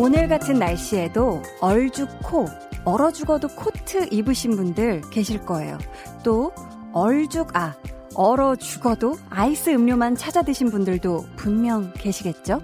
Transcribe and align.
오늘 0.00 0.28
같은 0.28 0.60
날씨에도 0.60 1.42
얼죽코, 1.60 2.46
얼어 2.84 3.10
죽어도 3.10 3.48
코트 3.48 4.06
입으신 4.12 4.54
분들 4.54 5.02
계실 5.10 5.44
거예요. 5.44 5.76
또 6.22 6.52
얼죽아, 6.92 7.74
얼어 8.14 8.54
죽어도 8.54 9.16
아이스 9.28 9.70
음료만 9.70 10.14
찾아 10.14 10.42
드신 10.42 10.70
분들도 10.70 11.26
분명 11.34 11.92
계시겠죠? 11.94 12.60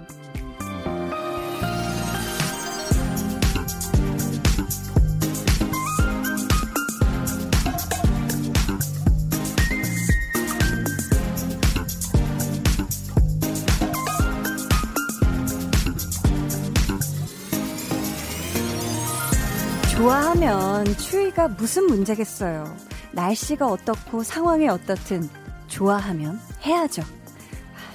추위가 20.97 21.47
무슨 21.47 21.85
문제겠어요. 21.87 22.75
날씨가 23.13 23.67
어떻고 23.67 24.23
상황이 24.23 24.67
어떻든 24.67 25.29
좋아하면 25.67 26.39
해야죠. 26.65 27.03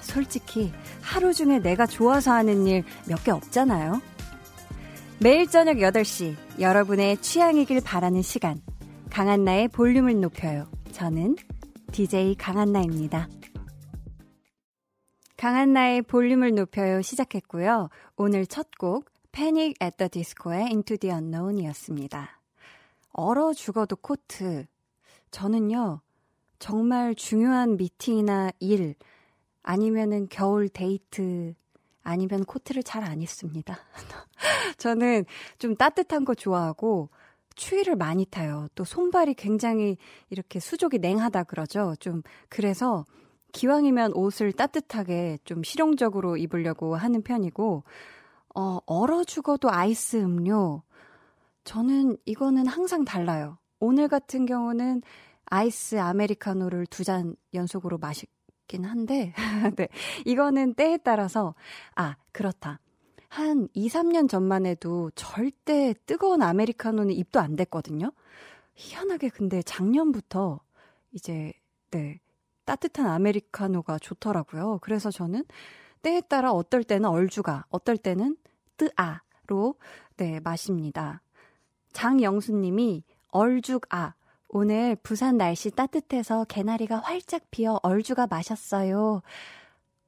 솔직히 0.03 0.73
하루 1.03 1.33
중에 1.35 1.59
내가 1.61 1.87
좋아서 1.87 2.33
하는 2.33 2.67
일 2.67 2.85
몇 3.09 3.23
개 3.25 3.31
없잖아요. 3.31 4.01
매일 5.21 5.47
저녁 5.49 5.77
8시 5.77 6.35
여러분의 6.59 7.19
취향이길 7.19 7.83
바라는 7.83 8.23
시간. 8.23 8.61
강한나의 9.11 9.69
볼륨을 9.69 10.21
높여요. 10.21 10.67
저는 10.93 11.37
DJ 11.93 12.37
강한나입니다. 12.37 13.29
강한나의 15.37 16.03
볼륨을 16.03 16.55
높여요 16.55 17.03
시작했고요. 17.03 17.89
오늘 18.17 18.47
첫곡 18.47 19.11
Panic 19.33 19.75
at 19.83 19.97
the 19.97 20.09
Disco의 20.09 20.65
Into 20.67 20.97
the 20.97 21.15
Unknown이었습니다. 21.15 22.40
얼어 23.13 23.53
죽어도 23.53 23.97
코트. 23.97 24.67
저는요, 25.31 26.01
정말 26.59 27.15
중요한 27.15 27.77
미팅이나 27.77 28.51
일, 28.61 28.95
아니면은 29.63 30.29
겨울 30.31 30.69
데이트, 30.69 31.55
아니면 32.03 32.45
코트를 32.45 32.83
잘 32.83 33.05
안 33.05 33.21
입습니다. 33.23 33.79
저는 34.79 35.25
좀 35.59 35.77
따뜻한 35.77 36.25
거 36.25 36.35
좋아하고, 36.35 37.11
추위를 37.57 37.97
많이 37.97 38.25
타요. 38.25 38.69
또 38.75 38.85
손발이 38.85 39.35
굉장히 39.35 39.97
이렇게 40.31 40.61
수족이 40.61 40.99
냉하다 40.99 41.45
그러죠. 41.45 41.95
좀, 42.01 42.23
그래서 42.49 43.05
기왕이면 43.53 44.13
옷을 44.15 44.53
따뜻하게 44.53 45.39
좀 45.45 45.63
실용적으로 45.63 46.37
입으려고 46.37 46.97
하는 46.97 47.23
편이고, 47.23 47.85
어, 48.55 48.79
얼어 48.87 49.25
죽어도 49.25 49.71
아이스 49.71 50.17
음료. 50.17 50.83
저는 51.65 52.17
이거는 52.25 52.67
항상 52.67 53.05
달라요. 53.05 53.59
오늘 53.79 54.09
같은 54.09 54.47
경우는 54.47 55.03
아이스 55.47 55.97
아메리카노를 55.99 56.87
두 56.87 57.05
잔 57.05 57.35
연속으로 57.55 57.99
마시긴 57.99 58.85
한데, 58.85 59.33
네. 59.77 59.89
이거는 60.27 60.75
때에 60.75 60.99
따라서, 60.99 61.55
아, 61.97 62.17
그렇다. 62.33 62.81
한 63.29 63.69
2, 63.75 63.89
3년 63.89 64.29
전만 64.29 64.67
해도 64.67 65.11
절대 65.15 65.95
뜨거운 66.07 66.43
아메리카노는 66.43 67.15
입도 67.15 67.41
안 67.41 67.57
됐거든요. 67.57 68.13
희한하게 68.75 69.29
근데 69.31 69.63
작년부터 69.63 70.61
이제, 71.13 71.53
네. 71.91 72.21
따뜻한 72.65 73.07
아메리카노가 73.07 73.99
좋더라고요. 73.99 74.79
그래서 74.83 75.11
저는 75.11 75.45
때에 76.03 76.21
따라 76.23 76.53
어떨 76.53 76.85
때는 76.85 77.09
얼주가, 77.09 77.67
어떨 77.71 77.97
때는 77.99 78.37
뜨아로 78.77 79.75
네, 80.17 80.41
마십니다. 80.41 81.23
장영수님이 81.93 83.05
얼죽아. 83.29 84.15
오늘 84.49 84.97
부산 84.97 85.37
날씨 85.37 85.71
따뜻해서 85.71 86.45
개나리가 86.45 86.99
활짝 86.99 87.43
피어 87.51 87.79
얼주가 87.83 88.27
마셨어요. 88.27 89.23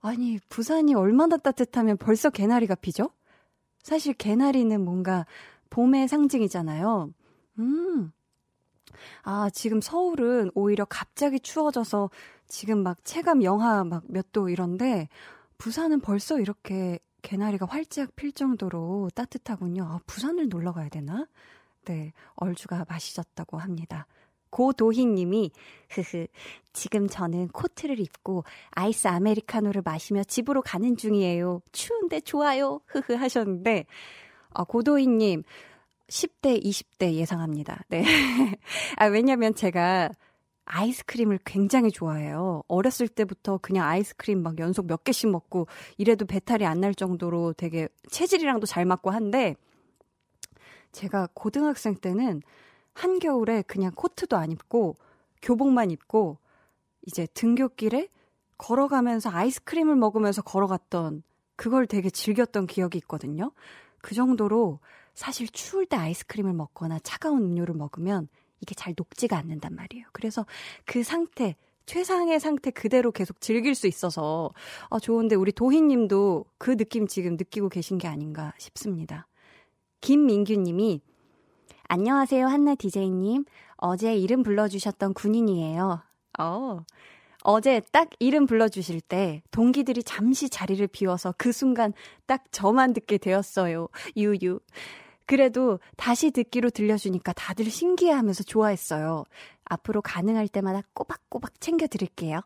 아니, 0.01 0.39
부산이 0.49 0.95
얼마나 0.95 1.37
따뜻하면 1.37 1.97
벌써 1.97 2.31
개나리가 2.31 2.75
피죠? 2.75 3.11
사실 3.83 4.15
개나리는 4.15 4.81
뭔가 4.85 5.27
봄의 5.71 6.09
상징이잖아요. 6.09 7.13
음. 7.61 8.13
아, 9.23 9.49
지금 9.51 9.81
서울은 9.81 10.51
오히려 10.55 10.85
갑자기 10.85 11.41
추워져서 11.41 12.11
지금 12.49 12.83
막 12.83 13.05
체감 13.05 13.43
영하 13.43 13.85
막 13.85 14.05
몇 14.09 14.33
도 14.33 14.49
이런데 14.49 15.09
부산은 15.59 16.01
벌써 16.01 16.41
이렇게 16.41 16.99
개나리가 17.23 17.67
활짝 17.67 18.15
필 18.17 18.33
정도로 18.33 19.11
따뜻하군요. 19.15 19.85
아, 19.85 20.01
부산을 20.07 20.49
놀러 20.49 20.73
가야 20.73 20.89
되나? 20.89 21.27
네, 21.85 22.13
얼주가 22.37 22.85
마시졌다고 22.89 23.59
합니다. 23.59 24.07
고도희 24.51 25.07
님이, 25.07 25.51
흐흐, 25.89 26.27
지금 26.75 27.09
저는 27.09 27.49
코트를 27.49 27.99
입고 27.99 28.45
아이스 28.71 29.09
아메리카노를 29.09 29.83
마시며 29.83 30.25
집으로 30.25 30.61
가는 30.63 30.97
중이에요. 30.97 31.63
추운데 31.73 32.21
좋아요. 32.21 32.81
흐흐 32.87 33.15
하셨는데, 33.15 33.87
아, 34.51 34.65
고도희 34.65 35.07
님, 35.07 35.43
10대, 36.09 36.63
20대 36.63 37.13
예상합니다. 37.15 37.85
네. 37.89 38.05
아, 38.97 39.07
왜냐면 39.07 39.55
제가 39.55 40.11
아이스크림을 40.67 41.41
굉장히 41.45 41.91
좋아해요. 41.91 42.63
어렸을 42.69 43.09
때부터 43.09 43.59
그냥 43.59 43.89
아이스크림 43.89 44.43
막 44.43 44.59
연속 44.59 44.87
몇 44.87 45.03
개씩 45.05 45.31
먹고 45.31 45.67
이래도 45.99 46.25
배탈이 46.27 46.65
안 46.67 46.81
날 46.81 46.95
정도로 46.95 47.53
되게 47.55 47.89
체질이랑도 48.11 48.67
잘 48.67 48.85
맞고 48.85 49.11
한데 49.11 49.55
제가 50.93 51.29
고등학생 51.35 51.95
때는 51.95 52.43
한겨울에 52.95 53.63
그냥 53.63 53.93
코트도 53.95 54.37
안 54.37 54.53
입고 54.53 54.95
교복만 55.41 55.91
입고 55.91 56.39
이제 57.07 57.27
등교길에 57.35 58.09
걸어가면서 58.59 59.31
아이스크림을 59.31 59.97
먹으면서 59.97 60.43
걸어갔던 60.43 61.23
그걸 61.57 61.87
되게 61.87 62.11
즐겼던 62.11 62.67
기억이 62.67 62.99
있거든요. 62.99 63.51
그 64.01 64.15
정도로 64.15 64.79
사실 65.15 65.49
추울 65.49 65.87
때 65.87 65.97
아이스크림을 65.97 66.53
먹거나 66.53 66.99
차가운 67.01 67.43
음료를 67.43 67.75
먹으면 67.75 68.29
이게 68.61 68.75
잘 68.75 68.95
녹지가 68.97 69.37
않는단 69.37 69.75
말이에요. 69.75 70.07
그래서 70.13 70.47
그 70.85 71.03
상태, 71.03 71.57
최상의 71.87 72.39
상태 72.39 72.71
그대로 72.71 73.11
계속 73.11 73.41
즐길 73.41 73.75
수 73.75 73.87
있어서 73.89 74.51
어, 74.89 75.01
좋은데 75.01 75.35
우리 75.35 75.53
도희님도 75.53 76.45
그 76.59 76.77
느낌 76.77 77.07
지금 77.07 77.33
느끼고 77.33 77.69
계신 77.69 77.99
게 77.99 78.07
아닌가 78.07 78.55
싶습니다. 78.59 79.27
김민규님이 80.03 81.01
안녕하세요 81.85 82.49
한나 82.49 82.75
디제이님 82.75 83.45
어제 83.77 84.17
이름 84.17 84.43
불러주셨던 84.43 85.15
군인이에요. 85.15 86.03
어. 86.41 86.81
어제 87.45 87.81
딱 87.93 88.09
이름 88.19 88.47
불러주실 88.47 89.01
때 89.01 89.43
동기들이 89.53 90.03
잠시 90.03 90.49
자리를 90.49 90.85
비워서 90.89 91.33
그 91.39 91.53
순간 91.53 91.93
딱 92.27 92.45
저만 92.51 92.95
듣게 92.95 93.17
되었어요. 93.17 93.89
유유. 94.17 94.59
그래도 95.25 95.79
다시 95.97 96.33
듣기로 96.33 96.71
들려주니까 96.71 97.33
다들 97.35 97.67
신기해하면서 97.67 98.43
좋아했어요. 98.43 99.25
앞으로 99.65 100.03
가능할 100.03 100.49
때마다 100.49 100.83
꼬박꼬박 100.95 101.61
챙겨드릴게요. 101.61 102.41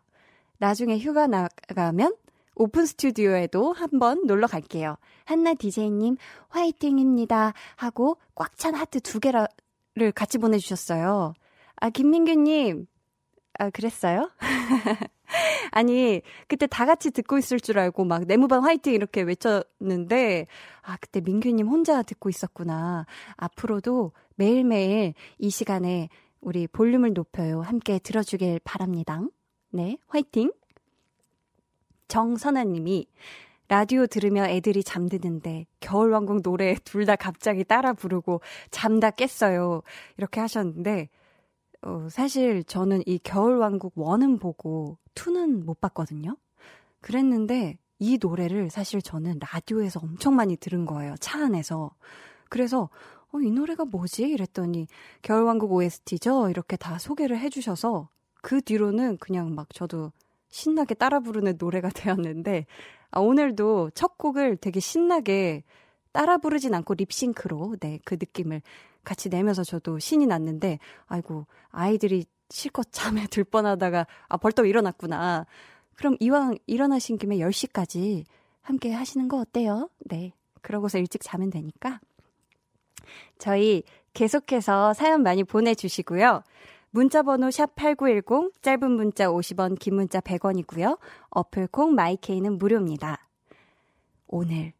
나중에 0.59 0.99
휴가 0.99 1.27
나가면 1.27 2.17
오픈 2.57 2.87
스튜디오에도 2.87 3.73
한번 3.75 4.27
놀러 4.27 4.47
갈게요. 4.47 4.97
한나 5.25 5.55
디제이님 5.55 6.17
화이팅입니다 6.49 7.53
하고 7.77 8.17
꽉 8.35 8.57
찬 8.57 8.75
하트 8.75 9.01
두 9.01 9.21
개를 9.21 9.47
같이 10.15 10.39
보내주셨어요. 10.39 11.35
아 11.77 11.91
김민규님 11.91 12.87
아 13.59 13.71
그랬어요? 13.71 14.31
아니, 15.73 16.23
그때 16.49 16.67
다 16.67 16.87
같이 16.87 17.11
듣고 17.11 17.37
있을 17.39 17.61
줄 17.61 17.79
알고 17.79 18.05
막 18.05 18.25
내무반 18.25 18.63
화이팅 18.63 18.95
이렇게 18.95 19.23
외쳤는데, 19.23 20.47
아, 20.83 20.97
그때 20.99 21.21
민규님 21.21 21.67
혼자 21.67 22.03
듣고 22.03 22.29
있었구나. 22.31 23.07
앞으로도 23.37 24.13
매일매일 24.37 25.15
이 25.39 25.51
시간에 25.51 26.09
우리 26.41 26.67
볼륨을 26.67 27.13
높여요. 27.13 27.61
함께 27.61 27.99
들어주길 27.99 28.61
바랍니다. 28.65 29.21
네, 29.71 29.99
화이팅! 30.07 30.53
정선아님이 32.09 33.07
라디오 33.69 34.07
들으며 34.07 34.45
애들이 34.47 34.85
잠드는데 34.85 35.67
겨울왕국 35.81 36.43
노래 36.43 36.77
둘 36.85 37.05
다 37.05 37.17
갑자기 37.17 37.65
따라 37.65 37.93
부르고 37.93 38.41
잠다 38.71 39.11
깼어요. 39.11 39.83
이렇게 40.17 40.41
하셨는데 40.41 41.09
어, 41.83 42.09
사실 42.11 42.65
저는 42.65 43.03
이 43.07 43.19
겨울왕국 43.19 43.93
원은 43.97 44.39
보고 44.39 44.99
투는 45.15 45.67
못 45.67 45.81
봤거든요. 45.81 46.37
그랬는데 47.01 47.79
이 47.99 48.19
노래를 48.21 48.71
사실 48.71 49.01
저는 49.03 49.41
라디오에서 49.41 50.01
엄청 50.03 50.37
많이 50.37 50.57
들은 50.57 50.87
거예요. 50.87 51.15
차 51.21 51.45
안에서. 51.45 51.91
그래서 52.49 52.89
어, 53.33 53.41
이 53.41 53.51
노래가 53.51 53.85
뭐지? 53.85 54.29
이랬더니 54.29 54.87
겨울왕국 55.23 55.73
OST죠? 55.73 56.51
이렇게 56.51 56.77
다 56.77 56.99
소개를 56.99 57.39
해주셔서 57.39 58.09
그 58.43 58.61
뒤로는 58.63 59.19
그냥 59.19 59.55
막 59.55 59.69
저도 59.73 60.13
신나게 60.49 60.95
따라 60.95 61.21
부르는 61.21 61.57
노래가 61.59 61.89
되었는데 61.95 62.67
아, 63.11 63.21
오늘도 63.21 63.91
첫 63.95 64.19
곡을 64.19 64.57
되게 64.57 64.81
신나게 64.81 65.65
따라 66.13 66.39
부르진 66.39 66.75
않고 66.75 66.95
립싱크로 66.95 67.77
네, 67.81 67.99
그 68.05 68.15
느낌을 68.15 68.63
같이 69.05 69.29
내면서 69.29 69.63
저도 69.63 69.99
신이 69.99 70.27
났는데 70.27 70.79
아이고 71.07 71.47
아이들이 71.71 72.27
실컷 72.51 72.89
잠에 72.91 73.27
들 73.31 73.45
뻔하다가 73.45 74.07
아 74.29 74.37
벌떡 74.37 74.69
일어났구나. 74.69 75.47
그럼 75.95 76.17
이왕 76.21 76.57
일어나신 76.67 77.19
김에 77.19 77.39
10시까지 77.39 78.25
함께 78.63 78.93
하시는 78.93 79.29
거 79.29 79.39
어때요? 79.39 79.89
네. 80.01 80.33
그러고서 80.61 80.99
일찍 80.99 81.23
자면 81.23 81.51
되니까. 81.51 82.01
저희 83.39 83.83
계속해서 84.13 84.95
사연 84.95 85.23
많이 85.23 85.45
보내주시고요. 85.45 86.43
문자 86.91 87.23
번호 87.23 87.51
샵 87.51 87.75
8910, 87.75 88.63
짧은 88.63 88.91
문자 88.91 89.29
50원, 89.29 89.79
긴 89.79 89.97
문자 89.97 90.21
100원이고요. 90.21 90.99
어플 91.31 91.69
콩 91.69 91.95
마이케이는 91.95 92.59
무료입니다. 92.59 93.29
오늘 94.27 94.73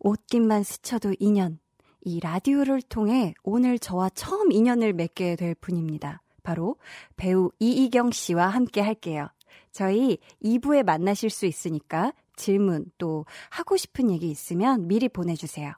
옷깃만 0.00 0.62
스쳐도 0.62 1.14
인연. 1.18 1.58
이 2.04 2.18
라디오를 2.18 2.82
통해 2.82 3.32
오늘 3.44 3.78
저와 3.78 4.08
처음 4.10 4.50
인연을 4.50 4.92
맺게 4.92 5.36
될 5.36 5.54
분입니다. 5.54 6.20
바로 6.42 6.76
배우 7.16 7.50
이희경 7.60 8.10
씨와 8.10 8.48
함께 8.48 8.80
할게요. 8.80 9.28
저희 9.70 10.18
2부에 10.42 10.82
만나실 10.82 11.30
수 11.30 11.46
있으니까 11.46 12.12
질문 12.34 12.86
또 12.98 13.24
하고 13.50 13.76
싶은 13.76 14.10
얘기 14.10 14.28
있으면 14.30 14.88
미리 14.88 15.08
보내주세요. 15.08 15.72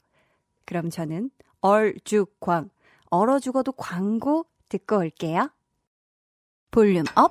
그럼 0.65 0.89
저는 0.89 1.31
얼죽광, 1.61 2.71
얼어 3.11 3.39
죽어도 3.39 3.73
광고 3.73 4.47
듣고 4.69 4.99
올게요. 4.99 5.51
Volume 6.75 7.05
up, 7.15 7.31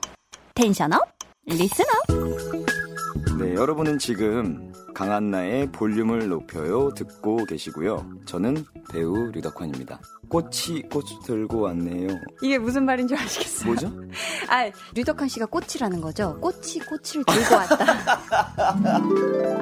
tension 0.56 0.94
up, 0.94 1.02
listen 1.46 1.84
up. 2.08 3.38
네, 3.38 3.54
여러분은 3.56 4.00
지금 4.00 4.72
강한나의 4.96 5.70
볼륨을 5.74 6.30
높여요 6.30 6.94
듣고 6.94 7.44
계시고요. 7.44 8.10
저는 8.26 8.64
배우 8.90 9.32
류덕환입니다. 9.34 10.00
꽃이 10.30 10.84
꽃 10.90 11.04
들고 11.26 11.60
왔네요. 11.60 12.08
이게 12.42 12.58
무슨 12.58 12.86
말인지 12.86 13.18
아시겠어요? 13.18 13.66
뭐죠? 13.66 13.92
아, 14.48 14.72
류덕환 14.96 15.28
씨가 15.28 15.48
꽃이라는 15.48 16.00
거죠. 16.00 16.40
꽃이 16.40 16.80
꽃을 16.88 17.26
들고 17.26 17.56
왔다. 17.56 17.86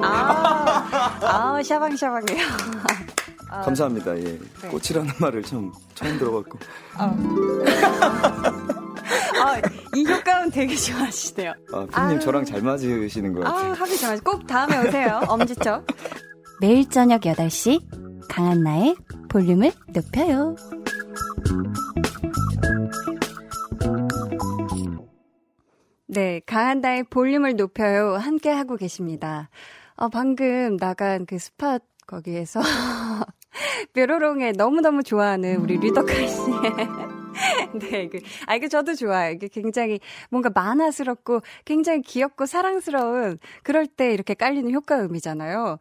아, 0.00 1.18
아, 1.22 1.60
샤방샤방해요. 1.60 2.46
아, 3.50 3.62
감사합니다. 3.62 4.16
예. 4.16 4.22
네. 4.22 4.68
꽃이라는 4.68 5.12
말을 5.18 5.42
참 5.42 5.72
처음 5.96 6.18
들어봤고. 6.20 6.58
아. 6.94 8.61
아, 9.42 9.60
이 9.94 10.04
효과음 10.06 10.50
되게 10.50 10.74
좋아하시네요. 10.74 11.52
아, 11.72 11.86
피님 12.08 12.20
저랑 12.20 12.44
잘 12.44 12.62
맞으시는 12.62 13.32
것 13.32 13.40
같아요. 13.44 13.72
아, 13.72 13.74
합이 13.74 13.96
잘 13.96 14.10
맞으. 14.10 14.22
꼭 14.22 14.46
다음에 14.46 14.78
오세요. 14.78 15.20
엄지척. 15.28 15.86
매일 16.60 16.88
저녁 16.88 17.22
8시 17.22 18.28
강한나의 18.28 18.96
볼륨을 19.28 19.72
높여요. 19.88 20.54
네, 26.06 26.40
강한나의 26.46 27.04
볼륨을 27.04 27.56
높여요. 27.56 28.16
함께 28.16 28.50
하고 28.50 28.76
계십니다. 28.76 29.48
어, 29.96 30.08
방금 30.08 30.76
나간 30.76 31.26
그 31.26 31.38
스팟 31.38 31.78
거기에서 32.06 32.60
뾰로롱에 33.94 34.52
너무너무 34.52 35.02
좋아하는 35.02 35.56
우리 35.56 35.78
류덕한 35.78 36.28
씨의 36.28 37.11
네, 37.78 38.08
그, 38.08 38.20
아, 38.46 38.54
이게 38.54 38.68
저도 38.68 38.94
좋아요. 38.94 39.32
이게 39.32 39.48
굉장히 39.48 40.00
뭔가 40.30 40.50
만화스럽고 40.54 41.40
굉장히 41.64 42.02
귀엽고 42.02 42.46
사랑스러운 42.46 43.38
그럴 43.62 43.86
때 43.86 44.12
이렇게 44.12 44.34
깔리는 44.34 44.70
효과음이잖아요. 44.72 45.78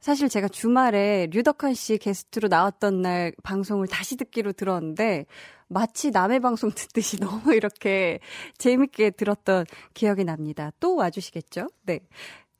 사실 0.00 0.28
제가 0.28 0.48
주말에 0.48 1.28
류덕환 1.32 1.72
씨 1.72 1.96
게스트로 1.96 2.48
나왔던 2.48 3.00
날 3.00 3.32
방송을 3.42 3.86
다시 3.86 4.16
듣기로 4.16 4.52
들었는데 4.52 5.24
마치 5.66 6.10
남의 6.10 6.40
방송 6.40 6.70
듣듯이 6.70 7.18
너무 7.20 7.54
이렇게 7.54 8.20
재밌게 8.58 9.10
들었던 9.12 9.64
기억이 9.94 10.24
납니다. 10.24 10.72
또 10.78 10.96
와주시겠죠? 10.96 11.68
네. 11.84 12.00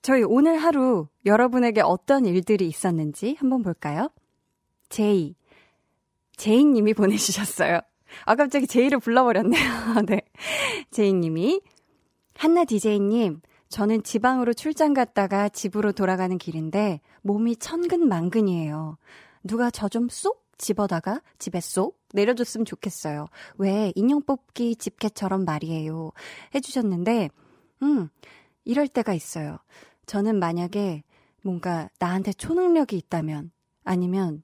저희 0.00 0.23
오늘 0.23 0.56
하루 0.56 1.08
여러분에게 1.25 1.81
어떤 1.82 2.25
일들이 2.26 2.67
있었는지 2.67 3.37
한번 3.38 3.62
볼까요? 3.62 4.11
제이. 4.88 5.35
제이 6.37 6.64
님이 6.64 6.94
보내주셨어요. 6.94 7.81
아, 8.25 8.34
갑자기 8.34 8.66
제이를 8.66 8.99
불러버렸네요. 8.99 9.62
네. 10.06 10.22
제이님이. 10.90 11.61
한나 12.37 12.64
디제이님, 12.64 13.40
저는 13.69 14.02
지방으로 14.02 14.52
출장 14.55 14.93
갔다가 14.93 15.49
집으로 15.49 15.93
돌아가는 15.93 16.37
길인데 16.37 17.00
몸이 17.22 17.56
천근만근이에요. 17.56 18.99
누가 19.44 19.70
저 19.70 19.88
좀 19.88 20.08
쏙 20.08 20.44
집어다가 20.58 21.20
집에 21.38 21.61
쏙 21.61 21.99
내려줬으면 22.12 22.64
좋겠어요. 22.64 23.26
왜 23.58 23.93
인형 23.96 24.22
뽑기 24.22 24.76
집게처럼 24.76 25.44
말이에요. 25.44 26.12
해주셨는데, 26.55 27.28
음, 27.82 28.08
이럴 28.64 28.87
때가 28.88 29.14
있어요. 29.14 29.58
저는 30.06 30.38
만약에 30.38 31.02
뭔가 31.43 31.88
나한테 31.99 32.32
초능력이 32.32 32.96
있다면, 32.96 33.50
아니면 33.84 34.43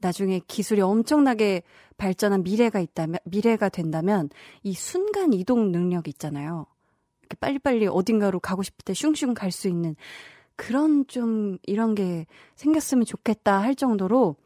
나중에 0.00 0.40
기술이 0.46 0.80
엄청나게 0.80 1.62
발전한 1.96 2.42
미래가 2.42 2.80
있다면, 2.80 3.18
미래가 3.24 3.68
된다면 3.68 4.30
이 4.62 4.72
순간 4.74 5.32
이동 5.32 5.70
능력이 5.72 6.10
있잖아요. 6.10 6.66
이렇게 7.20 7.36
빨리빨리 7.38 7.86
어딘가로 7.86 8.40
가고 8.40 8.62
싶을 8.62 8.78
때 8.84 8.94
슝슝 8.94 9.34
갈 9.34 9.50
수 9.52 9.68
있는 9.68 9.94
그런 10.56 11.06
좀 11.06 11.58
이런 11.64 11.94
게 11.94 12.26
생겼으면 12.56 13.04
좋겠다 13.04 13.62
할 13.62 13.74
정도로 13.74 14.36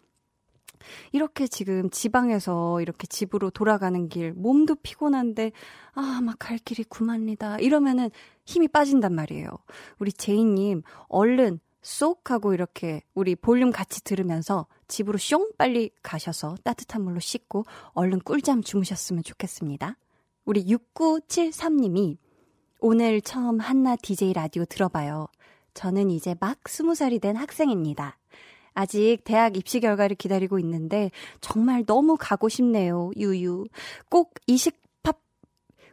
이렇게 1.13 1.47
지금 1.47 1.89
지방에서 1.91 2.81
이렇게 2.83 3.07
집으로 3.07 3.51
돌아가는 3.51 4.09
길, 4.09 4.33
몸도 4.35 4.77
피곤한데, 4.77 5.53
아, 5.95 6.21
막 6.23 6.37
갈 6.39 6.59
길이 6.59 6.85
구만니다. 6.85 7.59
이러면은 7.59 8.11
힘이 8.45 8.69
빠진단 8.69 9.15
말이에요. 9.15 9.49
우리 9.99 10.13
제이님, 10.13 10.83
얼른 11.09 11.59
쏙 11.81 12.31
하고 12.31 12.53
이렇게 12.55 13.03
우리 13.15 13.35
볼륨 13.35 13.71
같이 13.71 14.05
들으면서 14.05 14.67
집으로 14.89 15.19
숑 15.19 15.57
빨리 15.57 15.91
가셔서 16.03 16.57
따뜻한 16.63 17.03
물로 17.03 17.21
씻고 17.21 17.65
얼른 17.93 18.21
꿀잠 18.21 18.63
주무셨으면 18.63 19.23
좋겠습니다. 19.23 19.97
우리 20.45 20.65
6973님이 20.65 22.19
오늘 22.81 23.21
처음 23.21 23.61
한나 23.61 23.97
DJ 23.97 24.35
라디오 24.35 24.65
들어봐요. 24.65 25.29
저는 25.73 26.11
이제 26.11 26.35
막 26.39 26.63
20살이 26.65 27.21
된 27.21 27.37
학생입니다. 27.37 28.19
아직 28.75 29.19
대학 29.25 29.57
입시 29.57 29.81
결과를 29.81 30.17
기다리고 30.17 30.59
있는데 30.59 31.11
정말 31.41 31.85
너무 31.85 32.17
가고 32.19 32.49
싶네요. 32.49 33.11
유유. 33.17 33.67
꼭 34.09 34.35
20팝 34.49 35.17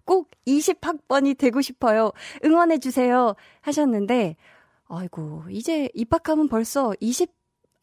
꼭 0.03 0.31
20학번이 0.48 1.38
되고 1.38 1.62
싶어요. 1.62 2.12
응원해 2.43 2.79
주세요. 2.79 3.36
하셨는데 3.62 4.36
아이고, 4.93 5.43
이제 5.50 5.88
입학하면 5.93 6.50
벌써 6.50 6.93
20, 7.00 7.31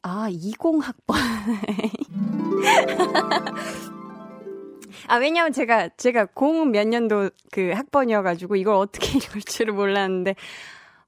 아, 0.03 0.29
20학번. 0.31 1.17
아, 5.09 5.17
왜냐면 5.17 5.53
제가, 5.53 5.89
제가 5.97 6.27
0몇 6.27 6.87
년도 6.89 7.31
그 7.51 7.73
학번이어가지고 7.73 8.57
이걸 8.57 8.75
어떻게 8.75 9.09
읽을 9.19 9.43
줄을 9.43 9.75
몰랐는데, 9.75 10.35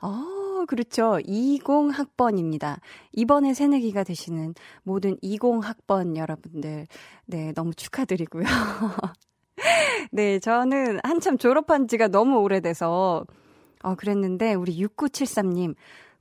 어, 0.01 0.65
그렇죠. 0.67 1.19
20학번입니다. 1.27 2.81
이번에 3.13 3.55
새내기가 3.55 4.05
되시는 4.05 4.55
모든 4.83 5.17
20학번 5.19 6.17
여러분들, 6.17 6.87
네, 7.27 7.53
너무 7.53 7.75
축하드리고요. 7.75 8.45
네, 10.13 10.39
저는 10.39 11.01
한참 11.05 11.39
졸업한 11.39 11.87
지가 11.87 12.09
너무 12.09 12.39
오래돼서, 12.39 13.25
어, 13.83 13.95
그랬는데 13.95 14.55
우리 14.55 14.83
6973님 14.83 15.75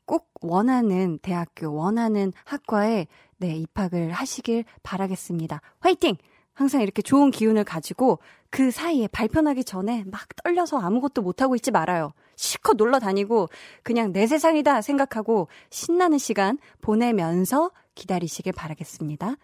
꼭 0.09 0.31
원하는 0.41 1.19
대학교, 1.19 1.71
원하는 1.71 2.33
학과에 2.43 3.05
네, 3.37 3.55
입학을 3.57 4.11
하시길 4.11 4.65
바라겠습니다. 4.81 5.61
화이팅! 5.81 6.15
항상 6.55 6.81
이렇게 6.81 7.03
좋은 7.03 7.29
기운을 7.29 7.63
가지고 7.63 8.17
그 8.49 8.71
사이에 8.71 9.07
발표나기 9.07 9.63
전에 9.63 10.03
막 10.07 10.27
떨려서 10.43 10.79
아무것도 10.79 11.21
못하고 11.21 11.53
있지 11.53 11.69
말아요. 11.69 12.13
실컷 12.35 12.75
놀러 12.75 12.97
다니고 12.97 13.49
그냥 13.83 14.11
내 14.11 14.25
세상이다 14.25 14.81
생각하고 14.81 15.47
신나는 15.69 16.17
시간 16.17 16.57
보내면서 16.81 17.69
기다리시길 17.93 18.53
바라겠습니다. 18.53 19.35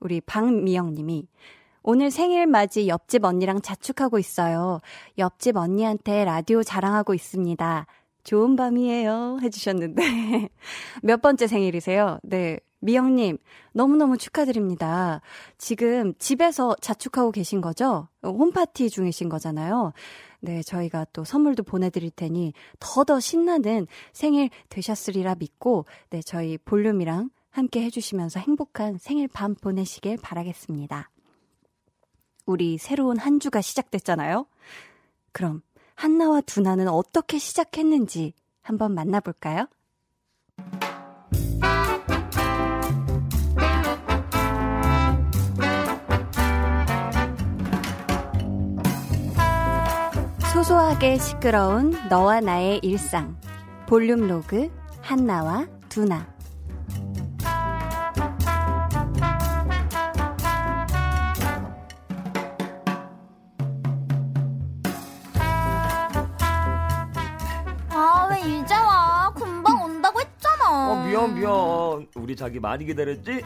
우리 0.00 0.20
박미영 0.20 0.94
님이 0.94 1.28
오늘 1.84 2.10
생일 2.10 2.46
맞이 2.48 2.88
옆집 2.88 3.24
언니랑 3.24 3.62
자축하고 3.62 4.18
있어요. 4.18 4.80
옆집 5.16 5.56
언니한테 5.56 6.24
라디오 6.24 6.64
자랑하고 6.64 7.14
있습니다. 7.14 7.86
좋은 8.28 8.56
밤이에요. 8.56 9.38
해주셨는데. 9.40 10.02
몇 11.02 11.22
번째 11.22 11.46
생일이세요? 11.46 12.18
네. 12.22 12.60
미영님, 12.80 13.38
너무너무 13.72 14.18
축하드립니다. 14.18 15.22
지금 15.56 16.12
집에서 16.18 16.76
자축하고 16.82 17.32
계신 17.32 17.62
거죠? 17.62 18.06
홈파티 18.22 18.90
중이신 18.90 19.30
거잖아요. 19.30 19.94
네, 20.40 20.62
저희가 20.62 21.06
또 21.14 21.24
선물도 21.24 21.62
보내드릴 21.62 22.10
테니 22.10 22.52
더더 22.80 23.18
신나는 23.18 23.86
생일 24.12 24.50
되셨으리라 24.68 25.36
믿고, 25.36 25.86
네, 26.10 26.20
저희 26.20 26.58
볼륨이랑 26.58 27.30
함께 27.48 27.82
해주시면서 27.82 28.40
행복한 28.40 28.98
생일 28.98 29.26
밤 29.28 29.54
보내시길 29.54 30.18
바라겠습니다. 30.22 31.10
우리 32.44 32.76
새로운 32.76 33.16
한 33.16 33.40
주가 33.40 33.62
시작됐잖아요? 33.62 34.46
그럼 35.32 35.62
한나와 35.98 36.40
두나는 36.40 36.86
어떻게 36.86 37.38
시작했는지 37.38 38.32
한번 38.62 38.94
만나볼까요? 38.94 39.66
소소하게 50.52 51.18
시끄러운 51.18 51.90
너와 52.08 52.42
나의 52.42 52.78
일상. 52.84 53.36
볼륨 53.88 54.28
로그 54.28 54.70
한나와 55.02 55.66
두나. 55.88 56.32
우리 72.28 72.36
자기 72.36 72.60
많이 72.60 72.84
기다렸지? 72.84 73.42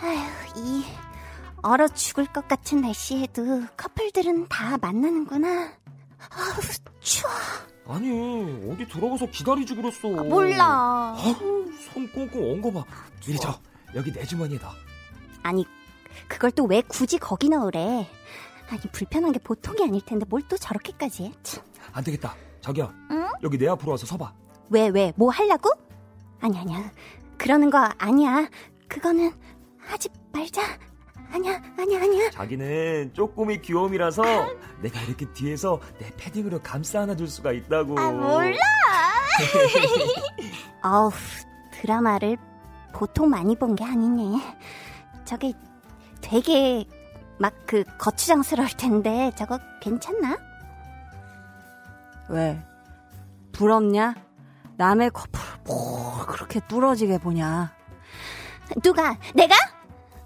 아휴, 0.00 0.58
이 0.58 0.84
얼어 1.62 1.86
죽을 1.86 2.26
것 2.26 2.48
같은 2.48 2.80
날씨에도 2.80 3.62
커플들은 3.76 4.48
다 4.48 4.76
만나는구나. 4.78 5.68
아우, 6.18 6.60
추워. 6.98 7.30
아니, 7.86 8.10
어디 8.68 8.88
들어가서 8.88 9.26
기다리지 9.26 9.76
그랬어. 9.76 10.08
아, 10.18 10.22
몰라. 10.24 11.14
아우, 11.16 11.70
손 11.92 12.10
꽁꽁 12.12 12.42
온거 12.50 12.72
봐. 12.72 12.84
이리 13.24 13.38
저, 13.38 13.56
여기 13.94 14.10
내 14.12 14.24
주머니에다. 14.24 14.72
아니, 15.44 15.64
그걸 16.26 16.50
또 16.50 16.64
왜 16.64 16.82
굳이 16.82 17.18
거기 17.18 17.50
넣으래? 17.50 18.10
아니, 18.68 18.80
불편한 18.90 19.30
게 19.30 19.38
보통이 19.38 19.80
아닐 19.84 20.00
텐데 20.04 20.26
뭘 20.28 20.42
또 20.48 20.56
저렇게까지 20.58 21.26
해? 21.26 21.32
참. 21.44 21.62
안 21.92 22.02
되겠다. 22.02 22.34
자기야, 22.62 22.92
응? 23.12 23.28
여기 23.44 23.56
내 23.58 23.68
앞으로 23.68 23.92
와서 23.92 24.06
서봐. 24.06 24.34
왜, 24.70 24.88
왜, 24.88 25.12
뭐 25.14 25.30
하려고? 25.30 25.70
아니, 26.40 26.58
아니야. 26.58 26.90
그러는 27.38 27.70
거 27.70 27.78
아니야. 27.98 28.48
그거는 28.88 29.32
하지 29.78 30.08
말자. 30.32 30.62
아니야, 31.32 31.60
아니야, 31.78 32.02
아니야. 32.02 32.30
자기는 32.30 33.12
쪼꼬미 33.14 33.62
귀여움이라서 33.62 34.22
내가 34.82 35.00
이렇게 35.00 35.24
뒤에서 35.32 35.80
내 35.98 36.10
패딩으로 36.16 36.60
감싸 36.60 37.00
안아줄 37.02 37.26
수가 37.28 37.52
있다고. 37.52 37.98
아, 37.98 38.10
몰라. 38.10 38.58
어우, 40.84 41.10
드라마를 41.72 42.36
보통 42.92 43.30
많이 43.30 43.56
본 43.56 43.74
게 43.74 43.84
아니네. 43.84 44.38
저게 45.24 45.52
되게 46.20 46.84
막 47.38 47.52
그 47.66 47.82
거추장스러울 47.98 48.68
텐데 48.76 49.32
저거 49.34 49.58
괜찮나? 49.80 50.36
왜? 52.28 52.62
부럽냐? 53.52 54.14
남의 54.76 55.10
커플을 55.10 55.44
뭐 55.64 56.26
그렇게 56.26 56.60
뚫어지게 56.66 57.18
보냐? 57.18 57.74
누가? 58.82 59.16
내가? 59.34 59.54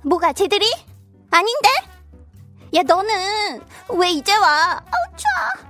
뭐가 0.03 0.33
쟤들이? 0.33 0.65
아닌데? 1.31 1.69
야 2.75 2.83
너는 2.83 3.61
왜 3.99 4.11
이제 4.11 4.35
와? 4.37 4.73
아우 4.73 5.17
추워. 5.17 5.67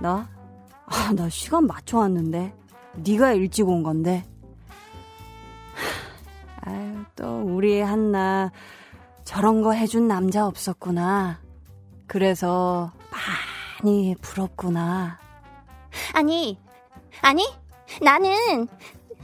나? 0.00 0.28
아, 0.86 1.12
나 1.14 1.28
시간 1.28 1.66
맞춰 1.66 1.98
왔는데. 1.98 2.54
네가 2.96 3.32
일찍 3.32 3.68
온 3.68 3.82
건데. 3.82 4.24
아유, 6.62 7.04
또 7.14 7.42
우리 7.42 7.80
한나 7.80 8.50
저런 9.24 9.62
거 9.62 9.72
해준 9.72 10.08
남자 10.08 10.46
없었구나. 10.46 11.40
그래서 12.06 12.92
많이 13.82 14.14
부럽구나. 14.20 15.18
아니, 16.14 16.58
아니, 17.22 17.46
나는 18.02 18.68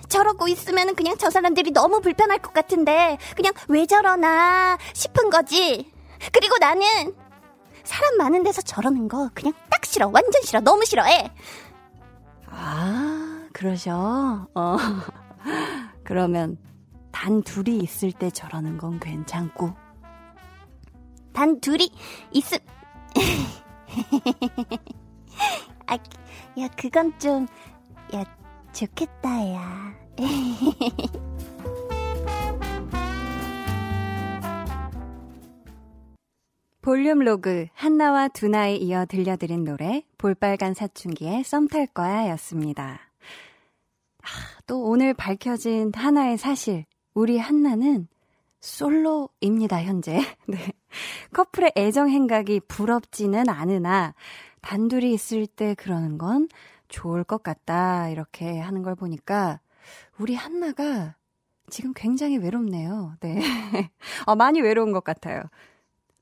저러고 0.09 0.49
있으면 0.49 0.95
그냥 0.95 1.17
저 1.19 1.31
사람들이 1.31 1.73
너무 1.73 2.01
불편할 2.01 2.39
것 2.39 2.53
같은데, 2.53 3.19
그냥 3.37 3.53
왜 3.69 3.87
저러나 3.87 4.79
싶은 4.93 5.31
거지. 5.31 5.91
그리고 6.33 6.57
나는 6.59 7.15
사람 7.83 8.17
많은 8.17 8.43
데서 8.43 8.63
저러는 8.63 9.09
거 9.09 9.31
그냥 9.35 9.53
딱 9.71 9.85
싫어. 9.85 10.09
완전 10.09 10.43
싫어. 10.43 10.61
너무 10.61 10.85
싫어해. 10.85 11.31
아, 12.47 13.49
그러셔? 13.53 14.47
어. 14.55 14.77
그러면 16.05 16.57
단 17.13 17.43
둘이 17.43 17.79
있을 17.79 18.13
때 18.13 18.31
저러는 18.31 18.79
건 18.79 18.99
괜찮고. 19.01 19.75
단 21.33 21.61
둘이 21.61 21.91
있음. 22.33 22.59
아, 25.87 25.95
야, 25.95 26.69
그건 26.77 27.19
좀, 27.19 27.47
야, 28.15 28.25
좋겠다, 28.75 29.53
야. 29.55 29.95
볼륨 36.83 37.21
로그 37.21 37.67
한나와 37.73 38.29
두나에 38.29 38.77
이어 38.77 39.07
들려드린 39.07 39.65
노래 39.65 40.05
볼빨간 40.19 40.75
사춘기의 40.75 41.43
썸 41.43 41.67
탈 41.69 41.87
거야 41.87 42.29
였습니다. 42.31 43.01
아, 44.23 44.27
또 44.67 44.83
오늘 44.83 45.15
밝혀진 45.15 45.93
하나의 45.95 46.37
사실 46.37 46.85
우리 47.15 47.39
한나는 47.39 48.07
솔로입니다 48.61 49.83
현재. 49.83 50.19
네. 50.47 50.59
커플의 51.33 51.73
애정 51.77 52.11
행각이 52.11 52.61
부럽지는 52.69 53.49
않으나 53.49 54.15
단둘이 54.61 55.13
있을 55.13 55.47
때 55.47 55.75
그러는 55.75 56.19
건 56.19 56.49
좋을 56.95 57.25
것 57.25 57.43
같다 57.43 58.09
이렇게 58.09 58.61
하는 58.61 58.83
걸 58.83 58.95
보니까 58.95 59.61
우리 60.19 60.35
한나가 60.37 61.17
지금 61.69 61.93
굉장히 61.95 62.37
외롭네요. 62.39 63.17
네. 63.21 63.41
어, 64.27 64.37
많이 64.37 64.61
외로운 64.61 64.93
것 64.93 65.03
같아요. 65.03 65.43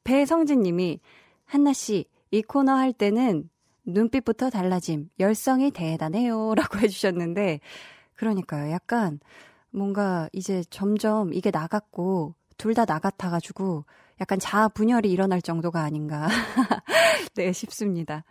배성진 0.05 0.63
님이, 0.63 1.01
한나 1.45 1.73
씨, 1.73 2.07
이 2.31 2.43
코너 2.43 2.73
할 2.73 2.93
때는 2.93 3.51
눈빛부터 3.85 4.51
달라짐, 4.51 5.11
열성이 5.21 5.71
대단해요. 5.71 6.55
라고 6.57 6.79
해주셨는데, 6.79 7.61
그러니까요. 8.15 8.71
약간 8.71 9.21
뭔가 9.71 10.29
이제 10.33 10.65
점점 10.71 11.35
이게 11.35 11.51
나갔고, 11.51 12.35
둘 12.57 12.75
다 12.75 12.85
나같아가지고, 12.87 13.85
약간 14.21 14.39
자아 14.39 14.69
분열이 14.69 15.11
일어날 15.11 15.43
정도가 15.43 15.83
아닌가. 15.83 16.29
네, 17.35 17.53
싶습니다. 17.53 18.25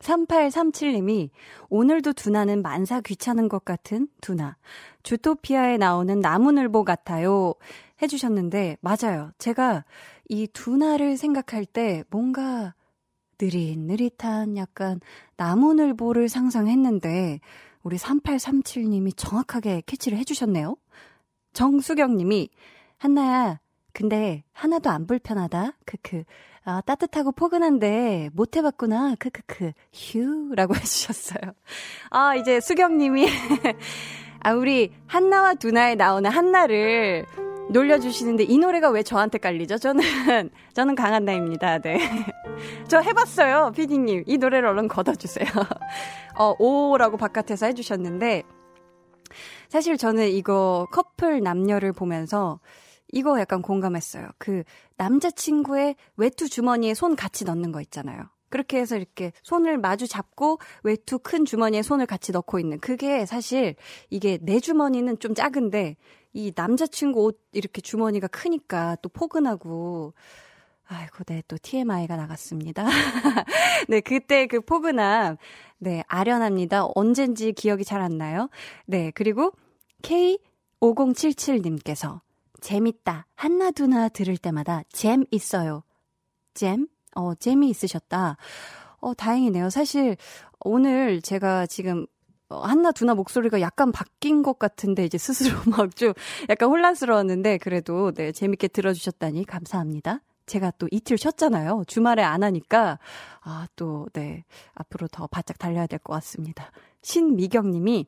3837님이 0.00 1.30
오늘도 1.68 2.14
두나는 2.14 2.62
만사 2.62 3.00
귀찮은 3.00 3.48
것 3.48 3.64
같은 3.64 4.08
두나. 4.20 4.56
주토피아에 5.02 5.76
나오는 5.76 6.20
나무늘보 6.20 6.84
같아요. 6.84 7.54
해주셨는데, 8.02 8.78
맞아요. 8.80 9.30
제가 9.38 9.84
이 10.28 10.46
두나를 10.46 11.16
생각할 11.16 11.64
때 11.66 12.02
뭔가 12.10 12.74
느릿느릿한 13.40 14.56
약간 14.56 15.00
나무늘보를 15.36 16.28
상상했는데, 16.28 17.40
우리 17.82 17.96
3837님이 17.96 19.12
정확하게 19.16 19.82
캐치를 19.86 20.18
해주셨네요. 20.18 20.76
정수경님이, 21.52 22.50
한나야, 22.98 23.60
근데 23.92 24.44
하나도 24.52 24.90
안 24.90 25.06
불편하다. 25.06 25.72
크크. 25.84 26.24
아, 26.64 26.82
따뜻하고 26.82 27.32
포근한데 27.32 28.30
못 28.34 28.56
해봤구나. 28.56 29.14
크크크. 29.18 29.72
휴라고 29.92 30.74
해주셨어요. 30.76 31.52
아, 32.10 32.34
이제 32.34 32.60
수경님이 32.60 33.26
아, 34.40 34.52
우리 34.52 34.92
한나와 35.06 35.54
두나에 35.54 35.94
나오는 35.94 36.30
한나를 36.30 37.26
놀려주시는데 37.70 38.44
이 38.44 38.58
노래가 38.58 38.90
왜 38.90 39.02
저한테 39.02 39.38
깔리죠? 39.38 39.78
저는 39.78 40.02
저는 40.74 40.94
강한나입니다. 40.96 41.78
네. 41.78 41.98
저 42.88 42.98
해봤어요, 43.00 43.72
피디님. 43.74 44.24
이 44.26 44.38
노래를 44.38 44.68
얼른 44.68 44.88
걷어주세요. 44.88 45.48
어, 46.36 46.54
오라고 46.58 47.16
바깥에서 47.16 47.66
해주셨는데 47.66 48.42
사실 49.68 49.96
저는 49.96 50.28
이거 50.28 50.86
커플 50.90 51.40
남녀를 51.42 51.92
보면서 51.92 52.58
이거 53.12 53.38
약간 53.40 53.62
공감했어요. 53.62 54.28
그 54.38 54.62
남자친구의 54.96 55.96
외투 56.16 56.48
주머니에 56.48 56.94
손 56.94 57.16
같이 57.16 57.44
넣는 57.44 57.72
거 57.72 57.80
있잖아요. 57.80 58.22
그렇게 58.50 58.78
해서 58.78 58.96
이렇게 58.96 59.32
손을 59.42 59.78
마주 59.78 60.06
잡고 60.08 60.58
외투 60.82 61.18
큰 61.20 61.44
주머니에 61.44 61.82
손을 61.82 62.06
같이 62.06 62.32
넣고 62.32 62.58
있는 62.58 62.80
그게 62.80 63.24
사실 63.24 63.76
이게 64.10 64.38
내 64.42 64.58
주머니는 64.60 65.20
좀 65.20 65.34
작은데 65.34 65.96
이 66.32 66.52
남자친구 66.54 67.24
옷 67.24 67.40
이렇게 67.52 67.80
주머니가 67.80 68.28
크니까 68.28 68.96
또 69.02 69.08
포근하고, 69.08 70.14
아이고, 70.86 71.24
네, 71.24 71.42
또 71.48 71.56
TMI가 71.60 72.16
나갔습니다. 72.16 72.86
네, 73.88 74.00
그때 74.00 74.46
그 74.46 74.60
포근함, 74.60 75.36
네, 75.78 76.02
아련합니다. 76.08 76.86
언젠지 76.94 77.52
기억이 77.52 77.84
잘 77.84 78.00
안 78.00 78.16
나요. 78.18 78.48
네, 78.86 79.10
그리고 79.14 79.52
K5077님께서 80.02 82.20
재밌다. 82.60 83.26
한나두나 83.34 84.08
들을 84.10 84.36
때마다 84.36 84.82
잼 84.92 85.24
있어요. 85.30 85.82
잼? 86.54 86.86
어, 87.16 87.34
잼이 87.34 87.68
있으셨다. 87.70 88.36
어, 89.00 89.14
다행이네요. 89.14 89.70
사실 89.70 90.16
오늘 90.60 91.22
제가 91.22 91.66
지금 91.66 92.06
어, 92.48 92.60
한나 92.62 92.92
두나 92.92 93.14
목소리가 93.14 93.60
약간 93.60 93.92
바뀐 93.92 94.42
것 94.42 94.58
같은데 94.58 95.04
이제 95.04 95.18
스스로 95.18 95.56
막 95.70 95.94
좀 95.96 96.12
약간 96.48 96.68
혼란스러웠는데 96.68 97.58
그래도 97.58 98.12
네 98.12 98.32
재밌게 98.32 98.68
들어주셨다니 98.68 99.44
감사합니다. 99.46 100.20
제가 100.46 100.72
또 100.78 100.88
이틀 100.90 101.16
쉬었잖아요. 101.16 101.84
주말에 101.86 102.22
안 102.24 102.42
하니까 102.42 102.98
아 103.42 103.66
또 103.76 104.08
네 104.12 104.44
앞으로 104.74 105.06
더 105.08 105.26
바짝 105.28 105.58
달려야 105.58 105.86
될 105.86 106.00
것 106.00 106.12
같습니다. 106.14 106.72
신미경 107.02 107.70
님이 107.70 108.06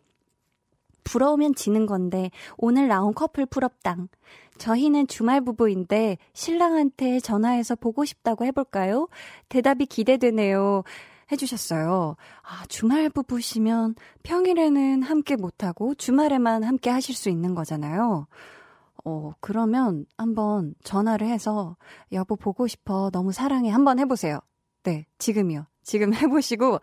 부러우면 1.05 1.55
지는 1.55 1.87
건데 1.87 2.31
오늘 2.57 2.89
나온 2.89 3.15
커플 3.15 3.47
부럽당. 3.47 4.09
저희는 4.59 5.07
주말 5.07 5.41
부부인데 5.41 6.19
신랑한테 6.35 7.21
전화해서 7.21 7.75
보고 7.75 8.05
싶다고 8.05 8.45
해볼까요? 8.45 9.09
대답이 9.49 9.87
기대되네요. 9.87 10.85
해주셨어요. 11.33 12.17
아, 12.43 12.65
주말 12.69 13.09
부부시면 13.09 13.95
평일에는 14.23 15.03
함께 15.03 15.37
못하고 15.37 15.95
주말에만 15.95 16.63
함께 16.63 16.91
하실 16.91 17.15
수 17.15 17.31
있는 17.31 17.55
거잖아요. 17.55 18.27
어, 19.05 19.33
그러면 19.41 20.07
한번 20.17 20.75
전화를 20.85 21.27
해서 21.27 21.77
여보 22.13 22.37
보고 22.37 22.67
싶어. 22.67 23.11
너무 23.11 23.33
사랑해. 23.33 23.71
한번 23.71 23.99
해보세요. 23.99 24.39
네, 24.85 25.07
지금이요. 25.19 25.67
지금 25.83 26.15
해보시고, 26.15 26.81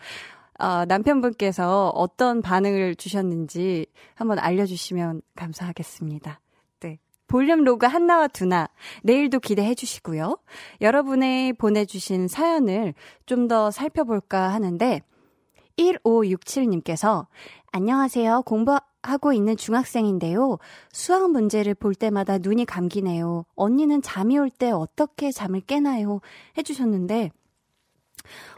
어, 0.59 0.85
남편분께서 0.85 1.89
어떤 1.89 2.41
반응을 2.41 2.95
주셨는지 2.95 3.85
한번 4.15 4.39
알려주시면 4.39 5.21
감사하겠습니다. 5.35 6.39
네. 6.81 6.99
볼륨 7.27 7.63
로그 7.63 7.85
한나와 7.85 8.27
두나 8.27 8.67
내일도 9.03 9.39
기대해 9.39 9.73
주시고요. 9.75 10.37
여러분의 10.81 11.53
보내주신 11.53 12.27
사연을 12.27 12.93
좀 13.25 13.47
더 13.47 13.71
살펴볼까 13.71 14.49
하는데 14.49 15.01
1567님께서 15.77 17.25
안녕하세요. 17.71 18.41
공부하고 18.45 19.31
있는 19.33 19.55
중학생인데요. 19.55 20.57
수학 20.91 21.31
문제를 21.31 21.73
볼 21.73 21.95
때마다 21.95 22.37
눈이 22.37 22.65
감기네요. 22.65 23.45
언니는 23.55 24.01
잠이 24.01 24.37
올 24.37 24.49
때 24.49 24.71
어떻게 24.71 25.31
잠을 25.31 25.61
깨나요? 25.61 26.19
해주셨는데 26.57 27.31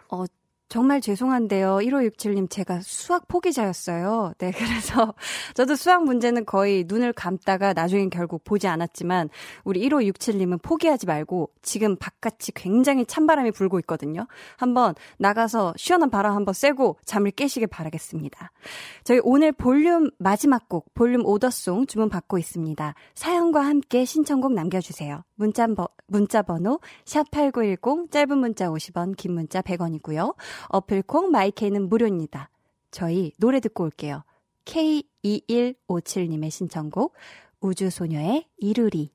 어, 0.10 0.26
정말 0.72 1.02
죄송한데요. 1.02 1.80
1567님, 1.80 2.50
제가 2.50 2.80
수학 2.82 3.28
포기자였어요. 3.28 4.32
네, 4.38 4.52
그래서 4.56 5.14
저도 5.54 5.76
수학 5.76 6.06
문제는 6.06 6.46
거의 6.46 6.86
눈을 6.88 7.12
감다가 7.12 7.74
나중엔 7.74 8.10
결국 8.10 8.46
보지 8.46 8.70
않았지만, 8.70 9.28
우리 9.66 9.82
1567님은 9.82 10.62
포기하지 10.62 11.08
말고, 11.08 11.50
지금 11.62 11.98
바깥이 11.98 12.54
굉장히 12.56 13.06
찬바람이 13.06 13.52
불고 13.52 13.80
있거든요. 13.80 14.28
한번 14.56 14.96
나가서 15.18 15.74
시원한 15.76 16.10
바람 16.10 16.38
한번 16.38 16.54
쐬고 16.54 17.00
잠을 17.04 17.32
깨시길 17.32 17.68
바라겠습니다. 17.68 18.54
저희 19.04 19.20
오늘 19.24 19.52
볼륨 19.52 20.10
마지막 20.20 20.70
곡, 20.70 20.94
볼륨 20.94 21.26
order 21.26 21.60
song 21.60 21.88
주문 21.88 22.08
받고 22.08 22.38
있습니다. 22.38 22.96
사연과 23.14 23.60
함께 23.60 24.06
신청곡 24.06 24.54
남겨주세요. 24.54 25.26
문자, 25.36 25.68
버, 25.68 25.90
문자 26.06 26.44
번호, 26.44 26.80
샵8910, 27.06 28.12
짧은 28.12 28.38
문자 28.38 28.68
50원, 28.68 29.18
긴 29.18 29.34
문자 29.34 29.62
100원이고요. 29.62 30.36
어플 30.70 31.04
콩 31.04 31.32
마이케이는 31.32 31.90
무료입니다. 31.90 32.50
저희 32.92 33.32
노래 33.38 33.60
듣고 33.60 33.84
올게요. 33.84 34.24
K2157님의 34.66 36.52
신청곡 36.52 37.14
우주소녀의 37.62 38.48
이루리. 38.58 39.12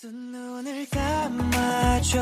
두 0.00 0.10
눈을 0.10 0.88
감아줘. 0.88 2.18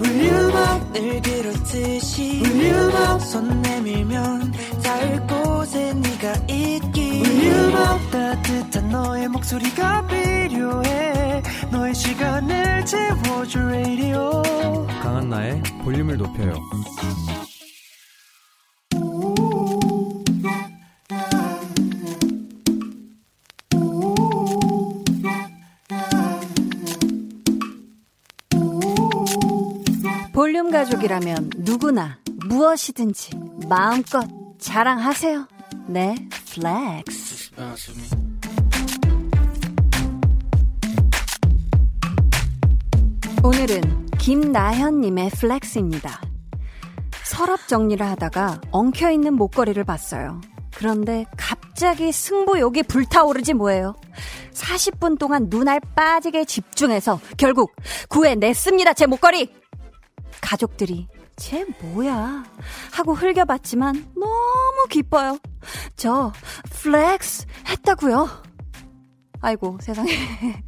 울륨을 0.00 1.22
비롯듯이 1.22 2.42
울륨 2.44 3.18
손 3.20 3.62
내밀면 3.62 4.52
닿을 4.82 5.26
곳에 5.26 5.94
네가 5.94 6.34
있기. 6.50 7.22
울륨 7.24 8.10
따뜻한 8.10 8.90
너의 8.90 9.28
목소리가 9.28 10.06
필요해. 10.06 11.42
너의 11.70 11.94
시간을 11.94 12.84
채워줘 12.84 13.60
radio. 13.60 14.42
강한나의 15.02 15.62
볼륨을 15.84 16.18
높여요 16.18 16.54
가족이라면 30.72 31.50
누구나 31.58 32.18
무엇이든지 32.46 33.32
마음껏 33.68 34.26
자랑하세요. 34.58 35.46
네, 35.86 36.14
flex. 36.54 37.50
오늘은 43.44 44.08
김나현님의 44.18 45.30
flex입니다. 45.30 46.22
서랍 47.24 47.68
정리를 47.68 48.04
하다가 48.04 48.62
엉켜있는 48.70 49.34
목걸이를 49.34 49.84
봤어요. 49.84 50.40
그런데 50.74 51.26
갑자기 51.36 52.10
승부욕이 52.12 52.84
불타오르지 52.84 53.52
뭐예요. 53.54 53.94
40분 54.54 55.18
동안 55.18 55.48
눈알 55.50 55.80
빠지게 55.94 56.46
집중해서 56.46 57.20
결국 57.36 57.76
구해냈습니다, 58.08 58.94
제 58.94 59.06
목걸이! 59.06 59.61
가족들이 60.42 61.08
쟤 61.36 61.64
뭐야? 61.80 62.44
하고 62.92 63.14
흘겨봤지만 63.14 64.12
너무 64.14 64.86
기뻐요. 64.90 65.38
저 65.96 66.32
flex 66.82 67.46
했다고요. 67.68 68.28
아이고 69.40 69.78
세상에. 69.80 70.10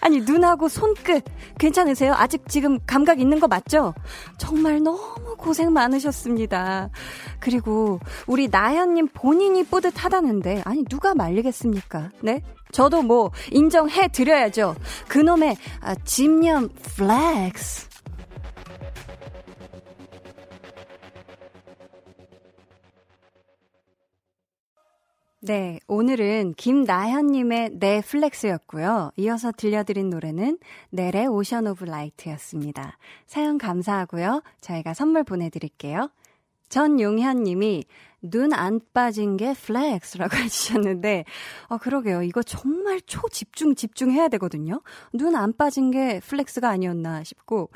아니 0.00 0.20
눈하고 0.20 0.68
손끝 0.68 1.24
괜찮으세요? 1.58 2.12
아직 2.14 2.46
지금 2.48 2.78
감각 2.86 3.20
있는 3.20 3.40
거 3.40 3.46
맞죠? 3.46 3.94
정말 4.36 4.82
너무 4.82 5.36
고생 5.38 5.72
많으셨습니다. 5.72 6.90
그리고 7.40 8.00
우리 8.26 8.48
나현님 8.48 9.08
본인이 9.14 9.64
뿌듯하다는데 9.64 10.62
아니 10.66 10.84
누가 10.84 11.14
말리겠습니까? 11.14 12.10
네? 12.20 12.42
저도 12.72 13.02
뭐 13.02 13.30
인정해 13.52 14.08
드려야죠. 14.08 14.74
그놈의 15.08 15.56
아, 15.80 15.94
집념 16.04 16.68
flex. 16.96 17.93
네, 25.46 25.78
오늘은 25.88 26.54
김나현님의 26.56 27.72
네, 27.74 28.00
flex였고요. 28.00 29.10
이어서 29.18 29.52
들려드린 29.52 30.08
노래는 30.08 30.58
넬의 30.88 31.26
Ocean 31.26 31.66
of 31.66 31.84
Light였습니다. 31.84 32.96
사연 33.26 33.58
감사하고요. 33.58 34.42
저희가 34.62 34.94
선물 34.94 35.22
보내드릴게요. 35.22 36.08
전용현님이 36.70 37.84
눈 38.22 38.54
안 38.54 38.80
빠진 38.94 39.36
게 39.36 39.52
flex라고 39.52 40.34
해주셨는데, 40.38 41.26
어, 41.68 41.76
그러게요. 41.76 42.22
이거 42.22 42.42
정말 42.42 43.02
초집중, 43.02 43.74
집중해야 43.74 44.28
되거든요. 44.28 44.80
눈 45.12 45.36
안 45.36 45.52
빠진 45.54 45.90
게 45.90 46.20
flex가 46.20 46.70
아니었나 46.70 47.22
싶고, 47.22 47.68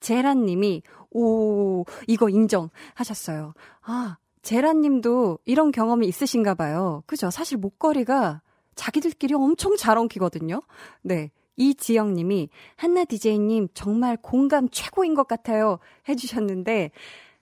제란님이, 0.00 0.82
오, 1.10 1.86
이거 2.06 2.28
인정하셨어요. 2.28 3.54
아, 3.80 4.18
제라님도 4.44 5.38
이런 5.44 5.72
경험이 5.72 6.06
있으신가 6.06 6.54
봐요. 6.54 7.02
그죠? 7.06 7.30
사실 7.30 7.56
목걸이가 7.58 8.42
자기들끼리 8.76 9.34
엄청 9.34 9.76
잘 9.76 9.98
엉키거든요. 9.98 10.62
네. 11.02 11.30
이지영님이 11.56 12.48
한나 12.76 13.04
DJ님 13.04 13.68
정말 13.74 14.16
공감 14.20 14.68
최고인 14.68 15.14
것 15.14 15.28
같아요. 15.28 15.78
해주셨는데 16.08 16.90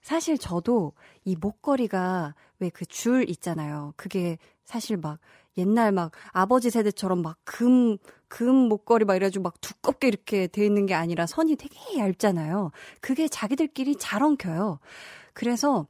사실 0.03 0.37
저도 0.39 0.93
이 1.25 1.37
목걸이가 1.37 2.35
왜 2.61 2.71
그 2.71 2.85
줄 2.87 3.29
있잖아요. 3.31 3.95
그게 3.97 4.39
사실 4.65 4.97
막 4.97 5.19
옛날 5.59 5.93
막 5.93 6.13
아버지 6.33 6.71
세대처럼 6.71 7.23
막 7.23 7.37
금, 7.45 7.97
금 8.29 8.55
목걸이 8.55 9.05
막 9.07 9.17
이래가지고 9.17 9.43
막 9.43 9.61
두껍게 9.61 10.09
이렇게 10.09 10.47
돼 10.47 10.65
있는 10.65 10.87
게 10.87 10.95
아니라 10.95 11.27
선이 11.27 11.57
되게 11.57 11.99
얇잖아요. 11.99 12.71
그게 13.01 13.29
자기들끼리 13.29 13.97
잘 13.97 14.23
엉켜요. 14.23 14.79
그래서 15.35 15.87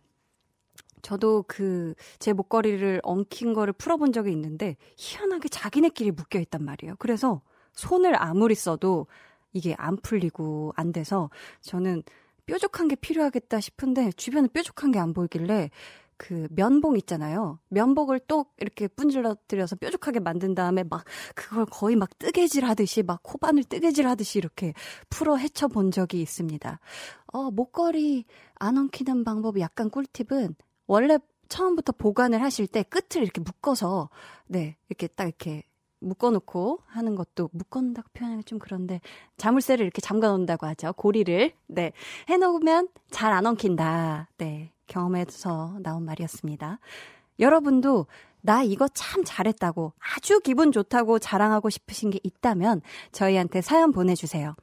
저도 1.02 1.44
그 1.48 1.94
제 2.18 2.32
목걸이를 2.32 3.00
엉킨 3.02 3.52
거를 3.54 3.72
풀어본 3.72 4.12
적이 4.12 4.32
있는데 4.32 4.76
희한하게 4.96 5.48
자기네끼리 5.48 6.10
묶여 6.12 6.38
있단 6.40 6.64
말이에요. 6.64 6.94
그래서 6.98 7.42
손을 7.74 8.20
아무리 8.20 8.54
써도 8.54 9.06
이게 9.52 9.74
안 9.78 9.96
풀리고 9.96 10.72
안 10.76 10.92
돼서 10.92 11.30
저는 11.60 12.02
뾰족한 12.46 12.88
게 12.88 12.96
필요하겠다 12.96 13.60
싶은데 13.60 14.12
주변에 14.12 14.48
뾰족한 14.52 14.92
게 14.92 14.98
안 14.98 15.12
보이길래 15.14 15.70
그 16.16 16.46
면봉 16.50 16.96
있잖아요. 16.98 17.58
면봉을 17.68 18.20
또 18.28 18.46
이렇게 18.58 18.86
분질러뜨려서 18.88 19.76
뾰족하게 19.76 20.20
만든 20.20 20.54
다음에 20.54 20.84
막 20.84 21.04
그걸 21.34 21.66
거의 21.66 21.96
막 21.96 22.16
뜨개질 22.18 22.64
하듯이 22.64 23.02
막 23.02 23.20
코바늘 23.24 23.64
뜨개질 23.64 24.06
하듯이 24.06 24.38
이렇게 24.38 24.72
풀어 25.10 25.36
헤쳐 25.36 25.66
본 25.68 25.90
적이 25.90 26.22
있습니다. 26.22 26.78
어, 27.32 27.50
목걸이 27.50 28.24
안 28.56 28.78
엉키는 28.78 29.24
방법이 29.24 29.60
약간 29.60 29.90
꿀팁은 29.90 30.54
원래 30.92 31.18
처음부터 31.48 31.92
보관을 31.92 32.42
하실 32.42 32.66
때 32.66 32.82
끝을 32.82 33.22
이렇게 33.22 33.40
묶어서 33.40 34.10
네, 34.46 34.76
이렇게 34.90 35.06
딱 35.06 35.24
이렇게 35.24 35.62
묶어놓고 36.00 36.80
하는 36.86 37.14
것도 37.14 37.48
묶어놓는다고 37.52 38.10
표현하기 38.12 38.44
좀 38.44 38.58
그런데 38.58 39.00
자물쇠를 39.38 39.86
이렇게 39.86 40.02
잠가놓는다고 40.02 40.66
하죠. 40.66 40.92
고리를 40.92 41.52
네 41.68 41.92
해놓으면 42.28 42.88
잘 43.10 43.32
안 43.32 43.46
엉킨다. 43.46 44.28
네 44.36 44.70
경험해서 44.86 45.78
나온 45.80 46.04
말이었습니다. 46.04 46.78
여러분도 47.40 48.06
나 48.42 48.62
이거 48.62 48.86
참 48.88 49.22
잘했다고 49.24 49.94
아주 49.98 50.40
기분 50.40 50.72
좋다고 50.72 51.20
자랑하고 51.20 51.70
싶으신 51.70 52.10
게 52.10 52.20
있다면 52.22 52.82
저희한테 53.12 53.62
사연 53.62 53.92
보내주세요. 53.92 54.54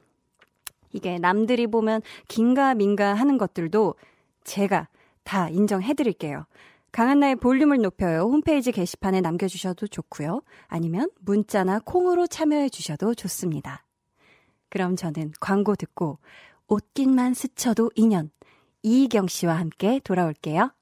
이게 0.92 1.18
남들이 1.18 1.66
보면 1.66 2.02
긴가민가 2.28 3.14
하는 3.14 3.36
것들도 3.36 3.96
제가 4.44 4.86
다 5.30 5.48
인정해드릴게요. 5.48 6.44
강한나의 6.90 7.36
볼륨을 7.36 7.78
높여요. 7.78 8.22
홈페이지 8.22 8.72
게시판에 8.72 9.20
남겨주셔도 9.20 9.86
좋고요. 9.86 10.42
아니면 10.66 11.08
문자나 11.20 11.82
콩으로 11.84 12.26
참여해 12.26 12.68
주셔도 12.68 13.14
좋습니다. 13.14 13.84
그럼 14.70 14.96
저는 14.96 15.30
광고 15.38 15.76
듣고 15.76 16.18
옷깃만 16.66 17.34
스쳐도 17.34 17.92
인연 17.94 18.32
이희경 18.82 19.28
씨와 19.28 19.56
함께 19.56 20.00
돌아올게요. 20.02 20.72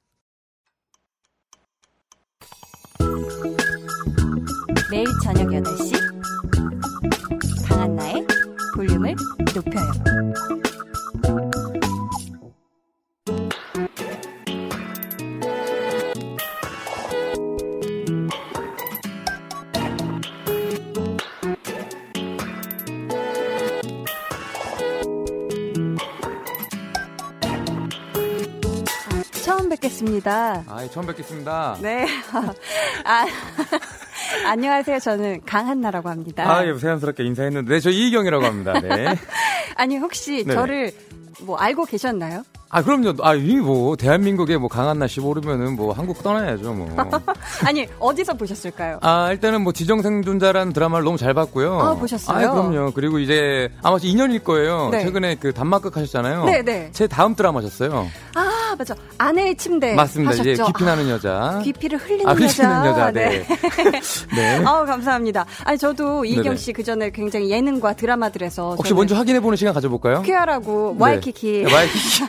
매일 4.91 5.07
저녁 5.23 5.49
8시 5.49 5.93
강한나의 7.69 8.27
볼륨을 8.75 9.15
높여요. 9.55 10.08
뵙겠습니다. 30.19 30.65
아, 30.69 30.87
처음 30.91 31.07
뵙겠습니다. 31.07 31.77
네. 31.81 32.07
아, 33.05 33.27
안녕하세요. 34.47 34.99
저는 34.99 35.41
강한나라고 35.45 36.09
합니다. 36.09 36.45
아, 36.51 36.67
예, 36.67 36.75
새삼스럽게 36.75 37.25
인사했는데. 37.25 37.75
네, 37.75 37.81
저 37.81 37.91
이희경이라고 37.91 38.45
합니다. 38.45 38.79
네. 38.81 39.15
아니, 39.77 39.97
혹시 39.97 40.45
네네. 40.45 40.55
저를 40.55 40.93
뭐 41.41 41.57
알고 41.57 41.85
계셨나요? 41.85 42.43
아, 42.71 42.83
그럼요. 42.83 43.15
아, 43.23 43.35
이미 43.35 43.57
뭐, 43.57 43.97
대한민국에 43.97 44.59
뭐, 44.59 44.69
강한나 44.69 45.07
씨 45.07 45.21
모르면은 45.21 45.75
뭐, 45.75 45.95
한국 45.95 46.23
떠나야죠, 46.23 46.75
뭐. 46.75 46.95
아니, 47.65 47.87
어디서 47.99 48.35
보셨을까요? 48.35 48.99
아, 49.01 49.31
일단은 49.33 49.63
뭐, 49.63 49.73
지정생존자라는 49.73 50.75
드라마를 50.75 51.03
너무 51.03 51.17
잘 51.17 51.33
봤고요. 51.33 51.81
아, 51.81 51.95
보셨어요? 51.95 52.47
아, 52.47 52.53
그럼요. 52.53 52.93
그리고 52.93 53.21
이제, 53.21 53.71
아마 53.83 53.97
2년일 53.97 54.45
거예요. 54.45 54.91
네. 54.91 55.03
최근에 55.03 55.37
그 55.37 55.55
단막극 55.55 55.97
하셨잖아요. 55.97 56.45
네네. 56.45 56.91
제 56.93 57.07
다음 57.07 57.35
드라마셨어요. 57.35 58.07
아, 58.35 58.68
맞아. 58.77 58.95
아내의 59.19 59.57
침대. 59.57 59.95
맞습니다. 59.95 60.33
하셨죠? 60.33 60.51
이제 60.51 60.63
깊이 60.63 60.85
나는 60.85 61.07
아, 61.07 61.11
여자. 61.11 61.61
귀피를 61.65 61.99
흘리는 61.99 62.27
아, 62.29 62.33
여자. 62.33 62.47
흘리는 62.69 62.87
여자. 62.87 63.11
네. 63.13 63.47
네. 64.35 64.63
아우, 64.67 64.85
감사합니다. 64.87 65.47
아니, 65.65 65.79
저도 65.79 66.25
이경. 66.25 66.57
씨 66.57 66.73
그 66.73 66.83
전에 66.85 67.11
굉장히 67.11 67.51
예능과 67.51 67.95
드라마들에서. 67.95 68.75
혹시 68.77 68.95
먼저 68.95 69.15
확인해 69.17 69.41
보는 69.41 69.57
시간 69.57 69.75
가져볼까요? 69.75 70.23
퀴어라고, 70.23 70.95
네. 70.99 71.03
와이키키. 71.03 71.65
네, 71.67 71.73
와이키키. 71.75 72.25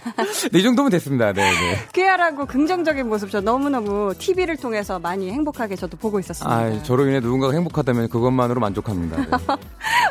네, 0.51 0.59
이 0.59 0.63
정도면 0.63 0.91
됐습니다. 0.91 1.33
네, 1.33 1.41
네. 1.51 1.77
퀴어라고 1.93 2.45
긍정적인 2.45 3.07
모습 3.07 3.29
저 3.29 3.41
너무 3.41 3.69
너무 3.69 4.13
TV를 4.17 4.57
통해서 4.57 4.97
많이 4.99 5.29
행복하게 5.31 5.75
저도 5.75 5.97
보고 5.97 6.19
있었습니다. 6.19 6.55
아, 6.55 6.83
저로 6.83 7.05
인해 7.07 7.19
누군가가 7.19 7.53
행복하다면 7.53 8.09
그것만으로 8.09 8.59
만족합니다. 8.59 9.17
네. 9.17 9.27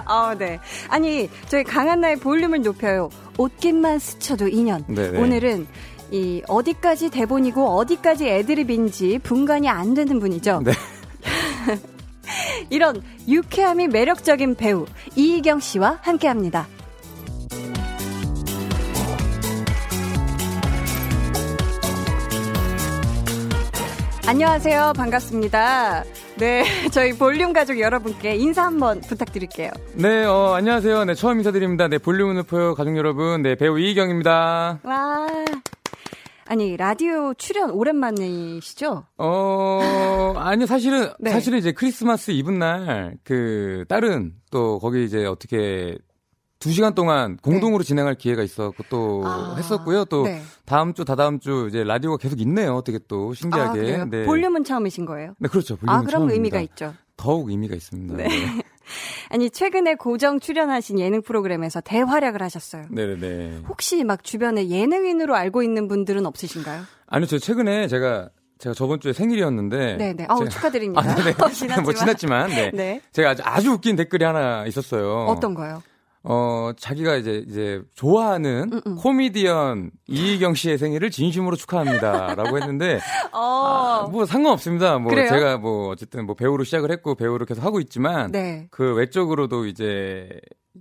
아, 0.05 0.35
네. 0.39 0.59
아니, 0.89 1.29
저희 1.49 1.65
강한나의 1.65 2.17
볼륨을 2.17 2.63
높여요. 2.63 3.09
옷깃만 3.39 3.99
스쳐도 3.99 4.49
인연. 4.49 4.85
네네. 4.87 5.19
오늘은 5.19 5.67
이 6.11 6.43
어디까지 6.49 7.11
대본이고 7.11 7.67
어디까지 7.77 8.29
애드립인지 8.29 9.19
분간이 9.23 9.69
안 9.69 9.95
되는 9.95 10.19
분이죠. 10.19 10.63
네. 10.65 10.73
이런 12.71 13.03
유쾌함이 13.27 13.89
매력적인 13.89 14.55
배우 14.57 14.87
이희경 15.17 15.61
씨와 15.61 15.99
함께합니다. 16.03 16.67
안녕하세요. 24.27 24.93
반갑습니다. 24.95 26.05
네, 26.37 26.63
저희 26.93 27.15
볼륨 27.15 27.55
가족 27.55 27.81
여러분께 27.81 28.37
인사 28.37 28.63
한번 28.63 29.01
부탁드릴게요. 29.01 29.71
네, 29.95 30.25
어, 30.25 30.53
안녕하세요. 30.55 31.07
네, 31.07 31.15
처음 31.15 31.39
인사드립니다. 31.39 31.89
네, 31.89 31.97
볼륨을 31.97 32.35
높여요. 32.37 32.75
가족 32.75 32.95
여러분. 32.97 33.41
네, 33.41 33.55
배우 33.55 33.79
이희경입니다. 33.79 34.81
와. 34.83 35.27
아니, 36.51 36.79
라디오 36.79 37.35
출연 37.35 37.71
오랜만이시죠? 37.71 39.05
어, 39.19 40.33
아니요, 40.37 40.65
사실은, 40.65 41.11
네. 41.21 41.31
사실은 41.31 41.59
이제 41.59 41.73
크리스마스 41.73 42.31
이브 42.31 42.51
날, 42.51 43.19
그, 43.23 43.85
딸은 43.87 44.33
또 44.51 44.79
거기 44.79 45.05
이제 45.05 45.27
어떻게, 45.27 45.99
두 46.59 46.73
시간 46.73 46.95
동안 46.95 47.37
공동으로 47.37 47.85
진행할 47.85 48.15
기회가 48.17 48.43
있었고 48.43 48.83
또 48.89 49.21
네. 49.23 49.29
아, 49.31 49.55
했었고요. 49.59 50.07
또 50.07 50.25
네. 50.25 50.43
다음 50.65 50.93
주, 50.93 51.05
다다음 51.05 51.39
주 51.39 51.67
이제 51.69 51.85
라디오가 51.85 52.17
계속 52.17 52.41
있네요. 52.41 52.75
어떻게 52.75 52.99
또 53.07 53.33
신기하게. 53.33 53.95
아? 53.95 54.05
네. 54.07 54.25
볼륨은 54.25 54.65
처음이신 54.65 55.05
거예요? 55.07 55.35
네, 55.39 55.49
그렇죠. 55.49 55.77
볼륨은 55.77 55.95
아, 55.97 56.03
그럼 56.03 56.11
처음입니다. 56.23 56.35
의미가 56.35 56.61
있죠. 56.73 56.95
더욱 57.17 57.51
의미가 57.51 57.77
있습니다. 57.77 58.17
네. 58.17 58.29
아니, 59.31 59.51
최근에 59.51 59.95
고정 59.95 60.41
출연하신 60.41 60.99
예능 60.99 61.23
프로그램에서 61.23 61.81
대활약을 61.81 62.43
하셨어요. 62.43 62.87
네네네. 62.91 63.63
혹시 63.69 64.05
막 64.05 64.25
주변에 64.25 64.69
예능인으로 64.69 65.35
알고 65.37 65.63
있는 65.63 65.89
분들은 65.89 66.27
없으신가요? 66.27 66.83
아니요, 67.07 67.27
저 67.27 67.39
최근에 67.39 67.89
제가 67.89 68.31
제가 68.59 68.75
저번 68.75 68.99
주에 68.99 69.13
생일이었는데. 69.13 69.97
네네. 69.97 70.27
아우, 70.29 70.41
제가- 70.41 70.51
축하드립니다. 70.51 71.01
아, 71.01 71.15
네네. 71.15 71.31
어, 71.41 71.49
지났지만. 71.49 71.83
뭐 71.85 71.93
지났지만, 71.93 72.51
네. 72.51 72.71
네. 72.75 73.01
제가 73.13 73.31
아주, 73.31 73.43
아주 73.45 73.71
웃긴 73.71 73.95
댓글이 73.95 74.25
하나 74.25 74.67
있었어요. 74.67 75.27
어떤 75.29 75.55
거요? 75.55 75.81
어, 76.31 76.73
자기가 76.77 77.17
이제, 77.17 77.43
이제, 77.49 77.81
좋아하는 77.95 78.71
음, 78.75 78.81
음. 78.87 78.97
코미디언 78.97 79.91
이희경 80.09 80.55
씨의 80.55 80.77
생일을 80.77 81.11
진심으로 81.11 81.57
축하합니다. 81.57 82.35
라고 82.35 82.59
했는데, 82.59 83.01
어. 83.33 83.39
아, 84.05 84.09
뭐 84.13 84.27
상관없습니다. 84.27 84.99
뭐 84.99 85.09
그래요? 85.11 85.31
제가 85.31 85.57
뭐 85.57 85.89
어쨌든 85.89 86.27
뭐 86.27 86.35
배우로 86.35 86.65
시작을 86.65 86.93
했고 86.93 87.15
배우로 87.15 87.47
계속 87.47 87.65
하고 87.65 87.81
있지만, 87.81 88.31
네. 88.31 88.69
그 88.71 88.93
외적으로도 88.95 89.65
이제, 89.67 90.29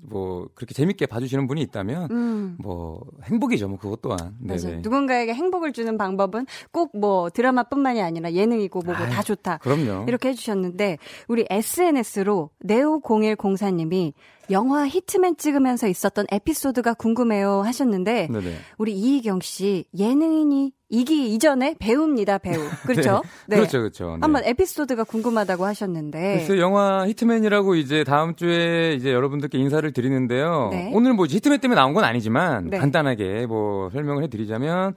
뭐 0.09 0.47
그렇게 0.53 0.73
재밌게 0.75 1.05
봐주시는 1.05 1.47
분이 1.47 1.61
있다면, 1.61 2.09
음. 2.11 2.57
뭐 2.59 3.01
행복이죠. 3.23 3.69
뭐 3.69 3.77
그것 3.77 4.01
또한. 4.01 4.35
맞아요. 4.39 4.59
네네. 4.61 4.81
누군가에게 4.81 5.33
행복을 5.33 5.71
주는 5.71 5.97
방법은 5.97 6.45
꼭 6.71 6.91
뭐 6.93 7.29
드라마뿐만이 7.29 8.01
아니라 8.01 8.33
예능이고 8.33 8.81
뭐고 8.81 9.03
아유, 9.03 9.09
다 9.11 9.23
좋다. 9.23 9.57
그럼요. 9.59 10.05
이렇게 10.07 10.29
해주셨는데 10.29 10.97
우리 11.27 11.45
SNS로 11.49 12.49
네오 12.59 13.01
0104님이 13.01 14.13
영화 14.51 14.87
히트맨 14.87 15.37
찍으면서 15.37 15.87
있었던 15.87 16.25
에피소드가 16.31 16.93
궁금해요 16.93 17.61
하셨는데 17.61 18.27
네네. 18.31 18.55
우리 18.77 18.93
이희경 18.93 19.41
씨 19.41 19.85
예능인이 19.97 20.71
이기 20.89 21.33
이전에 21.33 21.75
배우입니다 21.79 22.37
배우 22.37 22.61
그렇죠? 22.87 23.21
네. 23.47 23.57
그렇죠, 23.57 23.79
그렇죠. 23.79 24.05
네. 24.11 24.17
한번 24.21 24.43
에피소드가 24.45 25.03
궁금하다고 25.03 25.65
하셨는데 25.65 26.45
글쎄 26.45 26.59
영화 26.61 27.05
히트맨이라고 27.07 27.75
이제 27.75 28.03
다음 28.03 28.35
주에 28.35 28.93
이제 28.93 29.11
여러분들께 29.11 29.57
인사를 29.57 29.91
드리는데요. 29.91 30.69
네. 30.71 30.91
오늘 30.93 31.13
뭐 31.13 31.25
히트맨 31.25 31.59
때문에 31.59 31.79
나온 31.79 31.93
건 31.93 32.05
아니지만 32.05 32.69
네. 32.69 32.77
간단하게 32.77 33.47
뭐 33.47 33.89
설명을 33.89 34.23
해드리자면 34.23 34.95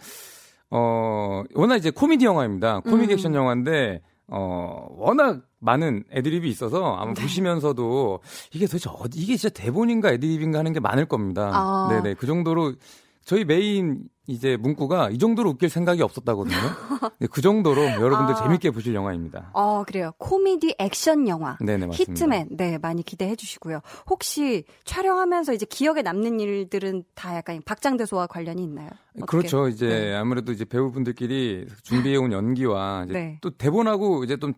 어 0.70 1.42
워낙 1.54 1.76
이제 1.76 1.90
코미디 1.90 2.24
영화입니다. 2.24 2.80
코미디 2.80 3.12
음. 3.12 3.14
액션 3.14 3.34
영화인데 3.34 4.00
어 4.30 4.86
워낙 4.92 5.42
많은 5.58 6.04
애드립이 6.12 6.48
있어서 6.48 6.94
아마 6.94 7.12
네. 7.12 7.22
보시면서도 7.22 8.20
이게 8.52 8.66
도대체 8.66 8.88
어디 8.92 9.18
이게 9.18 9.36
진짜 9.36 9.52
대본인가 9.52 10.12
애드립인가 10.12 10.58
하는 10.60 10.72
게 10.72 10.80
많을 10.80 11.06
겁니다. 11.06 11.50
아. 11.52 11.88
네네 11.90 12.14
그 12.14 12.26
정도로 12.26 12.74
저희 13.24 13.44
메인 13.44 14.04
이제 14.26 14.56
문구가 14.56 15.10
이 15.10 15.18
정도로 15.18 15.50
웃길 15.50 15.68
생각이 15.68 16.02
없었다거든요. 16.02 16.56
네, 17.18 17.26
그 17.30 17.40
정도로 17.40 17.82
여러분들 17.82 18.34
아. 18.34 18.42
재밌게 18.42 18.70
보실 18.70 18.94
영화입니다. 18.94 19.50
어, 19.54 19.82
그래요. 19.84 20.12
코미디 20.18 20.76
액션 20.78 21.26
영화. 21.26 21.58
네네 21.60 21.86
맞습니다. 21.86 22.12
히트맨. 22.12 22.48
네, 22.56 22.78
많이 22.78 23.02
기대해 23.02 23.34
주시고요. 23.34 23.80
혹시 24.08 24.64
촬영하면서 24.84 25.52
이제 25.52 25.66
기억에 25.68 26.02
남는 26.02 26.38
일들은 26.38 27.04
다 27.14 27.34
약간 27.36 27.60
박장대소와 27.64 28.28
관련이 28.28 28.62
있나요? 28.62 28.88
어떻게? 29.16 29.26
그렇죠. 29.26 29.68
이제 29.68 29.88
네. 29.88 30.14
아무래도 30.14 30.52
이제 30.52 30.64
배우분들끼리 30.64 31.66
준비해 31.82 32.16
온 32.16 32.30
연기와 32.32 33.04
이제 33.06 33.12
네. 33.12 33.38
또 33.42 33.50
대본하고 33.50 34.22
이제 34.22 34.36
좀 34.36 34.52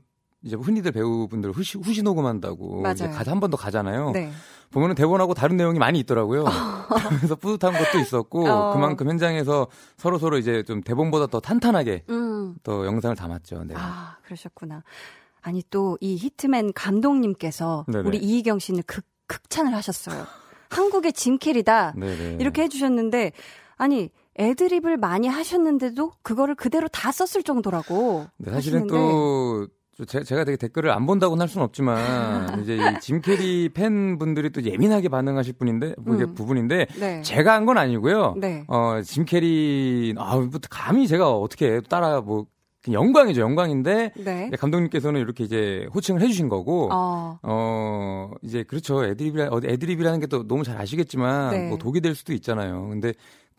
이제 0.45 0.57
흔히들 0.57 0.91
배우분들 0.93 1.53
후시, 1.53 1.79
후시 1.79 2.03
녹음한다고 2.03 2.83
이제 2.93 3.05
맞아요. 3.05 3.17
가서 3.17 3.31
한 3.31 3.41
번 3.41 3.51
더 3.51 3.57
가잖아요. 3.57 4.11
네. 4.13 4.31
보면은 4.71 4.95
대본하고 4.95 5.35
다른 5.35 5.57
내용이 5.57 5.79
많이 5.79 5.99
있더라고요. 6.01 6.45
그래서 7.19 7.37
뿌듯한 7.37 7.73
것도 7.73 7.99
있었고 8.01 8.49
어. 8.49 8.73
그만큼 8.73 9.09
현장에서 9.09 9.69
서로 9.97 10.19
서로 10.19 10.39
이제 10.39 10.63
좀 10.65 10.81
대본보다 10.83 11.27
더 11.27 11.41
탄탄하게 11.41 12.05
음. 12.09 12.55
또 12.63 12.87
영상을 12.87 13.15
담았죠. 13.17 13.65
네. 13.65 13.75
아, 13.77 14.17
그러셨구나. 14.25 14.83
아니 15.43 15.63
또 15.71 15.97
이 16.01 16.17
히트맨 16.17 16.73
감독님께서 16.73 17.85
네네. 17.89 18.09
우리 18.09 18.19
이이경 18.19 18.59
씨는 18.59 18.83
극 18.87 19.05
극찬을 19.27 19.75
하셨어요. 19.75 20.27
한국의 20.71 21.13
짐 21.13 21.39
캐리다. 21.39 21.93
네네. 21.97 22.37
이렇게 22.41 22.63
해주셨는데 22.63 23.33
아니 23.77 24.11
애드립을 24.39 24.97
많이 24.97 25.29
하셨는데도 25.29 26.13
그거를 26.23 26.55
그대로 26.55 26.89
다 26.89 27.13
썼을 27.13 27.43
정도라고. 27.43 28.27
네, 28.39 28.51
사실은 28.51 28.81
하시는데. 28.83 28.89
또 28.95 29.67
저- 29.67 29.82
제- 30.07 30.23
제가 30.25 30.45
되게 30.45 30.57
댓글을 30.57 30.91
안 30.91 31.05
본다고는 31.07 31.43
할 31.43 31.49
수는 31.49 31.65
없지만 31.65 31.97
이제 32.63 32.79
이 32.99 33.04
짐 33.04 33.21
캐리 33.21 33.69
팬분들이 33.69 34.51
또 34.51 34.63
예민하게 34.65 35.09
반응하실 35.09 35.55
분인데 35.55 35.95
음. 36.07 36.35
부분인데 36.35 36.87
네. 36.99 37.23
제가 37.23 37.53
한 37.55 37.67
건 37.67 37.79
아니고요. 37.79 38.35
네. 38.39 38.65
어, 38.69 39.01
짐 39.05 39.25
캐리 39.25 40.15
아, 40.19 40.37
뭐 40.37 40.49
감히 40.71 41.07
제가 41.07 41.31
어떻게 41.31 41.81
따라 41.89 42.21
뭐 42.21 42.47
영광이죠, 42.91 43.41
영광인데 43.43 44.13
네. 44.17 44.49
네, 44.51 44.57
감독님께서는 44.57 45.21
이렇게 45.21 45.45
이제 45.45 45.87
호칭을 45.95 46.21
해주신 46.23 46.49
거고 46.49 46.89
어, 46.91 47.39
어. 47.45 48.31
이제 48.43 48.65
그렇죠 48.65 49.05
애드립이라 49.05 49.49
어, 49.53 49.61
애드립이라는 49.65 50.19
게 50.19 50.27
또 50.27 50.49
너무 50.49 50.65
잘 50.65 50.81
아시겠지만 50.81 51.51
네. 51.53 51.69
뭐 51.69 51.79
독이 51.79 52.01
될 52.01 52.17
수도 52.17 52.33
있잖아요. 52.33 52.89
근데 52.89 53.13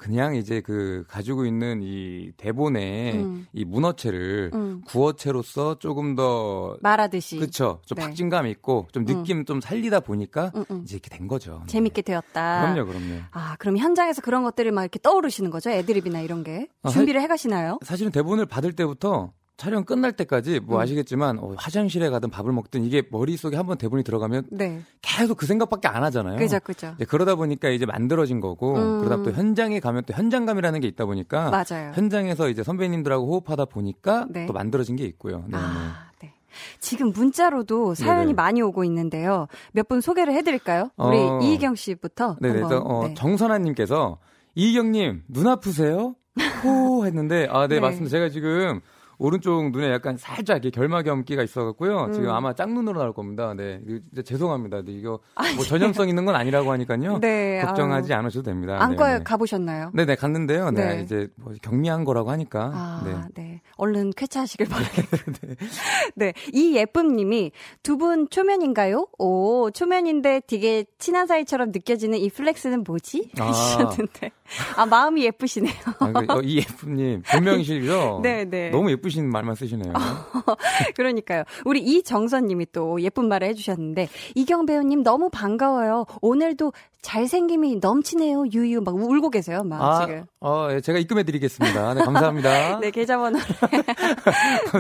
그냥 0.03 0.35
이제 0.35 0.59
그 0.59 1.05
가지고 1.07 1.45
있는 1.45 1.79
이 1.81 2.33
대본에 2.35 3.13
음. 3.13 3.47
이 3.53 3.63
문어체를 3.63 4.51
음. 4.53 4.81
구어체로서 4.85 5.79
조금 5.79 6.13
더 6.13 6.75
말하듯이. 6.81 7.37
그렇죠. 7.37 7.79
좀 7.85 7.95
네. 7.95 8.03
박진감 8.03 8.47
있고 8.47 8.87
좀 8.91 9.05
느낌 9.05 9.45
좀 9.45 9.61
살리다 9.61 10.01
보니까 10.01 10.51
음, 10.55 10.65
음. 10.69 10.81
이제 10.83 10.97
이렇게 10.97 11.09
된 11.09 11.29
거죠. 11.29 11.59
네. 11.61 11.67
재밌게 11.67 12.01
되었다. 12.01 12.73
그럼요, 12.73 12.85
그럼요. 12.85 13.21
아, 13.31 13.55
그럼 13.59 13.77
현장에서 13.77 14.21
그런 14.21 14.43
것들을 14.43 14.73
막 14.73 14.81
이렇게 14.81 14.99
떠오르시는 14.99 15.49
거죠? 15.51 15.69
애드립이나 15.69 16.19
이런 16.19 16.43
게. 16.43 16.67
아, 16.81 16.89
준비를 16.89 17.21
해가시나요? 17.21 17.79
사실은 17.85 18.11
대본을 18.11 18.45
받을 18.45 18.73
때부터 18.73 19.31
촬영 19.55 19.83
끝날 19.83 20.11
때까지 20.13 20.59
뭐 20.59 20.77
음. 20.77 20.81
아시겠지만 20.81 21.37
어, 21.39 21.53
화장실에 21.57 22.09
가든 22.09 22.29
밥을 22.31 22.51
먹든 22.51 22.83
이게 22.83 23.03
머릿속에 23.11 23.55
한번 23.55 23.77
대본이 23.77 24.03
들어가면 24.03 24.45
네. 24.51 24.81
계속 25.01 25.37
그 25.37 25.45
생각밖에 25.45 25.87
안 25.87 26.03
하잖아요. 26.03 26.37
그죠, 26.37 26.59
그죠. 26.59 26.93
이제 26.95 27.05
그러다 27.05 27.35
보니까 27.35 27.69
이제 27.69 27.85
만들어진 27.85 28.39
거고 28.39 28.75
음. 28.75 28.99
그러다 29.03 29.21
또 29.23 29.31
현장에 29.31 29.79
가면 29.79 30.03
또 30.05 30.13
현장감이라는 30.13 30.79
게 30.79 30.87
있다 30.87 31.05
보니까 31.05 31.51
맞아요. 31.51 31.91
현장에서 31.93 32.49
이제 32.49 32.63
선배님들하고 32.63 33.27
호흡하다 33.27 33.65
보니까 33.65 34.25
네. 34.29 34.45
또 34.47 34.53
만들어진 34.53 34.95
게 34.95 35.03
있고요. 35.05 35.45
네, 35.47 35.57
아, 35.57 36.09
네. 36.19 36.33
지금 36.79 37.11
문자로도 37.11 37.93
사연이 37.95 38.25
네네. 38.27 38.33
많이 38.33 38.61
오고 38.61 38.83
있는데요. 38.85 39.47
몇 39.71 39.87
분 39.87 40.01
소개를 40.01 40.33
해드릴까요? 40.33 40.89
우리 40.97 41.17
어. 41.17 41.39
이희경 41.43 41.75
씨부터. 41.75 42.37
네, 42.41 42.51
네. 42.53 42.61
한번. 42.61 42.69
네. 42.79 42.83
어, 42.83 43.07
네. 43.07 43.13
정선아님께서 43.13 44.17
이이경님 44.55 45.23
눈 45.27 45.47
아프세요? 45.47 46.15
호 46.63 47.05
했는데 47.05 47.47
아, 47.51 47.67
네, 47.67 47.75
네. 47.75 47.79
맞습니다. 47.81 48.09
제가 48.09 48.29
지금 48.29 48.81
오른쪽 49.17 49.71
눈에 49.71 49.91
약간 49.91 50.17
살짝 50.17 50.57
이렇게 50.57 50.69
결막염기가 50.71 51.43
있어갖고요. 51.43 52.09
지금 52.13 52.27
음. 52.29 52.33
아마 52.33 52.53
짝눈으로 52.53 52.99
나올 52.99 53.13
겁니다. 53.13 53.53
네, 53.55 53.79
죄송합니다. 54.25 54.81
네, 54.83 54.91
이거 54.91 55.19
뭐 55.55 55.63
전염성 55.65 56.09
있는 56.09 56.25
건 56.25 56.35
아니라고 56.35 56.71
하니까요. 56.71 57.19
네, 57.19 57.61
걱정하지 57.65 58.13
아유. 58.13 58.19
않으셔도 58.19 58.43
됩니다. 58.43 58.77
안과에 58.81 59.13
네, 59.13 59.17
네. 59.19 59.23
가보셨나요? 59.23 59.91
네, 59.93 60.05
네, 60.05 60.15
갔는데요. 60.15 60.71
네, 60.71 60.95
네. 60.97 61.01
이제 61.03 61.27
뭐 61.35 61.53
경미한 61.61 62.03
거라고 62.03 62.31
하니까. 62.31 62.71
아, 62.73 63.01
네. 63.05 63.15
네. 63.35 63.61
얼른 63.77 64.11
쾌차하시길 64.15 64.67
바라겠습니다. 64.69 65.47
네. 66.15 66.33
이 66.53 66.75
예쁨님이 66.75 67.51
두 67.81 67.97
분 67.97 68.27
초면인가요? 68.29 69.07
오, 69.19 69.69
초면인데 69.71 70.41
되게 70.47 70.83
친한 70.97 71.27
사이처럼 71.27 71.71
느껴지는 71.71 72.17
이 72.17 72.29
flex는 72.29 72.83
뭐지? 72.83 73.29
아. 73.39 73.45
하셨는데. 73.45 74.31
아, 74.75 74.85
마음이 74.85 75.23
예쁘시네요. 75.25 75.73
아, 75.99 76.11
그, 76.11 76.25
어, 76.33 76.41
이 76.43 76.57
예쁨님 76.57 77.23
본명이시죠? 77.31 78.19
네, 78.23 78.45
네. 78.45 78.69
너무 78.69 78.91
예쁘신 78.91 79.29
말만 79.29 79.55
쓰시네요. 79.55 79.93
그러니까요. 80.95 81.43
우리 81.65 81.81
이정선님이 81.81 82.67
또 82.71 83.01
예쁜 83.01 83.27
말을 83.27 83.47
해주셨는데 83.49 84.09
이경 84.35 84.65
배우님 84.65 85.03
너무 85.03 85.29
반가워요. 85.29 86.05
오늘도 86.21 86.73
잘생김이 87.01 87.77
넘치네요. 87.81 88.45
유유 88.53 88.81
막 88.81 88.95
울고 88.95 89.29
계세요. 89.29 89.63
막 89.63 89.81
아, 89.81 90.05
지금. 90.05 90.25
어, 90.39 90.69
예, 90.71 90.81
제가 90.81 90.99
입금해드리겠습니다. 90.99 91.93
네, 91.93 92.01
감사합니다. 92.03 92.79
네, 92.81 92.91
계좌번호. 92.91 93.39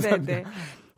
네, 0.01 0.17
네. 0.25 0.43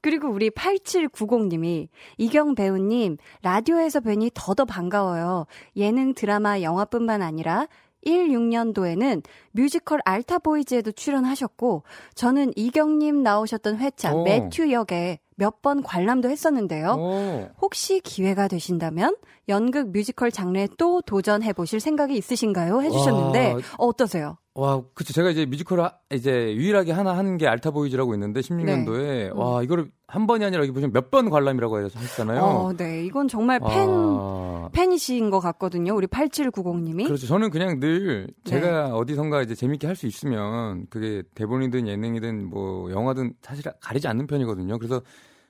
그리고 0.05 0.29
우리 0.29 0.51
8790님이 0.51 1.87
이경 2.19 2.53
배우님 2.53 3.17
라디오에서 3.41 4.01
뵈니 4.01 4.29
더더 4.35 4.65
반가워요. 4.65 5.47
예능, 5.75 6.13
드라마, 6.13 6.61
영화뿐만 6.61 7.23
아니라 7.23 7.67
16년도에는 8.05 9.23
뮤지컬 9.51 9.99
알타보이즈에도 10.05 10.91
출연하셨고 10.91 11.83
저는 12.15 12.53
이경님 12.55 13.23
나오셨던 13.23 13.77
회차 13.77 14.13
오. 14.13 14.23
매튜 14.23 14.71
역에 14.71 15.19
몇 15.37 15.61
번 15.61 15.83
관람도 15.83 16.29
했었는데요. 16.29 16.91
오. 16.97 17.49
혹시 17.61 17.99
기회가 17.99 18.47
되신다면 18.47 19.15
연극 19.49 19.89
뮤지컬 19.91 20.31
장르에 20.31 20.67
또 20.77 21.01
도전해 21.01 21.51
보실 21.53 21.79
생각이 21.79 22.15
있으신가요? 22.15 22.81
해주셨는데 22.81 23.51
와. 23.53 23.59
어떠세요? 23.77 24.37
와, 24.57 24.81
그쵸. 24.93 25.11
제가 25.11 25.31
이제 25.31 25.45
뮤지컬 25.45 25.81
하- 25.81 25.95
이제 26.13 26.53
유일하게 26.55 26.93
하나 26.93 27.17
하는 27.17 27.35
게 27.37 27.45
알타보이즈라고 27.45 28.13
있는데 28.13 28.39
16년도에 28.39 29.33
음. 29.33 29.37
와 29.37 29.61
이거를 29.61 29.91
한 30.07 30.27
번이 30.27 30.45
아니라 30.45 30.61
여기 30.63 30.71
보시면 30.71 30.93
몇 30.93 31.09
번 31.11 31.29
관람이라고 31.29 31.79
해서 31.83 31.99
했잖아요. 31.99 32.41
어, 32.41 32.73
네, 32.73 33.03
이건 33.03 33.27
정말 33.27 33.59
팬 33.59 33.89
아, 33.89 34.69
팬이신 34.71 35.29
것 35.29 35.39
같거든요. 35.41 35.93
우리 35.93 36.07
8790님이. 36.07 37.05
그렇죠. 37.05 37.27
저는 37.27 37.49
그냥 37.49 37.81
늘 37.81 38.27
네. 38.45 38.49
제가 38.49 38.95
어디선가 38.95 39.41
이제 39.41 39.55
재밌게 39.55 39.87
할 39.87 39.95
수 39.97 40.07
있으면 40.07 40.85
그게 40.89 41.21
대본이든 41.35 41.87
예능이든 41.87 42.49
뭐 42.49 42.89
영화든 42.91 43.33
사실 43.41 43.63
가리지 43.81 44.07
않는 44.07 44.25
편이거든요. 44.27 44.77
그래서 44.77 45.01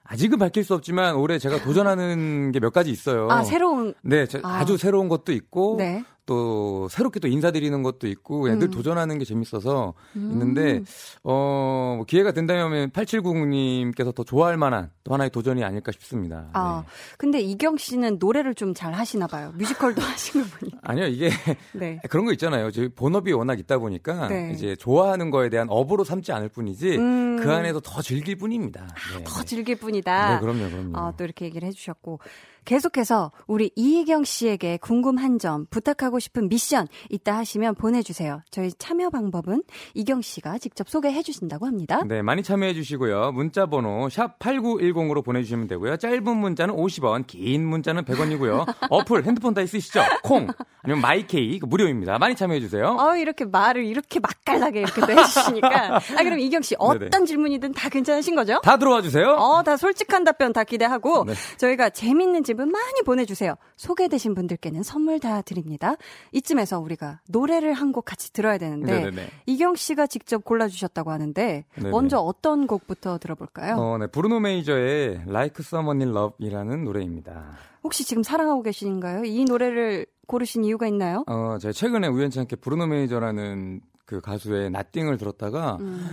아직은 0.03 0.37
밝힐 0.39 0.63
수 0.63 0.73
없지만 0.75 1.15
올해 1.15 1.37
제가 1.39 1.61
도전하는 1.63 2.51
게 2.51 2.59
몇 2.59 2.71
가지 2.73 2.89
있어요. 2.91 3.27
아, 3.29 3.43
새로운 3.43 3.93
네, 4.03 4.25
저- 4.27 4.39
아. 4.43 4.57
아주 4.59 4.77
새로운 4.77 5.09
것도 5.09 5.31
있고 5.31 5.75
네. 5.77 6.03
또 6.25 6.87
새롭게 6.89 7.19
또 7.19 7.27
인사드리는 7.27 7.81
것도 7.83 8.07
있고 8.07 8.49
애들 8.49 8.67
음. 8.67 8.71
도전하는 8.71 9.17
게 9.17 9.25
재밌어서 9.25 9.93
음. 10.15 10.29
있는데 10.33 10.83
어, 11.23 11.95
뭐 11.97 12.05
기회가 12.05 12.31
된다면 12.31 12.91
8790님께서 12.91 14.13
더 14.13 14.23
좋아할 14.23 14.57
만한 14.57 14.91
또 15.03 15.13
하나의 15.13 15.31
도전이 15.31 15.63
아닐까 15.63 15.91
싶습니다. 15.91 16.49
아, 16.53 16.83
네. 16.85 16.91
근데 17.17 17.41
이경 17.41 17.77
씨는 17.77 18.17
노래를 18.19 18.53
좀 18.53 18.75
잘 18.75 18.93
하시나 18.93 19.25
봐요. 19.25 19.51
뮤지컬도 19.55 20.01
하신 20.03 20.43
거 20.43 20.47
보니. 20.59 20.71
아니요, 20.83 21.07
이게 21.07 21.29
네. 21.73 21.99
그런 22.09 22.25
거 22.25 22.33
있잖아요. 22.33 22.69
저희 22.71 22.89
본업이 22.89 23.31
워낙 23.31 23.57
있다 23.57 23.79
보니까 23.79 24.27
네. 24.27 24.51
이제 24.53 24.75
좋아하는 24.75 25.31
거에 25.31 25.49
대한 25.49 25.67
업으로 25.69 26.03
삼지 26.03 26.31
않을 26.33 26.49
뿐이지 26.49 26.97
음. 26.97 27.37
그 27.41 27.51
안에서 27.51 27.79
더 27.79 28.01
즐길 28.01 28.35
뿐입니다. 28.35 28.87
네. 29.17 29.23
더 29.23 29.43
즐길 29.43 29.77
뿐이다. 29.77 30.35
네, 30.35 30.39
그럼요, 30.41 30.69
그럼요. 30.69 30.97
어, 30.97 31.13
또 31.17 31.23
이렇게 31.23 31.45
얘기를 31.45 31.67
해주셨고 31.67 32.19
계속해서 32.65 33.31
우리 33.45 33.71
이희경 33.75 34.23
씨에게 34.23 34.77
궁금한 34.77 35.37
점 35.37 35.67
부탁하고 35.69 36.19
싶은 36.19 36.49
미션 36.49 36.87
있다 37.09 37.37
하시면 37.37 37.75
보내주세요. 37.75 38.41
저희 38.49 38.71
참여 38.73 39.11
방법은 39.11 39.63
이경 39.93 40.21
씨가 40.21 40.57
직접 40.57 40.89
소개해 40.89 41.21
주신다고 41.21 41.67
합니다. 41.67 42.03
네, 42.05 42.23
많이 42.23 42.41
참여해 42.41 42.73
주시고요. 42.73 43.31
문자 43.33 43.67
번호 43.67 44.09
샵 44.09 44.39
8910으로 44.39 45.23
보내주시면 45.23 45.67
되고요. 45.67 45.97
짧은 45.97 46.25
문자는 46.25 46.75
50원, 46.75 47.27
긴 47.27 47.65
문자는 47.65 48.03
100원이고요. 48.03 48.65
어플, 48.89 49.25
핸드폰 49.25 49.53
다 49.53 49.61
있으시죠? 49.61 50.01
콩, 50.23 50.47
아니면 50.81 51.01
마이케이, 51.01 51.59
그 51.59 51.67
무료입니다. 51.67 52.17
많이 52.17 52.35
참여해 52.35 52.59
주세요. 52.59 52.97
어, 52.99 53.15
이렇게 53.15 53.45
말을 53.45 53.85
이렇게 53.85 54.19
맛깔나게 54.19 54.81
이렇게 54.81 55.01
또 55.01 55.11
해주시니까. 55.11 55.95
아, 55.97 56.23
그럼 56.23 56.39
이경 56.39 56.63
씨, 56.63 56.75
어떤 56.79 57.09
네네. 57.09 57.25
질문이든 57.25 57.73
다 57.73 57.89
괜찮으신 57.89 58.35
거죠? 58.35 58.59
다 58.63 58.77
들어와 58.77 59.03
주세요. 59.03 59.33
어, 59.33 59.61
다 59.61 59.77
솔직한 59.77 60.23
답변 60.23 60.51
다 60.51 60.63
기대하고, 60.63 61.25
네. 61.25 61.33
저희가 61.57 61.91
재밌는 61.91 62.43
질문 62.43 62.54
편 62.54 62.54
집은 62.55 62.71
많이 62.71 63.01
보내주세요. 63.05 63.55
소개되신 63.75 64.33
분들께는 64.33 64.81
선물 64.81 65.19
다 65.19 65.41
드립니다. 65.41 65.95
이쯤에서 66.31 66.79
우리가 66.79 67.19
노래를 67.29 67.73
한 67.73 67.95
곡 67.95 68.03
같이 68.03 68.33
들어야 68.33 68.57
되는데 68.57 68.91
네네네. 68.91 69.27
이경 69.45 69.75
씨가 69.75 70.07
직접 70.07 70.43
골라주셨다고 70.43 71.11
하는데 71.11 71.65
네네. 71.75 71.89
먼저 71.91 72.17
어떤 72.17 72.67
곡부터 72.67 73.19
들어볼까요? 73.19 73.75
어, 73.75 73.97
네. 73.97 74.07
브루노 74.07 74.39
메이저의 74.41 75.21
Like 75.27 75.55
Someone 75.59 76.03
in 76.03 76.15
Love이라는 76.15 76.83
노래입니다. 76.83 77.53
혹시 77.83 78.03
지금 78.03 78.23
사랑하고 78.23 78.63
계신가요? 78.63 79.23
이 79.23 79.45
노래를 79.45 80.07
고르신 80.27 80.65
이유가 80.65 80.87
있나요? 80.87 81.23
어, 81.27 81.57
제가 81.61 81.71
최근에 81.71 82.07
우연치 82.07 82.39
않게 82.39 82.55
브루노 82.57 82.87
메이저라는 82.87 83.81
그 84.05 84.19
가수의 84.19 84.71
나띵을 84.71 85.17
들었다가 85.17 85.77
음. 85.79 86.05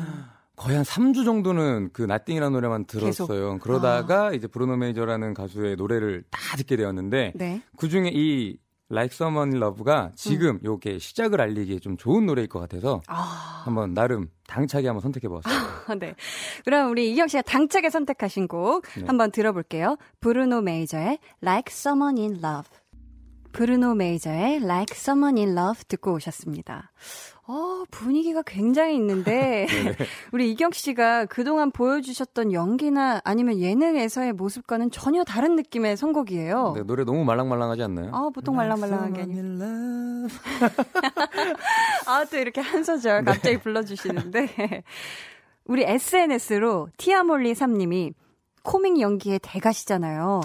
거의 0.62 0.77
한 0.77 0.85
3주 0.85 1.25
정도는 1.25 1.90
그 1.92 2.03
나띵이라는 2.03 2.53
노래만 2.53 2.87
계속. 2.87 3.27
들었어요. 3.27 3.59
그러다가 3.59 4.33
이제 4.33 4.46
브루노 4.46 4.77
메이저라는 4.77 5.35
가수의 5.35 5.75
노래를 5.75 6.22
다 6.31 6.57
듣게 6.57 6.77
되었는데 6.77 7.33
네. 7.35 7.62
그 7.77 7.88
중에 7.88 8.11
이 8.12 8.57
Like 8.92 9.12
Someone 9.14 9.55
in 9.55 9.62
Love가 9.62 10.12
지금 10.14 10.61
요게 10.62 10.98
시작을 10.98 11.40
알리기에 11.40 11.81
좀 11.81 11.96
좋은 11.96 12.27
노래일 12.27 12.46
것 12.46 12.61
같아서 12.61 13.01
아, 13.09 13.62
한번 13.64 13.92
나름 13.94 14.29
당차게 14.46 14.87
한번 14.87 15.01
선택해 15.01 15.29
보았어요. 15.29 15.53
네. 15.98 16.14
그럼 16.64 16.90
우리 16.90 17.11
이경 17.11 17.27
씨가 17.27 17.42
당차게 17.42 17.90
선택하신 17.90 18.46
곡 18.46 18.85
네. 18.96 19.05
한번 19.07 19.33
들어볼게요. 19.33 19.96
브루노 20.20 20.61
메이저의 20.61 21.18
Like 21.42 21.72
Someone 21.72 22.20
in 22.20 22.35
Love. 22.44 22.68
브루노 23.53 23.95
메이저의 23.95 24.62
Like 24.62 24.97
Someone 24.97 25.41
in 25.41 25.57
Love 25.57 25.85
듣고 25.88 26.15
오셨습니다. 26.15 26.91
어, 27.47 27.85
분위기가 27.91 28.43
굉장히 28.43 28.95
있는데, 28.97 29.67
네. 29.99 30.07
우리 30.33 30.51
이경 30.51 30.71
씨가 30.73 31.27
그동안 31.27 31.71
보여주셨던 31.71 32.53
연기나 32.53 33.21
아니면 33.25 33.59
예능에서의 33.59 34.33
모습과는 34.33 34.91
전혀 34.91 35.25
다른 35.25 35.57
느낌의 35.57 35.97
선곡이에요. 35.97 36.73
네, 36.77 36.83
노래 36.85 37.05
너무 37.05 37.25
말랑말랑하지 37.25 37.83
않나요? 37.83 38.11
아, 38.15 38.31
보통 38.33 38.57
말랑말랑한 38.57 39.12
게 39.12 39.23
아니고. 39.23 39.38
Someone 39.38 39.62
in 39.67 40.31
love. 40.31 40.38
아, 42.07 42.25
또 42.25 42.38
이렇게 42.38 42.61
한 42.61 42.85
소절 42.85 43.25
갑자기 43.25 43.59
불러주시는데. 43.59 44.83
우리 45.65 45.85
SNS로 45.85 46.88
티아몰리 46.97 47.53
3님이 47.53 48.15
코믹 48.62 49.01
연기의 49.01 49.41
대가시잖아요. 49.43 50.41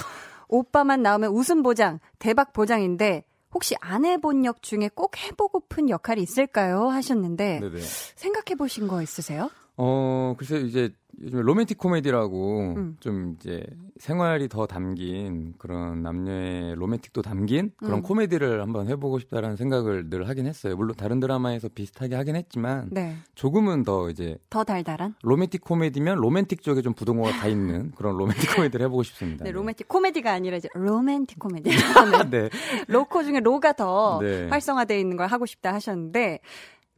오빠만 0.47 1.01
나오면 1.01 1.31
웃음 1.31 1.63
보장, 1.63 1.99
대박 2.19 2.53
보장인데, 2.53 3.25
혹시 3.53 3.75
안 3.79 4.05
해본 4.05 4.45
역 4.45 4.61
중에 4.61 4.89
꼭 4.93 5.17
해보고픈 5.17 5.89
역할이 5.89 6.21
있을까요? 6.21 6.87
하셨는데, 6.89 7.59
네네. 7.59 7.79
생각해 8.15 8.55
보신 8.57 8.87
거 8.87 9.01
있으세요? 9.01 9.49
어, 9.77 10.35
글쎄 10.37 10.57
이제 10.61 10.91
요즘 11.21 11.41
로맨틱 11.41 11.77
코미디라고 11.79 12.73
음. 12.77 12.97
좀 12.99 13.35
이제 13.35 13.63
생활이 13.97 14.49
더 14.49 14.67
담긴 14.67 15.55
그런 15.57 16.03
남녀의 16.03 16.75
로맨틱도 16.75 17.23
담긴 17.23 17.71
그런 17.77 17.99
음. 17.99 18.03
코미디를 18.03 18.61
한번 18.61 18.87
해보고 18.87 19.17
싶다라는 19.19 19.55
생각을 19.55 20.09
늘 20.09 20.29
하긴 20.29 20.45
했어요. 20.45 20.75
물론 20.75 20.95
다른 20.95 21.19
드라마에서 21.19 21.69
비슷하게 21.69 22.15
하긴 22.15 22.35
했지만 22.35 22.89
네. 22.91 23.15
조금은 23.33 23.83
더 23.83 24.09
이제 24.09 24.37
더 24.51 24.63
달달한? 24.63 25.15
로맨틱 25.23 25.61
코미디면 25.61 26.17
로맨틱 26.17 26.61
쪽에 26.61 26.83
좀 26.83 26.93
부등호가 26.93 27.31
더 27.31 27.47
있는 27.47 27.91
그런 27.97 28.15
로맨틱 28.15 28.55
코미디를 28.55 28.85
해보고 28.85 29.01
싶습니다. 29.03 29.43
네, 29.43 29.51
로맨틱 29.51 29.87
코미디가 29.87 30.31
아니라 30.31 30.57
이제 30.57 30.69
로맨틱 30.75 31.39
코미디. 31.39 31.69
네. 32.29 32.49
로코 32.87 33.23
중에 33.23 33.39
로가 33.39 33.73
더 33.73 34.19
네. 34.21 34.47
활성화되어 34.49 34.97
있는 34.99 35.17
걸 35.17 35.27
하고 35.27 35.47
싶다 35.47 35.73
하셨는데, 35.73 36.41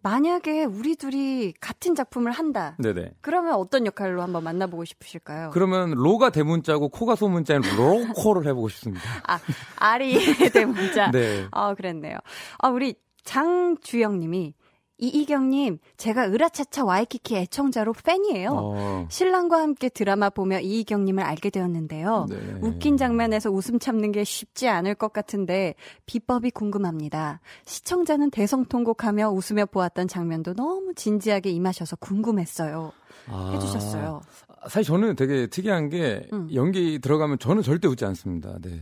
만약에 0.01 0.63
우리 0.65 0.95
둘이 0.95 1.53
같은 1.59 1.95
작품을 1.95 2.31
한다. 2.31 2.75
네네. 2.79 3.11
그러면 3.21 3.53
어떤 3.55 3.85
역할로 3.85 4.21
한번 4.21 4.43
만나보고 4.43 4.85
싶으실까요? 4.85 5.49
그러면 5.53 5.91
로가 5.91 6.29
대문자고 6.29 6.89
코가 6.89 7.15
소문자인 7.15 7.61
로코를 7.77 8.45
해보고 8.49 8.69
싶습니다. 8.69 9.03
아, 9.27 9.39
R이 9.77 10.19
대문자. 10.53 11.11
네. 11.11 11.47
아, 11.51 11.73
그랬네요. 11.75 12.17
아, 12.59 12.69
우리 12.69 12.95
장주영님이 13.23 14.53
이이경님, 14.99 15.79
제가 15.97 16.29
으라차차 16.29 16.83
와이키키 16.83 17.37
애청자로 17.37 17.93
팬이에요. 17.93 18.49
어, 18.51 19.07
신랑과 19.09 19.61
함께 19.61 19.87
드라마 19.87 20.29
보며 20.29 20.59
이이경님을 20.59 21.23
알게 21.23 21.49
되었는데요. 21.49 22.27
네. 22.29 22.37
웃긴 22.61 22.97
장면에서 22.97 23.49
웃음 23.49 23.79
참는 23.79 24.11
게 24.11 24.23
쉽지 24.23 24.67
않을 24.67 24.95
것 24.95 25.13
같은데 25.13 25.75
비법이 26.05 26.51
궁금합니다. 26.51 27.39
시청자는 27.65 28.29
대성통곡하며 28.29 29.29
웃으며 29.29 29.65
보았던 29.65 30.09
장면도 30.09 30.53
너무 30.55 30.93
진지하게 30.93 31.51
임하셔서 31.51 31.95
궁금했어요. 31.95 32.91
아. 33.27 33.51
해주셨어요. 33.53 34.21
사실 34.63 34.83
저는 34.83 35.15
되게 35.15 35.47
특이한 35.47 35.89
게 35.89 36.27
음. 36.33 36.49
연기 36.53 36.99
들어가면 36.99 37.39
저는 37.39 37.63
절대 37.63 37.87
웃지 37.87 38.03
않습니다. 38.03 38.57
네. 38.61 38.81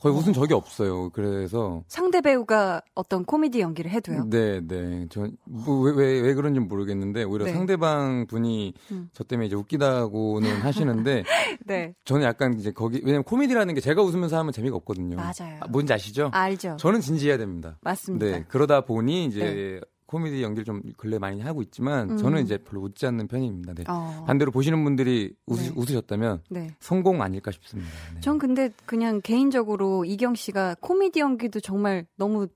거의 0.00 0.14
웃은 0.14 0.32
적이 0.32 0.54
없어요. 0.54 1.10
그래서 1.10 1.82
상대 1.88 2.20
배우가 2.20 2.82
어떤 2.94 3.24
코미디 3.24 3.60
연기를 3.60 3.90
해도요. 3.90 4.28
네, 4.28 4.60
네. 4.60 5.06
저왜왜 5.08 6.20
왜 6.20 6.34
그런지 6.34 6.60
모르겠는데 6.60 7.24
오히려 7.24 7.46
네. 7.46 7.52
상대방 7.52 8.26
분이 8.28 8.74
음. 8.92 9.10
저 9.12 9.24
때문에 9.24 9.46
이제 9.46 9.56
웃기다고는 9.56 10.48
하시는데 10.62 11.24
네, 11.64 11.94
저는 12.04 12.22
약간 12.24 12.54
이제 12.58 12.70
거기 12.70 13.00
왜냐면 13.04 13.24
코미디라는 13.24 13.74
게 13.74 13.80
제가 13.80 14.02
웃으면서 14.02 14.38
하면 14.38 14.52
재미가 14.52 14.76
없거든요. 14.76 15.16
맞아요. 15.16 15.58
아, 15.60 15.66
뭔지 15.68 15.92
아시죠? 15.92 16.30
알죠. 16.32 16.76
저는 16.78 17.00
진지해야 17.00 17.36
됩니다. 17.36 17.78
맞습니다. 17.80 18.26
네. 18.26 18.44
그러다 18.48 18.82
보니 18.82 19.26
이제 19.26 19.40
네. 19.40 19.80
코미디 20.08 20.42
연기를 20.42 20.64
좀 20.64 20.82
근래 20.96 21.18
많이 21.18 21.40
하고 21.42 21.60
있지만 21.60 22.12
음. 22.12 22.16
저는 22.16 22.42
이제 22.42 22.56
별로 22.56 22.82
웃지 22.82 23.06
않는 23.06 23.28
편입니다. 23.28 23.74
네. 23.74 23.84
어, 23.88 24.24
반대로 24.26 24.50
보시는 24.50 24.82
분들이 24.82 25.34
웃, 25.46 25.56
네. 25.60 25.70
웃으셨다면 25.76 26.42
네. 26.48 26.74
성공 26.80 27.22
아닐까 27.22 27.50
싶습니다. 27.52 27.90
네. 28.14 28.20
전 28.20 28.38
근데 28.38 28.70
그냥 28.86 29.20
개인적으로 29.22 30.06
이경 30.06 30.34
씨가 30.34 30.76
코미디 30.80 31.20
연기도 31.20 31.60
정말 31.60 32.06
너무 32.16 32.48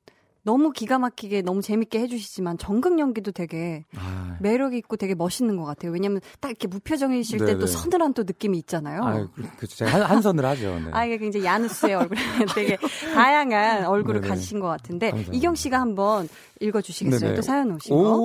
너무 0.44 0.72
기가 0.72 0.98
막히게 0.98 1.42
너무 1.42 1.62
재밌게 1.62 2.00
해주시지만 2.00 2.58
전극 2.58 2.98
연기도 2.98 3.30
되게 3.30 3.84
아, 3.96 4.36
매력 4.40 4.74
있고 4.74 4.96
되게 4.96 5.14
멋있는 5.14 5.56
것 5.56 5.64
같아요. 5.64 5.92
왜냐면 5.92 6.20
딱 6.40 6.48
이렇게 6.48 6.66
무표정이실 6.68 7.38
때 7.38 7.58
또. 7.58 7.66
서늘한 7.66 8.12
또 8.14 8.24
느낌이 8.24 8.58
있잖아요. 8.58 9.02
아, 9.02 9.28
그, 9.34 9.42
그 9.56 9.66
제가 9.66 9.92
한, 9.92 10.02
한선을 10.02 10.44
하죠. 10.44 10.78
네. 10.80 10.90
아, 10.92 11.04
이게 11.04 11.16
굉장히 11.18 11.46
야누스의 11.46 11.94
얼굴, 11.94 12.16
되게 12.54 12.76
다양한 13.14 13.86
얼굴을 13.86 14.20
네네. 14.20 14.28
가지신 14.30 14.60
것 14.60 14.68
같은데, 14.68 15.10
감사합니다. 15.10 15.36
이경 15.36 15.54
씨가 15.54 15.80
한번 15.80 16.28
읽어주시겠어요? 16.60 17.20
네네. 17.20 17.34
또 17.34 17.42
사연 17.42 17.72
오신 17.72 17.96
거? 17.96 18.18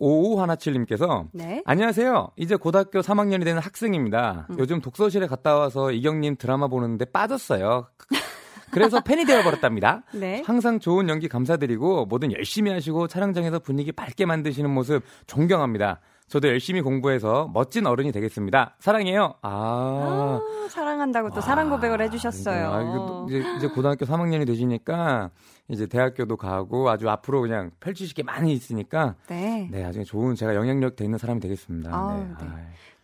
555517님께서 0.00 1.28
네. 1.32 1.62
안녕하세요. 1.64 2.30
이제 2.36 2.56
고등학교 2.56 3.00
3학년이 3.00 3.44
되는 3.44 3.60
학생입니다. 3.60 4.46
음. 4.50 4.56
요즘 4.58 4.80
독서실에 4.80 5.26
갔다 5.26 5.56
와서 5.56 5.90
이경님 5.92 6.36
드라마 6.36 6.68
보는데 6.68 7.04
빠졌어요. 7.04 7.88
그래서 8.74 9.00
팬이 9.00 9.24
되어버렸답니다. 9.24 10.02
네. 10.12 10.42
항상 10.44 10.78
좋은 10.78 11.08
연기 11.08 11.28
감사드리고 11.28 12.06
뭐든 12.06 12.32
열심히 12.32 12.70
하시고 12.70 13.06
촬영장에서 13.08 13.60
분위기 13.60 13.92
밝게 13.92 14.26
만드시는 14.26 14.70
모습 14.70 15.02
존경합니다. 15.26 16.00
저도 16.26 16.48
열심히 16.48 16.80
공부해서 16.80 17.50
멋진 17.52 17.86
어른이 17.86 18.10
되겠습니다. 18.12 18.76
사랑해요. 18.80 19.34
아. 19.42 20.40
아, 20.42 20.68
사랑한다고 20.70 21.30
또 21.30 21.40
사랑 21.40 21.70
고백을 21.70 22.00
해주셨어요. 22.02 22.72
아, 22.72 22.82
이거 22.82 23.26
이제, 23.28 23.44
이제 23.56 23.68
고등학교 23.68 24.06
3학년이 24.06 24.46
되시니까 24.46 25.30
이제 25.68 25.86
대학교도 25.86 26.36
가고 26.36 26.88
아주 26.90 27.08
앞으로 27.08 27.42
그냥 27.42 27.70
펼치실 27.80 28.14
게 28.14 28.22
많이 28.22 28.52
있으니까 28.52 29.14
네. 29.28 29.68
네, 29.70 29.82
나중에 29.82 30.04
좋은 30.04 30.34
제가 30.34 30.54
영향력 30.54 30.96
돼 30.96 31.04
있는 31.04 31.18
사람이 31.18 31.40
되겠습니다. 31.40 31.94
아우, 31.94 32.18
네. 32.18 32.26
네. 32.40 32.46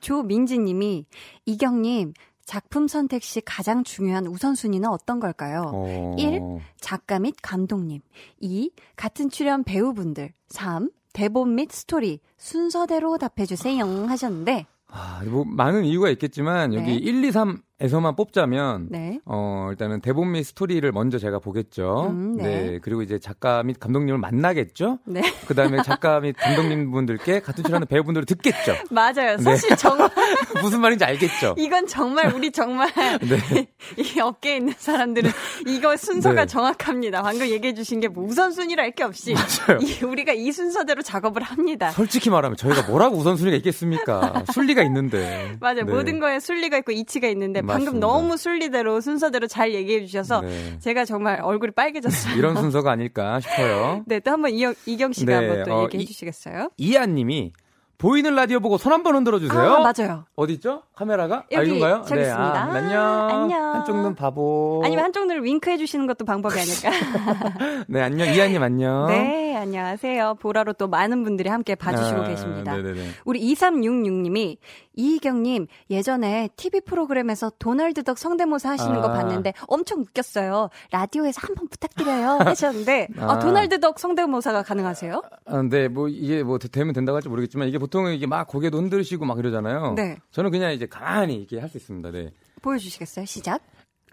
조민지님이 0.00 1.04
이경님 1.44 2.14
작품 2.50 2.88
선택 2.88 3.22
시 3.22 3.40
가장 3.42 3.84
중요한 3.84 4.26
우선순위는 4.26 4.88
어떤 4.88 5.20
걸까요? 5.20 5.70
어. 5.72 6.16
일, 6.18 6.42
작가 6.80 7.20
및 7.20 7.36
감독님. 7.40 8.00
2. 8.40 8.72
같은 8.96 9.30
출연 9.30 9.62
배우분들. 9.62 10.32
3. 10.48 10.90
대본 11.12 11.54
및 11.54 11.70
스토리. 11.70 12.18
순서대로 12.38 13.18
답해주세요. 13.18 13.84
하셨는데, 13.84 14.66
아, 14.88 15.22
뭐 15.26 15.44
많은 15.44 15.84
이유가 15.84 16.10
있겠지만 16.10 16.74
여기 16.74 16.86
네. 16.86 16.94
1, 16.96 17.22
2, 17.22 17.30
3 17.30 17.62
에서만 17.80 18.14
뽑자면 18.14 18.88
네. 18.90 19.20
어, 19.24 19.68
일단은 19.70 20.00
대본 20.02 20.32
및 20.32 20.42
스토리를 20.44 20.90
먼저 20.92 21.18
제가 21.18 21.38
보겠죠. 21.38 22.08
음, 22.10 22.36
네. 22.36 22.78
그리고 22.82 23.00
이제 23.00 23.18
작가 23.18 23.62
및 23.62 23.80
감독님을 23.80 24.18
만나겠죠. 24.18 24.98
네. 25.06 25.22
그다음에 25.48 25.82
작가 25.82 26.20
및 26.20 26.36
감독님 26.38 26.90
분들께 26.90 27.40
같은 27.40 27.64
출연하는 27.64 27.86
배우분들을 27.86 28.26
듣겠죠. 28.26 28.74
맞아요. 28.92 29.36
네. 29.38 29.42
사실 29.42 29.74
정말, 29.76 30.10
무슨 30.62 30.80
말인지 30.82 31.04
알겠죠. 31.06 31.54
이건 31.56 31.86
정말, 31.86 32.34
우리 32.34 32.50
정말, 32.52 32.90
네. 33.20 33.66
이 33.96 34.20
업계에 34.20 34.56
있는 34.58 34.74
사람들은 34.76 35.30
이거 35.66 35.96
순서가 35.96 36.42
네. 36.42 36.46
정확합니다. 36.46 37.22
방금 37.22 37.46
얘기해 37.48 37.72
주신 37.72 38.00
게 38.00 38.10
뭐 38.10 38.24
우선순위랄 38.24 38.90
게 38.90 39.04
없이, 39.04 39.32
맞아요. 39.34 39.78
이, 39.80 40.04
우리가 40.04 40.32
이 40.32 40.50
순서대로 40.50 41.00
작업을 41.00 41.42
합니다. 41.42 41.92
솔직히 41.92 42.28
말하면 42.28 42.56
저희가 42.56 42.88
뭐라고 42.88 43.16
우선순위가 43.16 43.56
있겠습니까? 43.58 44.42
순리가 44.52 44.82
있는데. 44.82 45.56
맞아요. 45.60 45.84
네. 45.84 45.92
모든 45.92 46.18
거에 46.18 46.40
순리가 46.40 46.78
있고 46.78 46.90
이치가 46.92 47.28
있는데 47.28 47.62
방금. 47.72 48.00
너무 48.00 48.36
순리대로 48.36 49.00
순서대로 49.00 49.46
잘 49.46 49.72
얘기해 49.74 50.04
주셔서 50.06 50.40
네. 50.42 50.78
제가 50.80 51.04
정말 51.04 51.40
얼굴이 51.42 51.72
빨개졌어요. 51.72 52.36
이런 52.36 52.56
순서가 52.56 52.90
아닐까 52.92 53.40
싶어요. 53.40 54.02
네, 54.08 54.20
또 54.20 54.30
한번 54.30 54.50
이경, 54.52 54.74
이경 54.86 55.12
씨가 55.12 55.40
네, 55.40 55.46
한번 55.48 55.64
또 55.66 55.74
어, 55.74 55.84
얘기해 55.84 56.02
이- 56.02 56.06
주시겠어요? 56.06 56.70
이한님이 56.76 57.52
보이는 58.00 58.34
라디오 58.34 58.60
보고 58.60 58.78
손 58.78 58.94
한번 58.94 59.14
흔들어 59.14 59.38
주세요. 59.38 59.60
아, 59.60 59.78
맞아요. 59.92 60.24
어디 60.34 60.54
있죠? 60.54 60.82
카메라가? 60.96 61.44
여기 61.52 61.56
아, 61.56 61.62
이건가요? 61.76 62.02
저기 62.08 62.22
네. 62.22 62.30
아, 62.30 62.32
있습니다. 62.32 62.62
안녕. 62.72 63.28
안녕. 63.28 63.74
한쪽 63.74 63.96
눈 64.00 64.14
바보. 64.14 64.80
아니면 64.82 65.04
한쪽 65.04 65.26
눈을 65.26 65.44
윙크 65.44 65.68
해 65.68 65.76
주시는 65.76 66.06
것도 66.06 66.24
방법이 66.24 66.54
아닐까. 66.58 66.90
네, 67.88 68.00
안녕. 68.00 68.26
이하님 68.34 68.62
안녕. 68.62 69.06
네, 69.12 69.54
안녕하세요. 69.54 70.36
보라로 70.40 70.72
또 70.72 70.88
많은 70.88 71.22
분들이 71.24 71.50
함께 71.50 71.74
봐주시고 71.74 72.22
아, 72.22 72.28
계십니다. 72.28 72.74
네네네. 72.74 73.06
우리 73.26 73.40
2366님이 73.52 74.56
이희경님 74.94 75.66
예전에 75.90 76.48
TV 76.56 76.80
프로그램에서 76.80 77.52
도널드 77.58 78.02
덕 78.04 78.16
성대모사 78.18 78.70
하시는 78.70 79.00
거 79.02 79.08
아. 79.08 79.12
봤는데 79.12 79.52
엄청 79.66 80.00
웃겼어요. 80.00 80.70
라디오에서 80.90 81.40
한번 81.46 81.68
부탁드려요 81.68 82.38
하셨는데 82.44 83.08
아, 83.18 83.32
아. 83.32 83.38
도널드 83.38 83.78
덕 83.80 83.98
성대모사가 83.98 84.62
가능하세요? 84.62 85.22
아, 85.46 85.52
근데 85.52 85.88
뭐 85.88 86.08
이게 86.08 86.42
뭐 86.42 86.58
되- 86.58 86.68
되면 86.68 86.94
된다고 86.94 87.16
할지 87.16 87.28
모르겠지만 87.28 87.68
이게 87.68 87.78
보통 87.78 87.89
은 87.98 88.14
이게 88.14 88.26
막 88.26 88.46
고개도 88.46 88.78
흔들시고 88.78 89.24
막 89.24 89.38
이러잖아요. 89.38 89.94
네. 89.94 90.16
저는 90.30 90.50
그냥 90.50 90.72
이제 90.72 90.86
가만히 90.86 91.36
이렇게 91.36 91.58
할 91.60 91.68
수 91.68 91.76
있습니다. 91.78 92.10
네. 92.10 92.30
보여주시겠어요? 92.62 93.24
시작. 93.26 93.60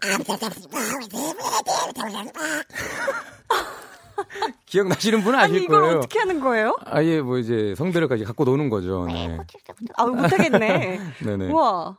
기억나시는 4.66 5.22
분은 5.22 5.38
아니 5.38 5.52
아실 5.54 5.62
이걸 5.64 5.80
거예요. 5.82 5.98
어떻게 5.98 6.18
하는 6.18 6.40
거예요? 6.40 6.76
아예 6.84 7.20
뭐 7.20 7.38
이제 7.38 7.74
성대를까지 7.76 8.24
갖고 8.24 8.44
노는 8.44 8.68
거죠. 8.68 9.06
네. 9.06 9.38
아 9.96 10.06
못하겠네. 10.06 11.00
네네. 11.24 11.46
우와. 11.50 11.96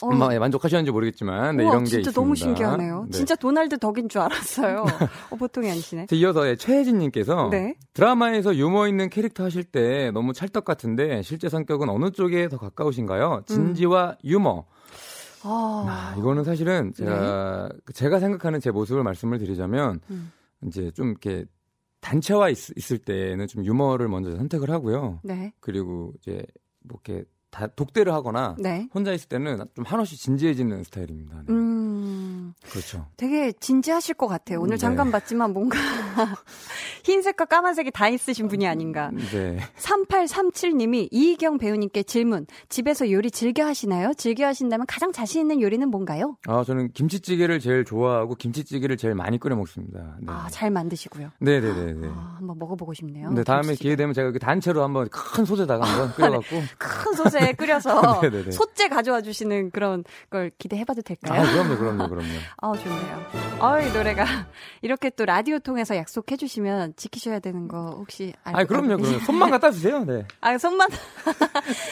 어, 0.00 0.10
마- 0.14 0.32
예, 0.34 0.38
만족하셨는지 0.38 0.90
모르겠지만 0.90 1.56
네, 1.56 1.64
우와, 1.64 1.72
이런 1.72 1.84
게 1.84 1.90
진짜 1.90 1.98
있습니다. 2.10 2.20
너무 2.20 2.34
신기하네요. 2.34 3.04
네. 3.04 3.10
진짜 3.10 3.36
도널드 3.36 3.78
덕인 3.78 4.08
줄 4.08 4.20
알았어요. 4.22 4.84
어, 5.30 5.36
보통이 5.36 5.70
아니시네. 5.70 6.06
자, 6.06 6.16
이어서 6.16 6.48
예, 6.48 6.56
최혜진님께서 6.56 7.48
네. 7.50 7.76
드라마에서 7.92 8.56
유머 8.56 8.88
있는 8.88 9.10
캐릭터 9.10 9.44
하실 9.44 9.64
때 9.64 10.10
너무 10.12 10.32
찰떡 10.32 10.64
같은데 10.64 11.22
실제 11.22 11.48
성격은 11.48 11.88
어느 11.88 12.10
쪽에 12.10 12.48
더 12.48 12.56
가까우신가요? 12.56 13.42
진지와 13.46 14.16
유머. 14.24 14.64
아, 15.44 15.84
아, 15.88 16.18
이거는 16.18 16.44
사실은 16.44 16.92
제가 16.94 17.68
제가 17.94 18.18
생각하는 18.20 18.60
제 18.60 18.70
모습을 18.70 19.02
말씀을 19.02 19.38
드리자면 19.38 20.00
음. 20.10 20.32
이제 20.66 20.90
좀 20.92 21.08
이렇게 21.10 21.44
단체와 22.00 22.48
있, 22.48 22.76
있을 22.76 22.98
때는 22.98 23.46
좀 23.46 23.64
유머를 23.64 24.08
먼저 24.08 24.34
선택을 24.36 24.70
하고요. 24.70 25.20
네. 25.22 25.52
그리고 25.60 26.12
이제 26.18 26.44
뭐 26.84 26.98
이렇게 27.04 27.24
다 27.52 27.66
독대를 27.66 28.14
하거나 28.14 28.56
네. 28.58 28.88
혼자 28.94 29.12
있을 29.12 29.28
때는 29.28 29.62
좀 29.76 29.84
한없이 29.84 30.16
진지해지는 30.16 30.84
스타일입니다. 30.84 31.36
네. 31.46 31.52
음, 31.52 32.54
그렇죠. 32.70 33.06
되게 33.18 33.52
진지하실 33.52 34.14
것 34.14 34.26
같아요. 34.26 34.58
오늘 34.58 34.70
네. 34.70 34.76
잠깐 34.78 35.12
봤지만 35.12 35.52
뭔가 35.52 35.78
흰색과 37.04 37.44
까만색이 37.44 37.90
다 37.90 38.08
있으신 38.08 38.48
분이 38.48 38.66
아닌가. 38.66 39.10
네. 39.32 39.58
3837님이 39.76 41.08
이희경 41.10 41.58
배우님께 41.58 42.04
질문. 42.04 42.46
집에서 42.70 43.10
요리 43.10 43.30
즐겨 43.30 43.66
하시나요? 43.66 44.14
즐겨 44.14 44.46
하신다면 44.46 44.86
가장 44.86 45.12
자신 45.12 45.42
있는 45.42 45.60
요리는 45.60 45.86
뭔가요? 45.90 46.38
아, 46.46 46.64
저는 46.64 46.92
김치찌개를 46.92 47.60
제일 47.60 47.84
좋아하고 47.84 48.34
김치찌개를 48.34 48.96
제일 48.96 49.14
많이 49.14 49.38
끓여 49.38 49.56
먹습니다. 49.56 50.16
네. 50.20 50.26
아, 50.28 50.48
잘 50.50 50.70
만드시고요. 50.70 51.28
네네네 51.38 51.92
네. 51.94 52.08
아, 52.08 52.36
한번 52.38 52.58
먹어보고 52.58 52.94
싶네요. 52.94 53.30
네, 53.32 53.44
다음에 53.44 53.62
김치찌개. 53.68 53.88
기회 53.90 53.96
되면 53.96 54.14
제가 54.14 54.30
그 54.30 54.38
단체로 54.38 54.82
한번 54.82 55.06
큰 55.10 55.44
소재다가 55.44 55.84
한번 55.84 56.12
끓여갖고. 56.14 56.62
큰 56.78 57.12
솥에 57.42 57.52
끓여서 57.58 58.20
네네네. 58.22 58.50
솥재 58.50 58.88
가져와 58.88 59.20
주시는 59.22 59.70
그런 59.70 60.04
걸 60.30 60.50
기대해봐도 60.58 61.02
될까요? 61.02 61.40
아, 61.42 61.50
그럼요, 61.52 61.76
그럼요, 61.78 62.08
그럼요. 62.08 62.28
아, 62.60 62.72
좋네요. 62.76 63.22
아, 63.60 63.80
이 63.80 63.92
노래가 63.92 64.24
이렇게 64.82 65.10
또 65.10 65.24
라디오 65.24 65.58
통해서 65.58 65.96
약속해 65.96 66.36
주시면 66.36 66.94
지키셔야 66.96 67.38
되는 67.40 67.68
거 67.68 67.94
혹시 67.98 68.32
알, 68.44 68.56
아, 68.56 68.64
그럼요. 68.64 68.96
계시- 68.96 69.18
손만 69.20 69.50
갖다 69.50 69.70
주세요. 69.70 70.04
네. 70.04 70.24
아, 70.40 70.56
손만 70.58 70.88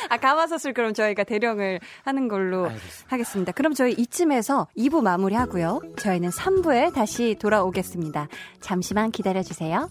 아, 0.08 0.16
가마솥을 0.16 0.72
그럼 0.74 0.94
저희가 0.94 1.24
대령을 1.24 1.80
하는 2.04 2.28
걸로 2.28 2.68
하겠습니다. 3.08 3.52
그럼 3.52 3.74
저희 3.74 3.92
이쯤에서 3.92 4.68
2부 4.76 5.02
마무리하고요. 5.02 5.80
저희는 5.98 6.30
3부에 6.30 6.92
다시 6.94 7.36
돌아오겠습니다. 7.40 8.28
잠시만 8.60 9.10
기다려 9.10 9.42
주세요. 9.42 9.88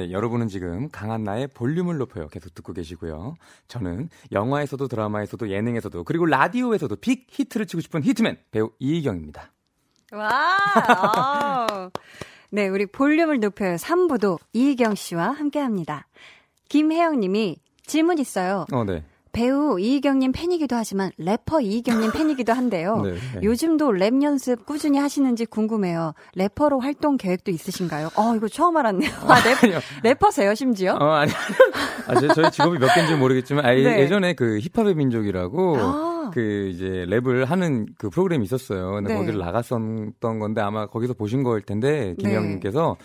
네, 0.00 0.12
여러분은 0.12 0.48
지금 0.48 0.88
강한나의 0.88 1.48
볼륨을 1.48 1.98
높여요. 1.98 2.28
계속 2.28 2.54
듣고 2.54 2.72
계시고요. 2.72 3.34
저는 3.68 4.08
영화에서도 4.32 4.88
드라마에서도 4.88 5.50
예능에서도 5.50 6.04
그리고 6.04 6.24
라디오에서도 6.24 6.96
big 6.96 7.26
hit를 7.28 7.66
치고 7.66 7.82
싶은 7.82 8.02
히트맨 8.02 8.38
배우 8.50 8.70
이이경입니다. 8.78 9.52
와. 10.12 10.56
네, 12.48 12.68
우리 12.68 12.86
볼륨을 12.86 13.40
높여요. 13.40 13.76
3부도 13.76 14.38
이이경 14.54 14.94
씨와 14.94 15.32
함께 15.32 15.58
합니다. 15.58 16.06
김혜영 16.70 17.20
님이 17.20 17.58
질문 17.84 18.18
있어요. 18.18 18.64
어, 18.72 18.84
네. 18.84 19.04
배우 19.32 19.78
이이경님 19.78 20.32
팬이기도 20.32 20.76
하지만 20.76 21.10
래퍼 21.18 21.60
이이경님 21.60 22.12
팬이기도 22.12 22.52
한데요. 22.52 23.00
네, 23.04 23.12
네. 23.12 23.40
요즘도 23.42 23.92
랩 23.92 24.22
연습 24.22 24.66
꾸준히 24.66 24.98
하시는지 24.98 25.46
궁금해요. 25.46 26.14
래퍼로 26.36 26.80
활동 26.80 27.16
계획도 27.16 27.50
있으신가요? 27.50 28.10
어, 28.16 28.34
이거 28.36 28.48
처음 28.48 28.76
알았네요. 28.76 29.10
아, 29.26 29.34
랩, 29.64 29.80
래퍼세요, 30.02 30.54
심지어? 30.54 30.94
어, 30.94 31.10
아니. 31.12 31.32
아, 32.06 32.18
제, 32.18 32.28
저희 32.28 32.50
직업이 32.50 32.78
몇 32.78 32.92
개인지 32.94 33.14
모르겠지만, 33.14 33.64
아, 33.64 33.74
예- 33.76 33.82
네. 33.82 34.00
예전에 34.00 34.34
그 34.34 34.58
힙합의 34.60 34.94
민족이라고, 34.94 35.76
아. 35.78 36.30
그 36.32 36.68
이제 36.72 37.06
랩을 37.08 37.44
하는 37.44 37.86
그 37.98 38.08
프로그램이 38.08 38.44
있었어요. 38.44 38.92
근데 38.92 39.12
네. 39.12 39.18
거기를 39.18 39.40
나갔었던 39.40 40.12
건데 40.20 40.60
아마 40.60 40.86
거기서 40.86 41.14
보신 41.14 41.42
거일 41.42 41.62
텐데, 41.62 42.14
네. 42.18 42.28
김영님께서. 42.28 42.96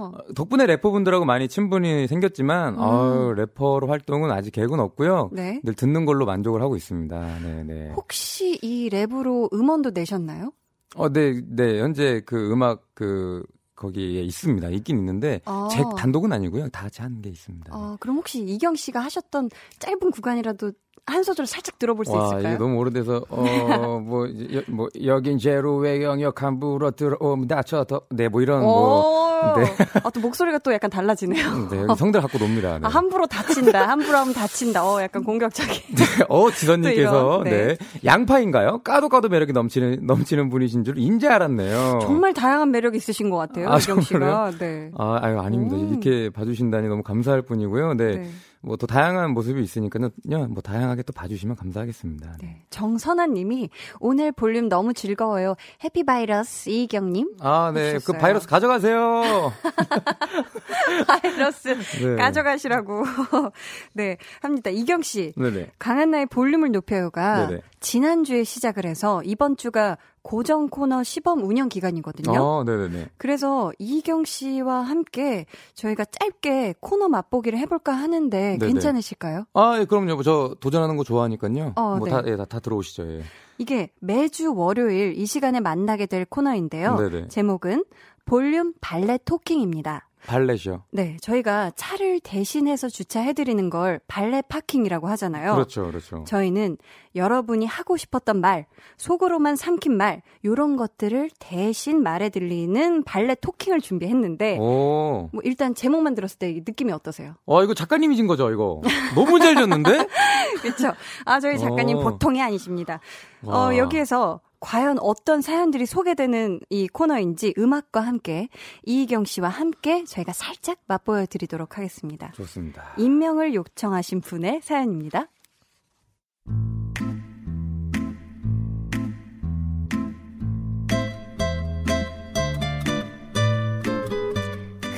어. 0.00 0.12
덕분에 0.34 0.66
래퍼분들하고 0.66 1.24
많이 1.24 1.48
친분이 1.48 2.08
생겼지만, 2.08 2.74
음. 2.74 2.80
어 2.80 3.32
래퍼로 3.34 3.86
활동은 3.86 4.30
아직 4.30 4.50
계획은 4.52 4.80
없고요. 4.80 5.30
네. 5.32 5.60
늘 5.64 5.74
듣는 5.74 6.04
걸로 6.04 6.26
만족을 6.26 6.62
하고 6.62 6.76
있습니다. 6.76 7.38
네, 7.42 7.64
네. 7.64 7.92
혹시 7.96 8.58
이 8.62 8.88
랩으로 8.90 9.52
음원도 9.52 9.90
내셨나요? 9.90 10.52
어, 10.96 11.08
네, 11.08 11.40
네. 11.46 11.80
현재 11.80 12.22
그 12.26 12.50
음악 12.52 12.82
그 12.94 13.44
거기에 13.76 14.22
있습니다. 14.22 14.68
있긴 14.68 14.98
있는데 14.98 15.40
아. 15.46 15.68
제 15.70 15.82
단독은 15.96 16.32
아니고요. 16.32 16.68
다 16.68 16.82
같이 16.82 17.00
하는 17.00 17.22
게 17.22 17.30
있습니다. 17.30 17.74
어, 17.74 17.96
그럼 17.98 18.16
혹시 18.16 18.40
이경 18.42 18.74
씨가 18.74 19.00
하셨던 19.00 19.48
짧은 19.78 20.10
구간이라도 20.10 20.72
한 21.10 21.22
소절 21.22 21.46
살짝 21.46 21.78
들어볼 21.78 22.04
수 22.04 22.12
와, 22.12 22.26
있을까요? 22.26 22.58
너무 22.58 22.78
오래돼서 22.78 23.24
어뭐 23.28 24.28
뭐 24.68 24.88
여긴 25.04 25.38
제로의 25.38 26.02
영역 26.02 26.42
함부로 26.42 26.90
들어옵니다. 26.90 27.62
저더네뭐 27.62 28.40
이런 28.40 28.62
뭐 28.62 29.26
오. 29.26 29.30
네. 29.56 29.64
아, 30.04 30.10
또 30.10 30.20
목소리가 30.20 30.58
또 30.58 30.72
약간 30.72 30.90
달라지네요. 30.90 31.68
네, 31.70 31.86
성들 31.96 32.20
갖고 32.20 32.38
놉니다. 32.38 32.78
네. 32.78 32.86
아, 32.86 32.88
함부로 32.88 33.26
다친다. 33.26 33.88
함부로 33.88 34.18
하면 34.18 34.34
다친다. 34.34 34.84
어, 34.84 35.00
약간 35.02 35.24
공격적인. 35.24 35.80
어, 36.28 36.50
지선님께서 36.50 37.42
네. 37.44 37.50
네. 37.50 37.76
양파인가요? 38.04 38.80
까도 38.82 39.08
까도 39.08 39.28
매력이 39.28 39.52
넘치는 39.52 40.00
넘치는 40.06 40.50
분이신 40.50 40.84
줄 40.84 40.98
인제 40.98 41.28
알았네요. 41.28 42.00
정말 42.02 42.34
다양한 42.34 42.70
매력이 42.70 42.98
있으신 42.98 43.30
것 43.30 43.38
같아요. 43.38 43.70
아, 43.70 43.78
이경 43.78 44.00
씨가. 44.02 44.52
네. 44.58 44.90
아, 44.96 45.18
아유, 45.22 45.38
아닙니다. 45.40 45.76
음. 45.76 45.88
이렇게 45.88 46.30
봐주신다니 46.30 46.88
너무 46.88 47.02
감사할 47.02 47.42
뿐이고요. 47.42 47.94
네. 47.94 48.16
네. 48.16 48.30
뭐더 48.62 48.86
다양한 48.86 49.32
모습이 49.32 49.62
있으니까요. 49.62 50.10
뭐 50.50 50.60
다양하게 50.62 51.02
또 51.04 51.12
봐주시면 51.12 51.56
감사하겠습니다. 51.56 52.36
네. 52.40 52.46
네. 52.46 52.62
정선아 52.68 53.26
님이 53.26 53.70
오늘 54.00 54.32
볼륨 54.32 54.68
너무 54.68 54.92
즐거워요. 54.92 55.54
해피 55.82 56.04
바이러스 56.04 56.68
이경님. 56.68 57.36
아, 57.40 57.72
네. 57.74 57.80
그 57.80 57.94
해주셨어요. 57.94 58.18
바이러스 58.18 58.48
가져가세요. 58.48 59.52
바이러스 61.08 61.68
네. 62.04 62.16
가져가시라고. 62.16 63.04
네, 63.94 64.18
합니다. 64.42 64.70
이경 64.70 65.02
씨. 65.02 65.32
네네. 65.36 65.70
강한나의 65.78 66.26
볼륨을 66.26 66.70
높여요가 66.70 67.46
네네. 67.46 67.62
지난주에 67.80 68.44
시작을 68.44 68.84
해서 68.84 69.22
이번 69.24 69.56
주가 69.56 69.96
고정 70.22 70.68
코너 70.68 71.02
시범 71.02 71.42
운영 71.44 71.68
기간이거든요. 71.68 72.40
어, 72.40 72.64
네네네. 72.64 73.10
그래서 73.16 73.72
이경 73.78 74.24
씨와 74.24 74.80
함께 74.82 75.46
저희가 75.74 76.04
짧게 76.04 76.74
코너 76.80 77.08
맛보기를 77.08 77.58
해볼까 77.58 77.92
하는데 77.92 78.58
네네. 78.58 78.72
괜찮으실까요? 78.72 79.46
아, 79.54 79.78
예, 79.78 79.84
그럼요. 79.84 80.22
저 80.22 80.54
도전하는 80.60 80.96
거 80.96 81.04
좋아하니까요. 81.04 81.72
어, 81.76 81.96
뭐 81.96 82.06
네. 82.06 82.10
다, 82.10 82.22
예, 82.26 82.36
다, 82.36 82.44
다 82.44 82.60
들어오시죠. 82.60 83.04
예. 83.10 83.22
이게 83.58 83.90
매주 84.00 84.54
월요일 84.54 85.14
이 85.16 85.26
시간에 85.26 85.60
만나게 85.60 86.06
될 86.06 86.24
코너인데요. 86.24 86.96
네네. 86.96 87.28
제목은 87.28 87.84
볼륨 88.24 88.72
발레 88.80 89.18
토킹입니다. 89.24 90.09
발렛이요. 90.26 90.84
네, 90.90 91.16
저희가 91.20 91.72
차를 91.76 92.20
대신해서 92.20 92.88
주차해드리는 92.88 93.70
걸 93.70 94.00
발레 94.06 94.42
파킹이라고 94.42 95.08
하잖아요. 95.08 95.54
그렇죠, 95.54 95.86
그렇죠. 95.86 96.24
저희는 96.26 96.76
여러분이 97.16 97.66
하고 97.66 97.96
싶었던 97.96 98.40
말, 98.40 98.66
속으로만 98.96 99.56
삼킨 99.56 99.96
말, 99.96 100.22
요런 100.44 100.76
것들을 100.76 101.30
대신 101.38 102.02
말해 102.02 102.28
들리는 102.28 103.02
발레 103.04 103.36
토킹을 103.36 103.80
준비했는데, 103.80 104.58
오. 104.58 105.28
뭐 105.32 105.42
일단 105.42 105.74
제목만 105.74 106.14
들었을 106.14 106.38
때 106.38 106.52
느낌이 106.52 106.92
어떠세요? 106.92 107.34
어, 107.46 107.62
이거 107.62 107.74
작가님이신 107.74 108.26
거죠, 108.26 108.50
이거? 108.50 108.80
너무 109.14 109.40
잘 109.40 109.54
졌는데? 109.56 110.06
그렇죠? 110.62 110.92
아, 111.24 111.40
저희 111.40 111.58
작가님 111.58 111.96
오. 111.98 112.02
보통이 112.02 112.40
아니십니다. 112.40 113.00
와. 113.42 113.68
어, 113.68 113.76
여기에서 113.76 114.40
과연 114.60 114.98
어떤 115.00 115.40
사연들이 115.40 115.86
소개되는 115.86 116.60
이 116.68 116.86
코너인지 116.86 117.54
음악과 117.56 118.02
함께 118.02 118.48
이희경 118.84 119.24
씨와 119.24 119.48
함께 119.48 120.04
저희가 120.04 120.32
살짝 120.32 120.78
맛보여 120.86 121.26
드리도록 121.26 121.78
하겠습니다. 121.78 122.30
좋습니다. 122.32 122.94
익명을 122.98 123.54
요청하신 123.54 124.20
분의 124.20 124.60
사연입니다. 124.62 125.28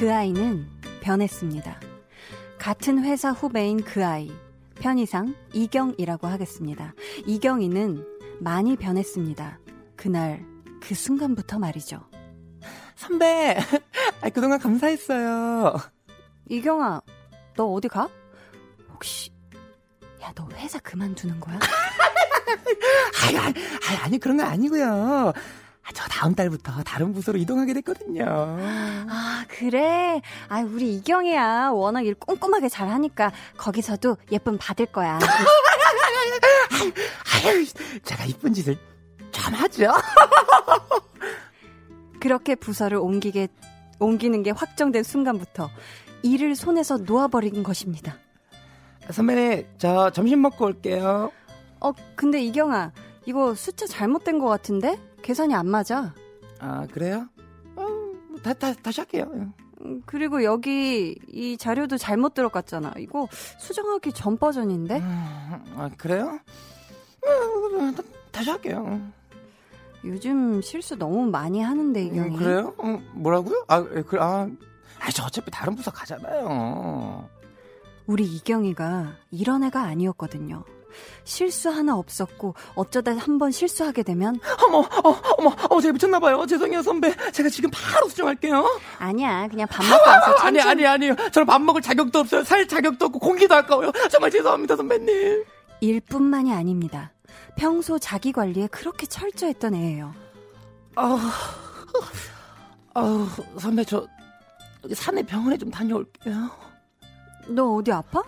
그 0.01 0.13
아이는 0.13 0.67
변했습니다. 1.01 1.81
같은 2.59 3.05
회사 3.05 3.31
후배인 3.31 3.83
그 3.85 4.05
아이. 4.05 4.33
편의상 4.81 5.37
이경이라고 5.53 6.27
하겠습니다. 6.27 6.93
이경이는 7.27 8.12
많이 8.43 8.77
변했습니다. 8.77 9.59
그날 9.97 10.45
그 10.81 10.95
순간부터 10.95 11.59
말이죠. 11.59 12.01
선배, 12.97 13.57
아, 14.21 14.29
그동안 14.31 14.59
감사했어요. 14.59 15.77
이경아, 16.49 17.03
너 17.57 17.67
어디 17.67 17.89
가? 17.89 18.09
혹시 18.93 19.31
야, 20.23 20.33
너 20.35 20.49
회사 20.55 20.79
그만두는 20.81 21.39
거야? 21.41 21.59
아니, 23.27 23.39
아니, 23.39 23.55
아니, 24.03 24.19
그런 24.19 24.37
건 24.37 24.47
아니고요. 24.47 25.33
아, 25.85 25.91
저 25.93 26.05
다음 26.09 26.35
달부터 26.35 26.83
다른 26.85 27.13
부서로 27.13 27.39
이동하게 27.39 27.75
됐거든요. 27.75 28.25
아, 28.29 29.45
그래? 29.49 30.23
아, 30.49 30.61
우리 30.61 30.95
이경이야. 30.97 31.71
워낙 31.71 32.07
일 32.07 32.15
꼼꼼하게 32.15 32.69
잘 32.69 32.89
하니까 32.89 33.33
거기서도 33.57 34.17
예쁨 34.31 34.57
받을 34.59 34.87
거야. 34.87 35.19
아유, 37.45 37.67
제가 38.05 38.25
이쁜 38.27 38.53
짓을 38.53 38.79
좀 39.33 39.55
하죠. 39.55 39.93
그렇게 42.21 42.55
부서를 42.55 42.99
옮기게 42.99 43.49
옮기는 43.99 44.43
게 44.45 44.53
확정된 44.53 45.03
순간부터 45.03 45.69
일을 46.23 46.55
손에서 46.55 46.99
놓아버린 46.99 47.65
것입니다. 47.65 48.15
선배님, 49.11 49.67
저 49.79 50.11
점심 50.11 50.43
먹고 50.43 50.67
올게요. 50.67 51.33
어, 51.81 51.93
근데 52.15 52.41
이경아, 52.41 52.93
이거 53.25 53.55
숫자 53.55 53.87
잘못된 53.87 54.39
것 54.39 54.47
같은데? 54.49 54.99
계산이 55.23 55.55
안 55.55 55.69
맞아. 55.69 56.15
아, 56.59 56.87
그래요? 56.93 57.29
어, 57.77 57.87
다, 58.43 58.53
다, 58.55 58.73
다시 58.75 59.01
할게요. 59.01 59.31
음, 59.85 60.03
그리고 60.07 60.43
여기 60.45 61.17
이 61.29 61.57
자료도 61.57 61.99
잘못 61.99 62.35
들어갔잖아. 62.35 62.95
이거 62.99 63.29
수정하기 63.59 64.13
전 64.13 64.37
버전인데? 64.37 65.01
아, 65.03 65.91
그래요? 65.97 66.39
음, 67.25 67.95
다- 67.95 68.03
다시 68.31 68.51
할게요. 68.51 69.01
요즘 70.05 70.61
실수 70.63 70.97
너무 70.97 71.27
많이 71.31 71.61
하는데 71.63 72.03
이경이. 72.05 72.35
음, 72.35 72.37
그래요? 72.39 72.75
음, 72.83 73.09
뭐라고요? 73.15 73.65
아, 73.69 73.85
예, 73.97 74.03
그, 74.03 74.21
아, 74.21 74.49
아, 74.99 75.11
저 75.13 75.25
어차피 75.25 75.51
다른 75.51 75.77
부서 75.77 75.91
가잖아요. 75.93 77.29
우리 78.07 78.25
이경이가 78.25 79.15
이런 79.31 79.63
애가 79.63 79.81
아니었거든요. 79.83 80.65
실수 81.25 81.71
하나 81.71 81.97
없었고 81.97 82.55
어쩌다 82.75 83.13
한 83.17 83.39
번 83.39 83.51
실수하게 83.51 84.03
되면 84.03 84.39
어머, 84.67 84.79
어, 84.79 85.21
어머, 85.39 85.57
어머, 85.71 85.81
제가 85.81 85.93
미쳤나 85.93 86.19
봐요. 86.21 86.45
죄송해요, 86.47 86.83
선배. 86.83 87.15
제가 87.33 87.49
지금 87.49 87.71
바로 87.73 88.09
수정할게요. 88.09 88.65
아니야 88.99 89.49
그냥 89.49 89.67
밥 89.69 89.83
먹고 89.85 90.09
와서 90.09 90.33
아니, 90.45 90.59
천천히 90.59 90.61
아니, 90.61 90.87
아니요. 90.87 91.17
저는 91.33 91.47
밥 91.47 91.61
먹을 91.63 91.81
자격도 91.83 92.19
없어요. 92.21 92.45
살 92.45 92.67
자격도 92.69 93.07
없고, 93.07 93.19
공기도 93.19 93.55
아까워요. 93.55 93.91
정말 94.11 94.31
죄송합니다, 94.31 94.77
선배님. 94.77 95.45
일뿐만이 95.81 96.53
아닙니다. 96.53 97.13
평소 97.57 97.99
자기 97.99 98.33
관리에 98.33 98.67
그렇게 98.69 99.07
철저했던 99.07 99.75
애예요. 99.75 100.15
아우, 100.95 101.19
아우, 102.95 103.27
선배, 103.59 103.85
저, 103.85 104.07
산에 104.93 105.23
병원에 105.23 105.57
좀 105.57 105.71
다녀올게요. 105.71 106.51
너 107.49 107.75
어디 107.77 107.91
아파? 107.93 108.23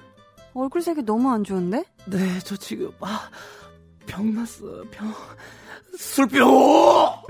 얼굴색이 0.55 1.03
너무 1.03 1.31
안 1.31 1.43
좋은데? 1.45 1.85
네, 2.07 2.39
저 2.41 2.57
지금, 2.57 2.93
아, 3.01 3.29
병 4.07 4.33
났어요, 4.35 4.85
병. 4.91 5.13
술병! 5.99 7.23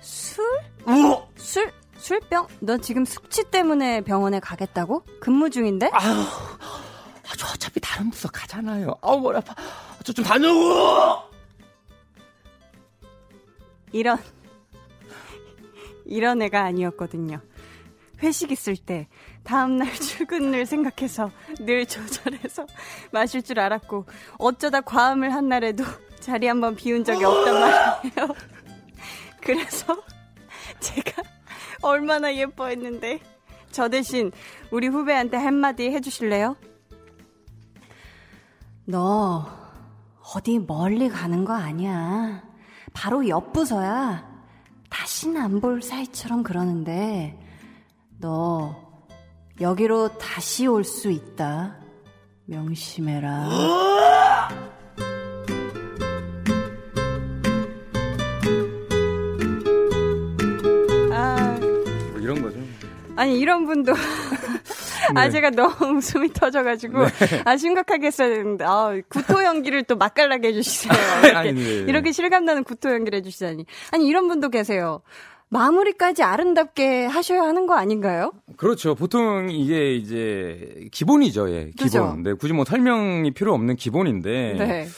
술? 0.00 0.44
우와! 0.86 1.26
술? 1.36 1.72
술병? 1.96 2.46
너 2.60 2.76
지금 2.78 3.04
숙취 3.04 3.44
때문에 3.50 4.00
병원에 4.02 4.40
가겠다고? 4.40 5.04
근무 5.20 5.50
중인데? 5.50 5.90
아유, 5.92 6.12
아, 6.20 7.32
저 7.36 7.46
어차피 7.54 7.80
다른 7.80 8.10
부서 8.10 8.28
가잖아요. 8.28 8.94
아우, 9.02 9.20
머리 9.20 9.36
아파. 9.36 9.54
저 10.04 10.12
좀 10.12 10.24
다녀오고! 10.24 11.32
이런 13.92 14.18
이런 16.06 16.42
애가 16.42 16.62
아니었거든요. 16.64 17.40
회식 18.22 18.50
있을 18.50 18.76
때 18.76 19.08
다음날 19.44 19.92
출근을 19.94 20.66
생각해서 20.66 21.30
늘 21.60 21.84
조절해서 21.86 22.66
마실 23.12 23.42
줄 23.42 23.58
알았고 23.60 24.06
어쩌다 24.38 24.80
과음을 24.80 25.32
한 25.32 25.48
날에도 25.48 25.84
자리 26.20 26.46
한번 26.46 26.76
비운 26.76 27.04
적이 27.04 27.24
없단 27.24 27.54
말이에요. 27.60 28.34
그래서 29.42 29.96
제가 30.80 31.22
얼마나 31.82 32.32
예뻐했는데 32.34 33.20
저 33.72 33.88
대신 33.88 34.30
우리 34.70 34.86
후배한테 34.86 35.36
한마디 35.36 35.90
해주실래요? 35.90 36.56
너 38.84 39.46
어디 40.34 40.58
멀리 40.58 41.08
가는 41.08 41.44
거 41.44 41.52
아니야. 41.54 42.42
바로 42.92 43.26
옆 43.28 43.52
부서야. 43.52 44.30
다시는 44.90 45.40
안 45.40 45.60
볼 45.60 45.82
사이처럼 45.82 46.42
그러는데 46.42 47.38
너 48.20 48.81
여기로 49.60 50.18
다시 50.18 50.66
올 50.66 50.84
수 50.84 51.10
있다. 51.10 51.76
명심해라. 52.46 53.48
아, 61.12 61.58
뭐 61.60 62.20
이런 62.20 62.42
거죠. 62.42 62.58
아니 63.16 63.38
이런 63.38 63.66
분도 63.66 63.92
아 65.14 65.24
네. 65.24 65.30
제가 65.30 65.50
너무 65.50 65.74
웃음이 65.98 66.32
터져가지고 66.32 67.04
아 67.44 67.56
심각하게 67.56 68.06
했어야 68.06 68.28
되는데 68.30 68.64
아 68.66 68.92
구토 69.08 69.44
연기를 69.44 69.82
또 69.84 69.96
맛깔나게 69.96 70.48
해주시세요. 70.48 70.92
이렇게, 71.24 71.30
아니, 71.36 71.52
네. 71.52 71.70
이렇게 71.88 72.12
실감나는 72.12 72.64
구토 72.64 72.90
연기를 72.90 73.18
해주시다니. 73.18 73.66
아니 73.90 74.06
이런 74.06 74.28
분도 74.28 74.48
계세요. 74.48 75.02
마무리까지 75.52 76.22
아름답게 76.22 77.04
하셔야 77.04 77.42
하는 77.42 77.66
거 77.66 77.74
아닌가요? 77.74 78.32
그렇죠. 78.56 78.94
보통 78.94 79.50
이게 79.50 79.94
이제 79.94 80.88
기본이죠, 80.90 81.50
예. 81.50 81.64
기본. 81.76 81.76
그죠? 81.76 82.16
네, 82.22 82.32
굳이 82.32 82.54
뭐 82.54 82.64
설명이 82.64 83.32
필요 83.32 83.52
없는 83.52 83.76
기본인데. 83.76 84.54
네. 84.58 84.88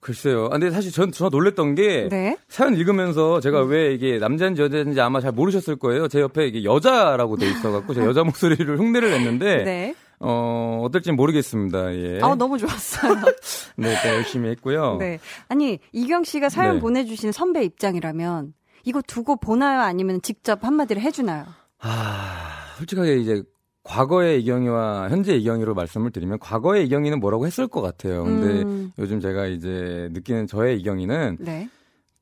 글쎄요. 0.00 0.46
아, 0.46 0.58
근데 0.58 0.70
사실 0.70 0.90
전, 0.90 1.12
저 1.12 1.28
놀랬던 1.28 1.74
게. 1.74 2.08
네. 2.10 2.36
사연 2.48 2.74
읽으면서 2.74 3.40
제가 3.40 3.62
왜 3.64 3.92
이게 3.92 4.18
남자인지 4.18 4.62
여자인지 4.62 5.00
아마 5.00 5.20
잘 5.20 5.30
모르셨을 5.30 5.76
거예요. 5.76 6.08
제 6.08 6.20
옆에 6.20 6.46
이게 6.46 6.64
여자라고 6.64 7.36
돼 7.36 7.46
있어갖고 7.50 7.92
제가 7.92 8.06
여자 8.06 8.24
목소리를 8.24 8.78
흉내를 8.78 9.10
냈는데. 9.10 9.62
네. 9.64 9.94
어, 10.20 10.80
어떨지 10.84 11.12
모르겠습니다. 11.12 11.94
예. 11.96 12.20
아 12.22 12.34
너무 12.34 12.56
좋았어요. 12.56 13.14
네, 13.76 13.94
또 14.02 14.08
열심히 14.08 14.50
했고요. 14.50 14.96
네. 14.98 15.18
아니 15.48 15.80
이경 15.92 16.24
씨가 16.24 16.48
사연 16.48 16.76
네. 16.76 16.80
보내주신 16.80 17.32
선배 17.32 17.62
입장이라면 17.64 18.54
이거 18.84 19.00
두고 19.02 19.36
보나요? 19.36 19.80
아니면 19.80 20.20
직접 20.22 20.64
한마디를 20.64 21.00
해주나요? 21.02 21.44
아, 21.80 22.74
솔직하게 22.78 23.16
이제 23.18 23.42
과거의 23.84 24.40
이경이와 24.42 25.08
현재 25.10 25.34
이경이로 25.36 25.74
말씀을 25.74 26.10
드리면 26.12 26.38
과거의 26.38 26.86
이경이는 26.86 27.18
뭐라고 27.20 27.46
했을 27.46 27.66
것 27.66 27.80
같아요. 27.80 28.24
근데 28.24 28.62
음, 28.62 28.92
요즘 28.98 29.20
제가 29.20 29.46
이제 29.46 30.08
느끼는 30.12 30.46
저의 30.46 30.78
이경이는 30.80 31.38
네. 31.40 31.68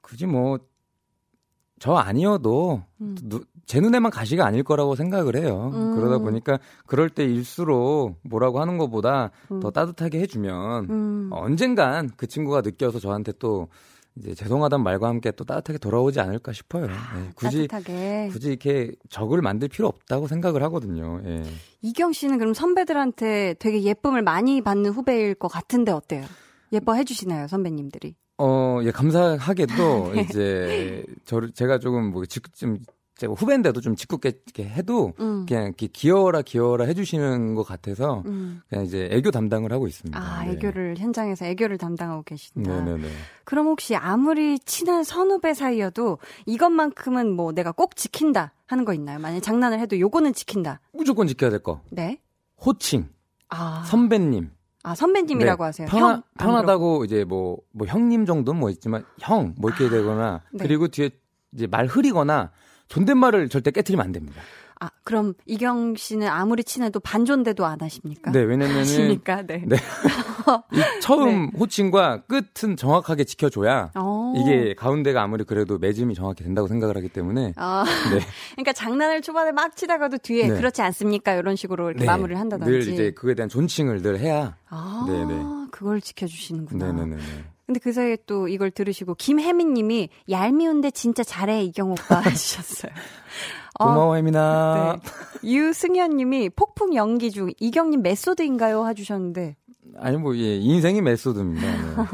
굳이 0.00 0.26
뭐 0.26 0.58
저 1.82 1.94
아니어도 1.94 2.82
음. 3.00 3.16
누- 3.22 3.42
제 3.64 3.80
눈에만 3.80 4.10
가시가 4.10 4.44
아닐 4.44 4.62
거라고 4.62 4.94
생각을 4.96 5.34
해요. 5.34 5.70
음. 5.72 5.96
그러다 5.96 6.18
보니까 6.18 6.58
그럴 6.84 7.08
때일수록 7.08 8.18
뭐라고 8.22 8.60
하는 8.60 8.76
것보다 8.76 9.30
음. 9.50 9.60
더 9.60 9.70
따뜻하게 9.70 10.20
해주면 10.20 10.90
음. 10.90 11.28
언젠간 11.32 12.10
그 12.18 12.26
친구가 12.26 12.60
느껴서 12.60 12.98
저한테 12.98 13.32
또 13.38 13.68
이제 14.16 14.34
죄송하다는 14.34 14.82
말과 14.82 15.08
함께 15.08 15.30
또 15.30 15.44
따뜻하게 15.44 15.78
돌아오지 15.78 16.20
않을까 16.20 16.52
싶어요. 16.52 16.84
예, 16.86 17.30
굳이 17.34 17.68
따뜻하게. 17.68 18.28
굳이 18.32 18.48
이렇게 18.48 18.92
적을 19.08 19.40
만들 19.40 19.68
필요 19.68 19.88
없다고 19.88 20.26
생각을 20.26 20.62
하거든요. 20.64 21.20
예. 21.24 21.42
이경 21.82 22.12
씨는 22.12 22.38
그럼 22.38 22.52
선배들한테 22.54 23.54
되게 23.58 23.82
예쁨을 23.82 24.22
많이 24.22 24.60
받는 24.60 24.90
후배일 24.90 25.34
것 25.34 25.48
같은데 25.48 25.92
어때요? 25.92 26.24
예뻐해 26.72 27.04
주시나요, 27.04 27.46
선배님들이? 27.48 28.14
어, 28.38 28.80
예, 28.82 28.90
감사하게도 28.90 30.12
이제 30.30 31.04
저를 31.24 31.52
제가 31.52 31.78
조금 31.78 32.10
뭐 32.10 32.24
직, 32.26 32.54
좀 32.54 32.78
제가 33.20 33.34
후배인데도 33.34 33.82
좀 33.82 33.96
짓궂게 33.96 34.32
해도 34.60 35.12
음. 35.20 35.44
그냥 35.46 35.64
이렇게 35.64 35.88
귀여워라 35.88 36.40
귀여워라 36.40 36.86
해주시는 36.86 37.54
것 37.54 37.64
같아서 37.64 38.22
음. 38.24 38.62
그냥 38.70 38.86
이제 38.86 39.10
애교 39.12 39.30
담당을 39.30 39.70
하고 39.74 39.86
있습니다. 39.86 40.18
아, 40.18 40.42
네. 40.44 40.52
애교를 40.52 40.96
현장에서 40.96 41.44
애교를 41.44 41.76
담당하고 41.76 42.22
계신다. 42.22 42.82
네네네. 42.82 43.08
그럼 43.44 43.66
혹시 43.66 43.94
아무리 43.94 44.58
친한 44.60 45.04
선후배 45.04 45.52
사이여도 45.52 46.16
이것만큼은 46.46 47.30
뭐 47.30 47.52
내가 47.52 47.72
꼭 47.72 47.94
지킨다 47.94 48.52
하는 48.64 48.86
거 48.86 48.94
있나요? 48.94 49.18
만약 49.18 49.40
장난을 49.40 49.78
해도 49.80 50.00
요거는 50.00 50.32
지킨다. 50.32 50.80
무조건 50.94 51.26
지켜야 51.26 51.50
될 51.50 51.62
거. 51.62 51.82
네. 51.90 52.18
호칭, 52.64 53.10
아, 53.50 53.82
선배님. 53.86 54.50
아 54.82 54.94
선배님이라고 54.94 55.62
네, 55.62 55.66
하세요. 55.66 55.88
편하, 55.88 56.06
형, 56.06 56.14
안 56.14 56.22
편하다고 56.38 57.04
이제 57.04 57.24
뭐, 57.24 57.58
뭐 57.72 57.86
형님 57.86 58.24
정도는 58.24 58.58
뭐 58.58 58.70
있지만 58.70 59.04
형 59.18 59.54
뭐 59.58 59.68
이렇게 59.68 59.90
되거나 59.90 60.40
네. 60.54 60.64
그리고 60.64 60.88
뒤에 60.88 61.10
이제 61.52 61.66
말 61.66 61.84
흐리거나 61.86 62.50
존댓말을 62.90 63.48
절대 63.48 63.70
깨트리면 63.70 64.04
안 64.04 64.12
됩니다. 64.12 64.42
아, 64.82 64.88
그럼 65.04 65.34
이경 65.44 65.94
씨는 65.94 66.26
아무리 66.26 66.64
친해도 66.64 67.00
반존대도 67.00 67.66
안 67.66 67.78
하십니까? 67.82 68.32
네, 68.32 68.40
왜냐면은 68.40 68.80
하십니까? 68.80 69.42
네. 69.42 69.62
네. 69.66 69.76
이 70.72 71.00
처음 71.02 71.50
호칭과 71.50 72.22
끝은 72.22 72.76
정확하게 72.76 73.24
지켜줘야 73.24 73.90
어. 73.94 74.32
이게 74.38 74.74
가운데가 74.74 75.22
아무리 75.22 75.44
그래도 75.44 75.76
매짐이 75.78 76.14
정확히 76.14 76.44
된다고 76.44 76.66
생각을 76.66 76.96
하기 76.96 77.10
때문에 77.10 77.52
아, 77.56 77.84
네. 78.10 78.20
그러니까 78.52 78.72
장난을 78.72 79.20
초반에 79.20 79.52
막 79.52 79.76
치다가도 79.76 80.16
뒤에 80.18 80.48
네. 80.48 80.56
그렇지 80.56 80.80
않습니까? 80.80 81.34
이런 81.34 81.56
식으로 81.56 81.90
이렇게 81.90 82.00
네, 82.00 82.06
마무리를 82.06 82.40
한다든지. 82.40 82.70
늘 82.70 82.80
이제 82.88 83.10
그거에 83.10 83.34
대한 83.34 83.50
존칭을 83.50 84.00
늘 84.00 84.18
해야 84.18 84.56
아, 84.70 85.04
네네. 85.06 85.68
그걸 85.70 86.00
지켜주시는구나. 86.00 86.86
네네네. 86.92 87.16
근데 87.70 87.78
그 87.78 87.92
사이에 87.92 88.16
또 88.26 88.48
이걸 88.48 88.72
들으시고 88.72 89.14
김혜민 89.14 89.74
님이 89.74 90.08
얄미운데 90.28 90.90
진짜 90.90 91.22
잘해 91.22 91.62
이경 91.62 91.92
오빠 91.92 92.18
해주셨어요. 92.26 92.90
어, 93.78 93.84
고마워 93.84 94.16
혜민아. 94.16 94.96
네. 95.00 95.48
유승현 95.48 96.16
님이 96.16 96.48
폭풍 96.48 96.96
연기 96.96 97.30
중 97.30 97.52
이경 97.60 97.90
님 97.90 98.02
메소드인가요? 98.02 98.88
해주셨는데. 98.88 99.54
아니 99.98 100.16
뭐 100.16 100.36
예, 100.36 100.56
인생이 100.56 101.00
메소드입니다. 101.00 101.64
네. 101.64 102.06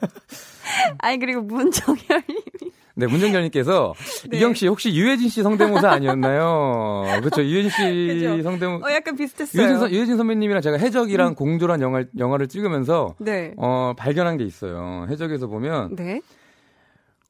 아니, 0.96 1.18
그리고 1.18 1.42
문정열 1.42 2.22
님이. 2.26 2.72
네, 2.98 3.06
문정결님께서 3.06 3.92
네. 4.30 4.38
이경 4.38 4.54
씨 4.54 4.66
혹시 4.66 4.94
유해진 4.94 5.28
씨 5.28 5.42
성대모사 5.42 5.90
아니었나요? 5.90 7.04
그렇죠. 7.20 7.44
유해진 7.44 7.70
씨 7.70 8.28
그죠. 8.28 8.42
성대모 8.42 8.86
어, 8.86 8.90
약간 8.90 9.14
비슷했어요. 9.16 9.62
유해진, 9.62 9.78
선- 9.78 9.90
유해진 9.92 10.16
선배님이랑 10.16 10.62
제가 10.62 10.78
해적이랑 10.78 11.34
공조란 11.34 11.82
영화, 11.82 12.02
영화를 12.18 12.48
찍으면서 12.48 13.14
네. 13.18 13.52
어, 13.58 13.92
발견한 13.98 14.38
게 14.38 14.44
있어요. 14.44 15.06
해적에서 15.10 15.46
보면 15.46 15.94
네. 15.96 16.20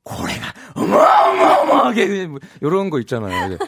고래가 0.05 0.53
어마어마하게 0.77 2.29
이런 2.61 2.91
거 2.91 3.01
있잖아요. 3.01 3.47
이제, 3.47 3.59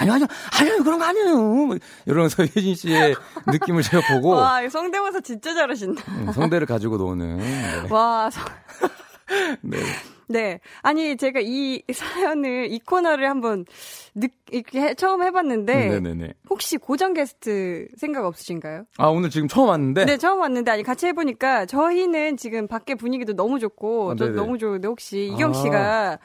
아니요, 0.00 0.12
아니요, 0.12 0.26
아니요, 0.60 0.84
그런 0.84 1.00
거 1.00 1.04
아니에요. 1.04 1.34
뭐 1.36 1.76
이러면서 2.06 2.44
유해진 2.44 2.76
씨의 2.76 3.16
느낌을 3.48 3.82
제가 3.82 4.14
보고 4.14 4.30
와, 4.38 4.62
이 4.62 4.70
성대모사 4.70 5.20
진짜 5.22 5.52
잘하신다. 5.54 6.00
음, 6.12 6.32
성대를 6.32 6.68
가지고 6.68 6.96
노는. 6.96 7.38
네. 7.38 7.86
와, 7.90 8.30
성- 8.30 8.44
네. 9.62 9.78
네. 10.28 10.60
아니, 10.82 11.16
제가 11.16 11.40
이 11.42 11.82
사연을, 11.92 12.70
이 12.70 12.78
코너를 12.80 13.28
한번, 13.28 13.64
늦, 14.14 14.30
이렇게 14.50 14.80
해- 14.80 14.94
처음 14.94 15.22
해봤는데, 15.22 15.88
네네네. 15.88 16.34
혹시 16.50 16.76
고정 16.76 17.14
게스트 17.14 17.88
생각 17.96 18.24
없으신가요? 18.26 18.84
아 18.98 19.06
오늘 19.08 19.30
지금 19.30 19.48
처음 19.48 19.68
왔는데. 19.68 20.04
네, 20.04 20.16
처음 20.18 20.40
왔는데, 20.40 20.70
아니, 20.70 20.82
같이 20.82 21.06
해보니까, 21.06 21.66
저희는 21.66 22.36
지금 22.36 22.68
밖에 22.68 22.94
분위기도 22.94 23.34
너무 23.34 23.58
좋고, 23.58 24.12
아, 24.12 24.14
저. 24.16 24.28
너무 24.28 24.58
좋은데, 24.58 24.86
혹시 24.86 25.26
이경 25.32 25.50
아. 25.50 25.54
씨가 25.54 26.18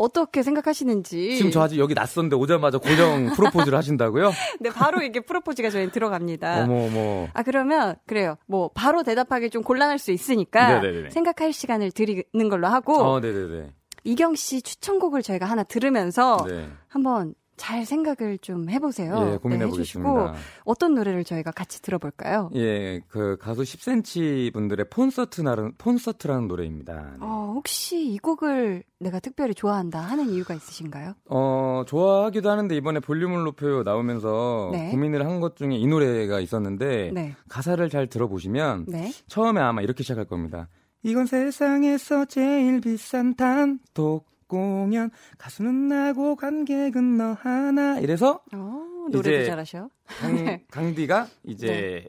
어떻게 0.00 0.42
생각하시는지. 0.42 1.36
지금 1.36 1.50
저 1.50 1.60
아직 1.62 1.78
여기 1.78 1.92
낯선데 1.94 2.34
오자마자 2.36 2.78
고정 2.78 3.26
프로포즈를 3.36 3.76
하신다고요? 3.76 4.32
네, 4.60 4.70
바로 4.70 5.02
이게 5.02 5.20
프로포즈가 5.20 5.70
저희 5.70 5.90
들어갑니다. 5.90 6.64
어머 6.64 6.86
어머. 6.86 7.28
아, 7.34 7.42
그러면, 7.42 7.96
그래요. 8.06 8.36
뭐, 8.46 8.70
바로 8.74 9.02
대답하기 9.02 9.50
좀 9.50 9.62
곤란할 9.62 9.98
수 9.98 10.10
있으니까, 10.10 10.80
네네네. 10.80 11.10
생각할 11.10 11.52
시간을 11.52 11.92
드리는 11.92 12.48
걸로 12.48 12.66
하고, 12.68 12.98
어, 12.98 13.20
네네네. 13.20 13.72
이경 14.04 14.34
씨 14.34 14.62
추천곡을 14.62 15.22
저희가 15.22 15.44
하나 15.44 15.62
들으면서, 15.62 16.38
네. 16.48 16.68
한번 16.88 17.34
잘 17.60 17.84
생각을 17.84 18.38
좀 18.38 18.70
해보세요. 18.70 19.32
예, 19.34 19.36
고민해 19.36 19.66
네, 19.66 19.70
보겠습니다. 19.70 20.34
어떤 20.64 20.94
노래를 20.94 21.24
저희가 21.24 21.50
같이 21.50 21.82
들어볼까요? 21.82 22.48
예, 22.54 23.02
그 23.08 23.36
가수 23.38 23.60
10cm 23.62 24.50
분들의 24.54 24.86
콘서트라는 24.88 25.74
콘서트라는 25.76 26.48
노래입니다. 26.48 26.94
네. 26.94 27.16
어, 27.20 27.52
혹시 27.54 28.02
이 28.12 28.18
곡을 28.18 28.82
내가 28.98 29.20
특별히 29.20 29.54
좋아한다 29.54 30.00
하는 30.00 30.30
이유가 30.30 30.54
있으신가요? 30.54 31.12
어, 31.28 31.82
좋아하기도 31.86 32.48
하는데 32.50 32.74
이번에 32.74 33.00
볼륨을 33.00 33.44
높여 33.44 33.82
나오면서 33.84 34.70
네. 34.72 34.90
고민을 34.90 35.26
한 35.26 35.40
것 35.40 35.56
중에 35.56 35.76
이 35.76 35.86
노래가 35.86 36.40
있었는데 36.40 37.10
네. 37.14 37.34
가사를 37.48 37.86
잘 37.90 38.06
들어보시면 38.06 38.86
네. 38.88 39.10
처음에 39.26 39.60
아마 39.60 39.82
이렇게 39.82 40.02
시작할 40.02 40.24
겁니다. 40.24 40.68
이건 41.02 41.26
세상에서 41.26 42.24
제일 42.24 42.80
비싼 42.80 43.34
단독 43.36 44.26
공연 44.50 45.10
가수는 45.38 45.88
나고 45.88 46.34
관객은 46.36 47.16
너 47.16 47.32
하나 47.40 47.98
이래서 48.00 48.42
어, 48.52 49.06
노래도 49.10 49.46
잘하셔. 49.46 49.88
강, 50.20 50.34
네. 50.44 50.64
강디가 50.70 51.28
이제 51.44 52.06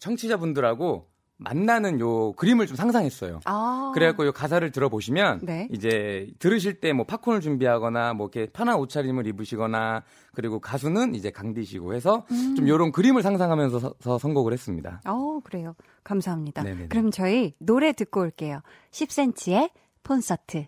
청취자분들하고 0.00 1.08
만나는 1.38 1.98
요 1.98 2.32
그림을 2.34 2.66
좀 2.68 2.76
상상했어요. 2.76 3.40
아. 3.46 3.90
그래갖고 3.94 4.26
요 4.26 4.32
가사를 4.32 4.70
들어보시면 4.70 5.40
네. 5.42 5.68
이제 5.72 6.28
들으실 6.38 6.80
때 6.80 6.92
뭐 6.92 7.04
팝콘을 7.04 7.40
준비하거나 7.40 8.14
뭐 8.14 8.30
이렇게 8.32 8.50
편한 8.52 8.76
옷차림을 8.76 9.26
입으시거나 9.26 10.04
그리고 10.34 10.60
가수는 10.60 11.16
이제 11.16 11.30
강디시고 11.30 11.94
해서 11.94 12.24
음. 12.30 12.54
좀 12.54 12.68
요런 12.68 12.92
그림을 12.92 13.22
상상하면서 13.22 13.80
서- 13.80 13.94
서 13.98 14.18
선곡을 14.18 14.52
했습니다. 14.52 15.00
어, 15.04 15.40
그래요. 15.42 15.74
감사합니다. 16.04 16.62
네네네. 16.62 16.88
그럼 16.88 17.10
저희 17.10 17.54
노래 17.58 17.92
듣고 17.92 18.20
올게요. 18.20 18.60
10cm의 18.92 19.70
콘서트. 20.06 20.66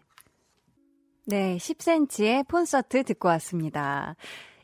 네, 1.27 1.57
10cm의 1.57 2.47
콘서트 2.49 3.03
듣고 3.05 3.29
왔습니다. 3.29 4.17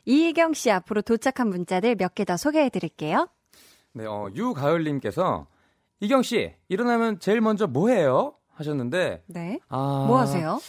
이이경 0.05 0.53
씨 0.53 0.71
앞으로 0.71 1.01
도착한 1.01 1.49
문자들 1.49 1.95
몇 1.95 2.13
개 2.15 2.23
더 2.25 2.37
소개해 2.37 2.69
드릴게요. 2.69 3.27
네, 3.93 4.05
어, 4.05 4.29
유가을님께서 4.33 5.47
이경 5.99 6.21
씨 6.23 6.53
일어나면 6.69 7.19
제일 7.19 7.41
먼저 7.41 7.67
뭐 7.67 7.89
해요? 7.89 8.35
하셨는데 8.53 9.23
네. 9.27 9.59
아, 9.69 10.05
뭐 10.07 10.19
하세요? 10.19 10.59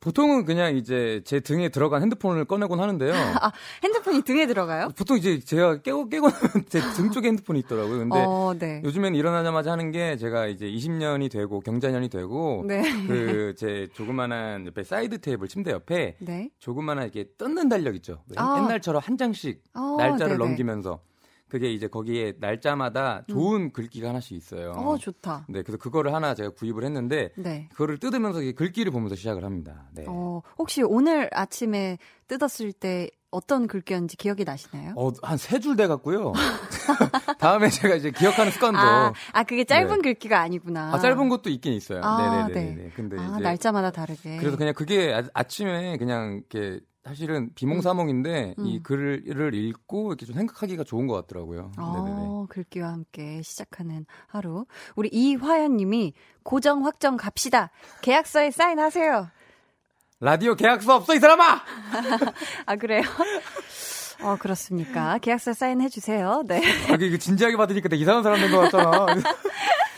보통은 0.00 0.46
그냥 0.46 0.76
이제 0.76 1.20
제 1.24 1.40
등에 1.40 1.68
들어간 1.68 2.00
핸드폰을 2.02 2.46
꺼내곤 2.46 2.80
하는데요. 2.80 3.12
아, 3.44 3.52
핸드폰이 3.84 4.22
등에 4.22 4.46
들어가요? 4.46 4.88
보통 4.96 5.18
이제 5.18 5.38
제가 5.40 5.82
깨고 5.82 6.08
깨고 6.08 6.28
나면 6.30 6.66
제 6.68 6.80
등 6.80 7.10
쪽에 7.10 7.28
핸드폰이 7.28 7.60
있더라고요. 7.60 7.98
근데 7.98 8.24
어, 8.26 8.54
네. 8.58 8.80
요즘에는 8.82 9.14
일어나자마자 9.18 9.72
하는 9.72 9.90
게 9.90 10.16
제가 10.16 10.46
이제 10.46 10.66
20년이 10.66 11.30
되고 11.30 11.60
경자년이 11.60 12.08
되고 12.08 12.64
네. 12.66 12.82
그제 13.06 13.88
조그만한 13.92 14.66
옆에 14.66 14.84
사이드 14.84 15.20
테이블 15.20 15.48
침대 15.48 15.70
옆에 15.70 16.16
네. 16.18 16.48
조그만한 16.58 17.04
이렇게 17.04 17.24
뜯는 17.36 17.68
달력 17.68 17.94
있죠. 17.96 18.22
아. 18.36 18.56
옛날처럼 18.58 19.02
한 19.04 19.18
장씩 19.18 19.62
어, 19.74 19.96
날짜를 19.98 20.38
네네. 20.38 20.48
넘기면서 20.48 21.00
그게 21.50 21.70
이제 21.72 21.88
거기에 21.88 22.34
날짜마다 22.38 23.24
좋은 23.28 23.72
글귀가 23.72 24.08
하나씩 24.08 24.36
있어요. 24.36 24.70
어, 24.72 24.96
좋다. 24.96 25.44
네, 25.48 25.62
그래서 25.62 25.76
그거를 25.78 26.14
하나 26.14 26.34
제가 26.34 26.50
구입을 26.50 26.84
했는데 26.84 27.30
네. 27.36 27.68
그거를 27.72 27.98
뜯으면서 27.98 28.40
글귀를 28.56 28.92
보면서 28.92 29.16
시작을 29.16 29.44
합니다. 29.44 29.88
네. 29.94 30.04
어, 30.08 30.40
혹시 30.58 30.82
오늘 30.82 31.28
아침에 31.32 31.98
뜯었을 32.28 32.72
때 32.72 33.10
어떤 33.32 33.66
글귀였는지 33.68 34.16
기억이 34.16 34.44
나시나요? 34.44 34.92
어, 34.96 35.10
한 35.22 35.36
세 35.38 35.58
줄 35.60 35.76
돼 35.76 35.86
갖고요. 35.86 36.32
다음에 37.38 37.68
제가 37.68 37.94
이제 37.94 38.10
기억하는 38.10 38.50
습관도 38.52 38.78
아, 38.78 39.12
아, 39.32 39.42
그게 39.44 39.64
짧은 39.64 39.96
네. 39.96 40.02
글귀가 40.02 40.40
아니구나. 40.40 40.92
아, 40.94 40.98
짧은 40.98 41.28
것도 41.28 41.50
있긴 41.50 41.72
있어요. 41.74 42.00
아, 42.02 42.16
네네네. 42.48 42.74
네. 42.74 42.90
근데 42.94 43.16
아, 43.18 43.38
날짜마다 43.38 43.90
다르게. 43.90 44.36
그래서 44.38 44.56
그냥 44.56 44.74
그게 44.74 45.12
아, 45.14 45.22
아침에 45.34 45.96
그냥 45.98 46.42
이렇게 46.50 46.80
사실은 47.04 47.50
비몽사몽인데 47.54 48.54
음. 48.58 48.66
이 48.66 48.82
글을 48.82 49.54
읽고 49.54 50.08
이렇게 50.12 50.26
좀 50.26 50.34
생각하기가 50.34 50.84
좋은 50.84 51.06
것 51.06 51.14
같더라고요. 51.14 51.72
어, 51.78 52.46
글귀와 52.50 52.88
함께 52.88 53.40
시작하는 53.42 54.04
하루. 54.26 54.66
우리 54.96 55.08
이화연 55.10 55.76
님이 55.78 56.12
고정 56.42 56.84
확정 56.84 57.16
갑시다. 57.16 57.70
계약서에 58.02 58.50
사인하세요. 58.50 59.28
라디오 60.20 60.54
계약서 60.54 60.96
없어 60.96 61.14
이 61.14 61.18
사람아! 61.18 61.62
아, 62.66 62.76
그래요? 62.76 63.02
어, 64.22 64.36
그렇습니까? 64.38 65.16
계약서 65.18 65.54
사인해 65.54 65.88
주세요. 65.88 66.42
네. 66.46 66.60
아, 66.90 66.96
이거 67.00 67.16
진지하게 67.16 67.56
받으니까 67.56 67.88
되게 67.88 68.02
이상한 68.02 68.22
사람 68.22 68.38
된 68.40 68.50
것 68.50 68.58
같잖아. 68.70 69.06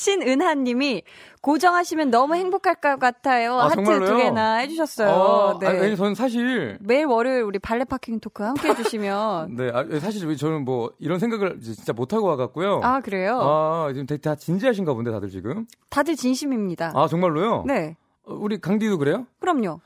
신은하 0.00 0.54
님이 0.54 1.02
고정하시면 1.42 2.10
너무 2.10 2.34
행복할 2.34 2.76
것 2.76 2.98
같아요. 2.98 3.52
아, 3.58 3.64
하트 3.66 3.74
정말로요? 3.76 4.08
두 4.08 4.16
개나 4.16 4.54
해주셨어요. 4.56 5.08
어, 5.10 5.58
네. 5.58 5.66
아니, 5.66 5.78
아니, 5.80 5.96
저는 5.96 6.14
사실 6.14 6.78
매일 6.80 7.04
월요일 7.04 7.42
우리 7.42 7.58
발레 7.58 7.84
파킹 7.84 8.20
토크 8.20 8.42
함께 8.42 8.70
해주시면. 8.70 9.56
네, 9.60 9.70
아, 9.74 9.84
사실 10.00 10.34
저는 10.34 10.64
뭐 10.64 10.90
이런 10.98 11.18
생각을 11.18 11.60
진짜 11.60 11.92
못 11.92 12.14
하고 12.14 12.28
와갖고요. 12.28 12.80
아, 12.82 13.00
그래요? 13.00 13.40
아, 13.42 13.88
지금 13.92 14.06
되게 14.06 14.22
다 14.22 14.34
진지하신가 14.34 14.94
본데 14.94 15.10
다들 15.10 15.28
지금. 15.28 15.66
다들 15.90 16.16
진심입니다. 16.16 16.92
아 16.94 17.06
정말로요? 17.06 17.64
네. 17.66 17.96
어, 18.24 18.34
우리 18.40 18.58
강디도 18.58 18.96
그래요? 18.96 19.26
그럼요. 19.38 19.80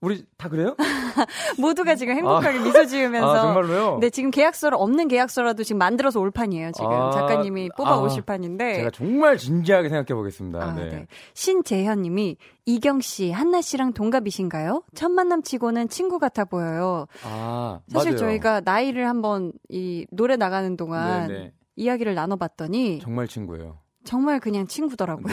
우리 0.00 0.24
다 0.38 0.48
그래요? 0.48 0.76
모두가 1.58 1.94
지금 1.94 2.14
행복하게 2.14 2.58
미소 2.60 2.86
지으면서. 2.86 3.30
아 3.30 3.40
정말로요? 3.42 3.98
네, 4.00 4.08
지금 4.08 4.30
계약서를 4.30 4.78
없는 4.80 5.08
계약서라도 5.08 5.62
지금 5.62 5.78
만들어서 5.78 6.20
올 6.20 6.30
판이에요. 6.30 6.72
지금 6.72 6.90
아, 6.90 7.10
작가님이 7.10 7.68
뽑아 7.76 7.90
아, 7.90 7.98
오실 8.00 8.22
판인데. 8.22 8.76
제가 8.76 8.90
정말 8.90 9.36
진지하게 9.36 9.90
생각해 9.90 10.16
보겠습니다. 10.16 10.58
아, 10.58 10.72
네. 10.74 10.88
네. 10.88 11.06
신재현 11.34 12.00
님이 12.00 12.36
이경 12.64 13.00
씨, 13.00 13.30
한나 13.30 13.60
씨랑 13.60 13.92
동갑이신가요? 13.92 14.84
첫 14.94 15.10
만남 15.10 15.42
치고는 15.42 15.88
친구 15.88 16.18
같아 16.18 16.46
보여요. 16.46 17.06
아 17.24 17.80
사실 17.92 18.12
맞아요. 18.12 18.18
저희가 18.18 18.62
나이를 18.64 19.06
한번 19.06 19.52
이 19.68 20.06
노래 20.10 20.36
나가는 20.36 20.76
동안 20.78 21.28
네네. 21.28 21.52
이야기를 21.76 22.14
나눠봤더니 22.14 23.00
정말 23.00 23.28
친구예요. 23.28 23.79
정말 24.04 24.40
그냥 24.40 24.66
친구더라고요. 24.66 25.26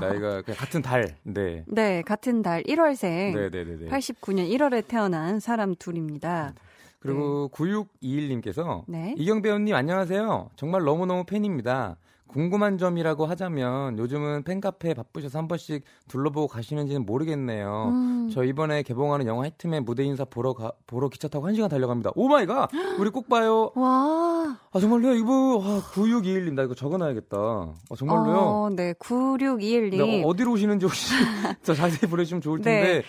나이가 0.06 0.42
같은 0.42 0.82
달. 0.82 1.16
네. 1.22 1.64
네, 1.66 2.02
같은 2.02 2.42
달 2.42 2.62
1월생. 2.64 3.34
네 3.34 3.50
네 3.50 3.64
네. 3.64 3.88
89년 3.88 4.50
1월에 4.50 4.86
태어난 4.86 5.40
사람 5.40 5.74
둘입니다. 5.74 6.54
그리고 7.00 7.50
9621님께서 7.52 8.82
네. 8.86 9.14
이경 9.18 9.42
배우님 9.42 9.74
안녕하세요. 9.74 10.50
정말 10.56 10.84
너무너무 10.84 11.24
팬입니다. 11.24 11.96
궁금한 12.34 12.78
점이라고 12.78 13.26
하자면 13.26 13.96
요즘은 13.96 14.42
팬카페 14.42 14.94
바쁘셔서 14.94 15.38
한 15.38 15.46
번씩 15.46 15.84
둘러보고 16.08 16.48
가시는지는 16.48 17.06
모르겠네요. 17.06 17.90
음. 17.92 18.30
저 18.34 18.42
이번에 18.42 18.82
개봉하는 18.82 19.26
영화 19.26 19.46
히트맨 19.46 19.84
무대 19.84 20.02
인사 20.02 20.24
보러 20.24 20.52
가, 20.52 20.72
보러 20.88 21.08
기차 21.08 21.28
타고 21.28 21.46
1시간 21.46 21.70
달려갑니다. 21.70 22.10
Oh 22.16 22.26
my 22.26 22.44
God! 22.46 22.70
우리 22.98 23.10
꼭 23.10 23.28
봐요. 23.28 23.70
와. 23.76 24.58
아 24.72 24.80
정말로요? 24.80 25.14
이거 25.14 25.58
와, 25.58 25.80
9621님 25.92 26.54
나 26.54 26.64
이거 26.64 26.74
적어 26.74 26.98
놔야겠다. 26.98 27.36
아, 27.38 27.96
정말로요? 27.96 28.36
어, 28.36 28.70
네. 28.74 28.94
9621님. 28.94 29.96
네, 29.96 30.24
어, 30.24 30.26
어디로 30.26 30.50
오시는지 30.50 30.86
혹시 30.86 31.14
더 31.64 31.72
자세히 31.72 32.10
보내 32.10 32.24
주시면 32.24 32.40
좋을 32.40 32.60
텐데. 32.60 32.94
네. 32.94 33.02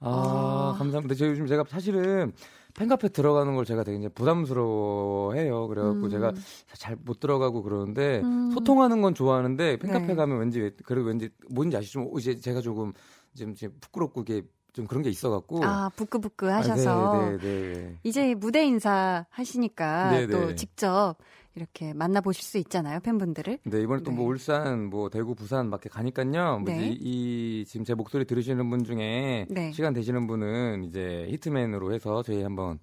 아, 0.00 0.72
어. 0.74 0.74
감사합니다. 0.76 1.14
제가 1.14 1.30
요즘 1.30 1.46
제가 1.46 1.62
사실은 1.68 2.32
팬카페 2.74 3.08
들어가는 3.10 3.54
걸 3.54 3.64
제가 3.64 3.84
되게 3.84 3.98
이제 3.98 4.08
부담스러워해요. 4.08 5.68
그래갖고 5.68 6.04
음. 6.06 6.10
제가 6.10 6.32
잘 6.74 6.96
못 7.04 7.20
들어가고 7.20 7.62
그러는데 7.62 8.20
음. 8.22 8.50
소통하는 8.52 9.02
건 9.02 9.14
좋아하는데 9.14 9.78
팬카페 9.78 10.06
네. 10.06 10.14
가면 10.14 10.38
왠지 10.38 10.70
그래도 10.84 11.06
왠지 11.06 11.30
뭔지 11.50 11.76
아시죠? 11.76 11.92
좀 11.92 12.18
이제 12.18 12.36
제가 12.36 12.60
조금 12.60 12.92
지금 13.34 13.54
부끄럽고 13.80 14.22
이게 14.22 14.42
좀 14.72 14.86
그런 14.86 15.02
게 15.02 15.10
있어갖고. 15.10 15.64
아, 15.64 15.90
부끄부끄 15.96 16.50
아, 16.50 16.56
하셔서. 16.56 17.12
네, 17.12 17.36
네, 17.38 17.72
네. 17.72 17.98
이제 18.04 18.34
무대 18.34 18.64
인사 18.64 19.26
하시니까 19.30 20.10
네, 20.12 20.26
또 20.26 20.46
네. 20.46 20.54
직접 20.54 21.16
이렇게 21.54 21.92
만나보실 21.92 22.42
수 22.42 22.58
있잖아요, 22.58 23.00
팬분들을. 23.00 23.58
네, 23.64 23.80
이번에 23.80 24.02
또뭐 24.02 24.18
네. 24.18 24.24
울산, 24.24 24.86
뭐 24.86 25.08
대구, 25.10 25.34
부산 25.34 25.68
막 25.68 25.80
이렇게 25.82 25.88
가니까요. 25.88 26.60
뭐 26.60 26.72
네. 26.72 26.88
이제 26.88 26.98
이 27.00 27.64
지금 27.66 27.84
제 27.84 27.94
목소리 27.94 28.24
들으시는 28.24 28.68
분 28.70 28.84
중에 28.84 29.46
네. 29.48 29.72
시간 29.72 29.92
되시는 29.92 30.26
분은 30.26 30.84
이제 30.84 31.26
히트맨으로 31.30 31.92
해서 31.92 32.22
저희 32.22 32.42
한번 32.42 32.78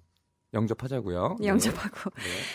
영접하자고요. 0.52 1.36
네. 1.40 1.46
영접하고. 1.46 2.10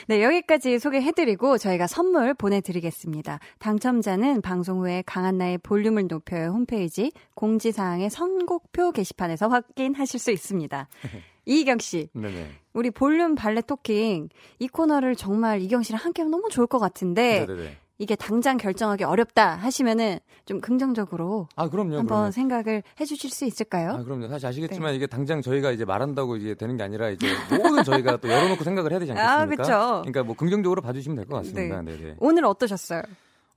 네. 0.07 0.18
네, 0.18 0.24
여기까지 0.24 0.80
소개해드리고 0.80 1.57
저희가 1.57 1.88
선물 1.88 2.34
보내드리겠습니다. 2.34 3.39
당첨자는 3.59 4.41
방송 4.41 4.80
후에 4.80 5.03
강한나의 5.05 5.59
볼륨을 5.59 6.07
높여요 6.07 6.49
홈페이지 6.49 7.11
공지사항의 7.36 8.09
선곡표 8.09 8.91
게시판에서 8.91 9.47
확인하실 9.47 10.20
수 10.20 10.32
있습니다. 10.32 10.88
이희경 11.45 11.79
씨, 11.79 12.09
네, 12.13 12.29
네. 12.29 12.47
우리 12.73 12.91
볼륨 12.91 13.35
발레 13.35 13.61
토킹 13.61 14.29
이 14.59 14.67
코너를 14.67 15.15
정말 15.15 15.61
이경 15.61 15.83
씨랑 15.83 15.99
함께 16.03 16.21
하면 16.23 16.31
너무 16.31 16.49
좋을 16.49 16.67
것 16.67 16.79
같은데 16.79 17.45
네, 17.47 17.53
네, 17.55 17.63
네. 17.63 17.77
이게 17.97 18.15
당장 18.17 18.57
결정하기 18.57 19.05
어렵다 19.05 19.55
하시면은 19.55 20.19
좀 20.45 20.59
긍정적으로 20.59 21.47
아, 21.55 21.69
그럼요. 21.69 21.97
한번 21.97 22.07
그럼요. 22.07 22.31
생각을 22.31 22.83
해주실 22.99 23.29
수 23.29 23.45
있을까요? 23.45 23.91
아, 23.91 24.03
그럼요. 24.03 24.27
사실 24.27 24.47
아시겠지만 24.47 24.91
네. 24.91 24.97
이게 24.97 25.07
당장 25.07 25.41
저희가 25.41 25.71
이제 25.71 25.85
말한다고 25.85 26.35
이제 26.35 26.55
되는 26.55 26.75
게 26.75 26.83
아니라 26.83 27.09
이제 27.09 27.27
모든 27.51 27.83
저희가 27.85 28.17
또 28.17 28.27
열어놓고 28.29 28.63
생각을 28.65 28.91
해야 28.91 28.99
되지 28.99 29.13
않겠습니까? 29.13 29.41
아, 29.41 29.45
그쵸. 29.45 30.01
그러니까 30.01 30.23
뭐 30.23 30.35
긍정적으로 30.35 30.81
봐주시면 30.81 31.15
될 31.15 31.25
것 31.25 31.37
같습니다. 31.37 31.81
네, 31.83 31.97
네. 31.97 32.15
오늘 32.19 32.43
어떠셨어요? 32.45 33.01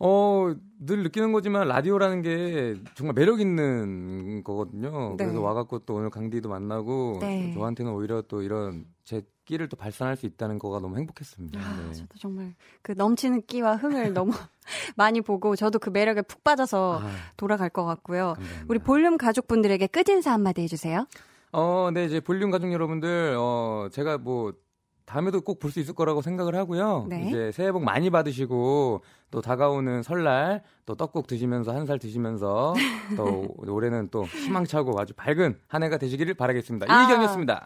어, 0.01 0.55
늘 0.79 1.03
느끼는 1.03 1.33
거지만 1.33 1.67
라디오라는 1.67 2.23
게 2.23 2.77
정말 2.95 3.15
매력 3.15 3.41
있는 3.41 4.45
거거든요. 4.45 5.17
네. 5.17 5.25
그래서 5.25 5.41
와갖고 5.41 5.81
또 5.81 5.95
오늘 5.95 6.11
강디도 6.11 6.49
만나고 6.49 7.19
네. 7.21 7.53
저한테는 7.55 7.93
오히려 7.93 8.23
또 8.23 8.43
이런 8.43 8.85
제 9.05 9.23
끼를 9.45 9.69
또 9.69 9.77
발산할 9.77 10.17
수 10.17 10.27
있다는 10.27 10.59
거가 10.59 10.79
너무 10.79 10.99
행복했습니다. 10.99 11.59
아, 11.59 11.87
네. 11.89 11.93
저도 11.95 12.19
정말 12.19 12.55
그 12.83 12.93
넘치는 12.93 13.43
끼와 13.47 13.77
흥을 13.77 14.13
너무 14.13 14.31
많이 14.97 15.21
보고 15.21 15.57
저도 15.57 15.79
그 15.79 15.91
매력에 15.91 16.23
푹 16.23 16.45
빠져서 16.45 17.01
아, 17.03 17.11
돌아갈 17.37 17.69
것 17.69 17.85
같고요. 17.85 18.35
감사합니다. 18.37 18.67
우리 18.69 18.79
볼륨 18.79 19.17
가족분들에게 19.17 19.87
끝인사 19.89 20.33
한마디 20.33 20.63
해주세요. 20.63 21.07
어, 21.53 21.91
네, 21.93 22.05
이제 22.05 22.21
볼륨 22.21 22.51
가족 22.51 22.73
여러분들, 22.73 23.37
어, 23.39 23.89
제가 23.91 24.19
뭐, 24.19 24.53
다음에도 25.09 25.41
꼭 25.41 25.59
볼 25.59 25.73
수 25.73 25.81
있을 25.81 25.95
거라고 25.95 26.21
생각을 26.21 26.55
하고요. 26.55 27.07
네. 27.09 27.25
이제 27.29 27.51
새해 27.53 27.73
복 27.73 27.83
많이 27.83 28.11
받으시고, 28.11 29.01
또 29.31 29.41
다가오는 29.41 30.03
설날, 30.03 30.63
또 30.87 30.95
떡국 30.95 31.27
드시면서, 31.27 31.73
한 31.75 31.87
살 31.87 31.99
드시면서, 31.99 32.75
또 33.17 33.47
올해는 33.59 34.09
또 34.11 34.25
희망차고 34.25 34.99
아주 35.01 35.15
밝은 35.15 35.59
한 35.67 35.83
해가 35.83 35.97
되시기를 35.99 36.35
바라겠습니다. 36.35 36.87
아, 36.89 37.07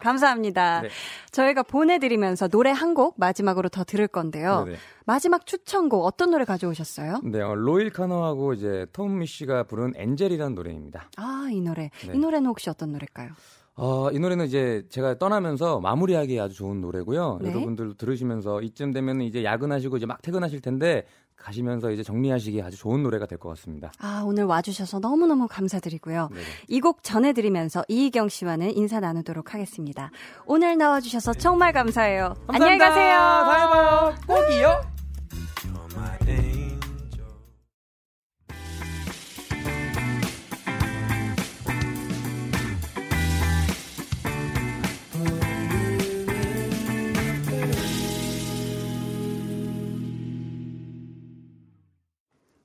감사합니다. 0.01 0.81
네. 0.81 0.89
저희가 1.31 1.63
보내드리면서 1.63 2.47
노래 2.47 2.71
한 2.71 2.93
곡 2.93 3.15
마지막으로 3.17 3.69
더 3.69 3.83
들을 3.83 4.07
건데요. 4.07 4.65
네네. 4.65 4.77
마지막 5.05 5.45
추천곡 5.47 6.05
어떤 6.05 6.29
노래 6.31 6.45
가져오셨어요? 6.45 7.21
네, 7.23 7.41
어, 7.41 7.55
로일 7.55 7.89
카노하고 7.89 8.53
이제 8.53 8.85
톰 8.93 9.17
미 9.17 9.25
씨가 9.25 9.63
부른 9.63 9.93
엔젤이라는 9.95 10.55
노래입니다. 10.55 11.09
아, 11.17 11.47
이 11.51 11.59
노래. 11.59 11.89
네. 12.07 12.13
이 12.13 12.17
노래는 12.17 12.47
혹시 12.47 12.69
어떤 12.69 12.91
노래일까요? 12.93 13.31
어, 13.75 14.09
이 14.11 14.19
노래는 14.19 14.45
이제 14.45 14.83
제가 14.89 15.17
떠나면서 15.17 15.79
마무리하기 15.79 16.39
아주 16.39 16.55
좋은 16.55 16.79
노래고요. 16.81 17.39
네. 17.41 17.49
여러분들도 17.49 17.95
들으시면서 17.95 18.61
이쯤 18.61 18.91
되면 18.93 19.21
이제 19.21 19.43
야근하시고 19.43 19.97
이제 19.97 20.05
막 20.05 20.21
퇴근하실 20.21 20.61
텐데 20.61 21.05
가시면서 21.35 21.89
이제 21.91 22.03
정리하시기 22.03 22.61
아주 22.61 22.77
좋은 22.77 23.01
노래가 23.01 23.25
될 23.25 23.39
것 23.39 23.49
같습니다. 23.49 23.91
아, 23.99 24.23
오늘 24.25 24.43
와주셔서 24.45 24.99
너무너무 24.99 25.47
감사드리고요. 25.49 26.29
네. 26.31 26.39
이곡 26.69 27.01
전해드리면서 27.03 27.83
이희경 27.87 28.29
씨와는 28.29 28.77
인사 28.77 28.99
나누도록 28.99 29.53
하겠습니다. 29.55 30.11
오늘 30.45 30.77
나와주셔서 30.77 31.33
정말 31.33 31.73
감사해요. 31.73 32.35
안녕히 32.47 32.77
가세요. 32.77 33.15
다음에 33.17 33.73
봐요. 33.73 34.15
꼭이요. 34.27 34.93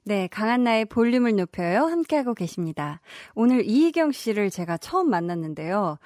네, 0.08 0.26
강한나의 0.28 0.86
볼륨을 0.86 1.36
높여요. 1.36 1.80
함께하고 1.80 2.32
계십니다. 2.32 3.02
오늘 3.34 3.66
이희경 3.66 4.12
씨를 4.12 4.48
제가 4.48 4.78
처음 4.78 5.10
만났는데요. 5.10 5.98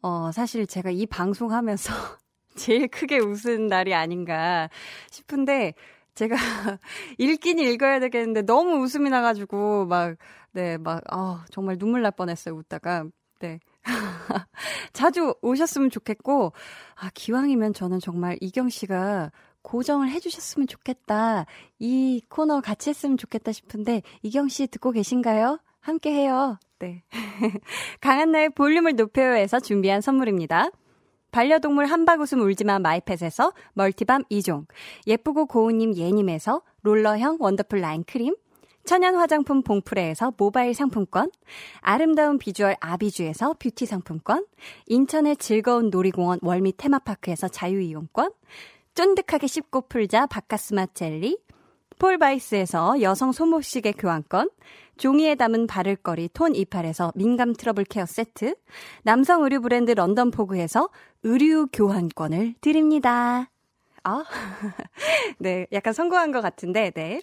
어, 0.00 0.32
사실 0.32 0.66
제가 0.66 0.90
이 0.90 1.04
방송하면서 1.04 1.92
제일 2.56 2.88
크게 2.88 3.18
웃은 3.18 3.66
날이 3.66 3.92
아닌가 3.92 4.70
싶은데, 5.10 5.74
제가 6.14 6.34
읽긴 7.18 7.58
읽어야 7.58 8.00
되겠는데 8.00 8.46
너무 8.46 8.82
웃음이 8.82 9.10
나가지고 9.10 9.84
막, 9.88 10.16
네, 10.52 10.78
막, 10.78 11.02
아, 11.10 11.44
정말 11.50 11.76
눈물 11.76 12.00
날 12.00 12.12
뻔했어요, 12.12 12.54
웃다가. 12.54 13.04
네. 13.40 13.60
자주 14.94 15.34
오셨으면 15.42 15.90
좋겠고, 15.90 16.54
아, 16.94 17.10
기왕이면 17.12 17.74
저는 17.74 18.00
정말 18.00 18.38
이경 18.40 18.70
씨가 18.70 19.32
고정을 19.64 20.10
해주셨으면 20.10 20.68
좋겠다. 20.68 21.46
이 21.80 22.22
코너 22.28 22.60
같이 22.60 22.90
했으면 22.90 23.16
좋겠다 23.16 23.50
싶은데, 23.50 24.02
이경 24.22 24.48
씨 24.48 24.68
듣고 24.68 24.92
계신가요? 24.92 25.58
함께 25.80 26.12
해요. 26.12 26.58
네. 26.78 27.02
강한나의 28.00 28.50
볼륨을 28.50 28.94
높여요에서 28.94 29.58
준비한 29.58 30.00
선물입니다. 30.00 30.68
반려동물 31.32 31.86
한바구음 31.86 32.42
울지마 32.42 32.78
마이펫에서 32.78 33.52
멀티밤 33.72 34.22
2종, 34.30 34.66
예쁘고 35.08 35.46
고운님 35.46 35.96
예님에서 35.96 36.62
롤러형 36.82 37.38
원더풀 37.40 37.80
라인 37.80 38.04
크림, 38.04 38.36
천연 38.84 39.16
화장품 39.16 39.62
봉프레에서 39.62 40.34
모바일 40.36 40.74
상품권, 40.74 41.30
아름다운 41.80 42.38
비주얼 42.38 42.76
아비주에서 42.80 43.54
뷰티 43.58 43.86
상품권, 43.86 44.46
인천의 44.86 45.38
즐거운 45.38 45.90
놀이공원 45.90 46.38
월미 46.42 46.76
테마파크에서 46.76 47.48
자유이용권, 47.48 48.30
쫀득하게 48.94 49.46
씹고 49.46 49.88
풀자 49.88 50.26
박카스맛 50.26 50.86
젤리, 50.94 51.38
폴바이스에서 51.98 53.02
여성 53.02 53.32
손목시계 53.32 53.92
교환권, 53.92 54.50
종이에 54.96 55.34
담은 55.34 55.66
바를거리 55.66 56.28
톤28에서 56.32 57.12
민감 57.14 57.54
트러블 57.54 57.84
케어 57.84 58.06
세트, 58.06 58.54
남성 59.02 59.42
의류 59.42 59.60
브랜드 59.60 59.90
런던 59.92 60.30
포그에서 60.30 60.90
의류 61.22 61.66
교환권을 61.72 62.54
드립니다. 62.60 63.50
아, 64.04 64.24
네, 65.38 65.66
약간 65.72 65.92
성공한 65.92 66.30
것 66.30 66.40
같은데, 66.40 66.90
네. 66.90 67.20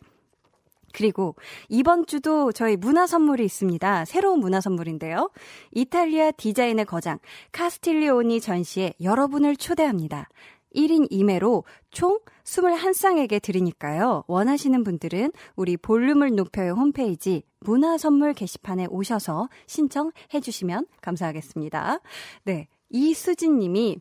그리고 0.93 1.35
이번 1.69 2.05
주도 2.05 2.51
저희 2.51 2.75
문화 2.75 3.07
선물이 3.07 3.45
있습니다. 3.45 4.03
새로운 4.03 4.41
문화 4.41 4.59
선물인데요. 4.59 5.31
이탈리아 5.71 6.31
디자인의 6.31 6.83
거장 6.83 7.17
카스틸리오니 7.53 8.41
전시에 8.41 8.93
여러분을 9.01 9.55
초대합니다. 9.55 10.27
1인 10.75 11.09
2매로 11.11 11.63
총 11.91 12.19
21쌍에게 12.43 13.41
드리니까요. 13.41 14.23
원하시는 14.27 14.83
분들은 14.83 15.31
우리 15.55 15.77
볼륨을 15.77 16.35
높여요 16.35 16.73
홈페이지 16.73 17.43
문화 17.59 17.97
선물 17.97 18.33
게시판에 18.33 18.87
오셔서 18.89 19.49
신청해 19.67 20.41
주시면 20.41 20.87
감사하겠습니다. 21.01 21.99
네. 22.43 22.67
이수진 22.89 23.59
님이 23.59 23.99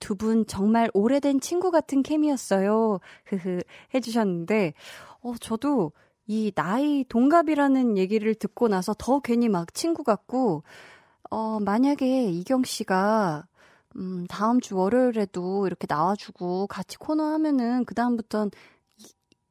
두분 0.00 0.46
정말 0.46 0.90
오래된 0.92 1.40
친구 1.40 1.70
같은 1.70 2.02
케미였어요. 2.02 2.98
흐흐 3.26 3.60
해주셨는데, 3.94 4.74
어, 5.22 5.34
저도 5.40 5.92
이 6.26 6.52
나이 6.54 7.04
동갑이라는 7.08 7.96
얘기를 7.96 8.34
듣고 8.34 8.68
나서 8.68 8.94
더 8.98 9.20
괜히 9.20 9.48
막 9.48 9.72
친구 9.72 10.04
같고, 10.04 10.64
어, 11.30 11.60
만약에 11.60 12.30
이경 12.30 12.64
씨가 12.64 13.46
음, 13.96 14.26
다음 14.28 14.60
주 14.60 14.76
월요일에도 14.76 15.66
이렇게 15.66 15.86
나와주고 15.88 16.66
같이 16.66 16.96
코너 16.98 17.24
하면은 17.32 17.84
그다음부턴 17.84 18.50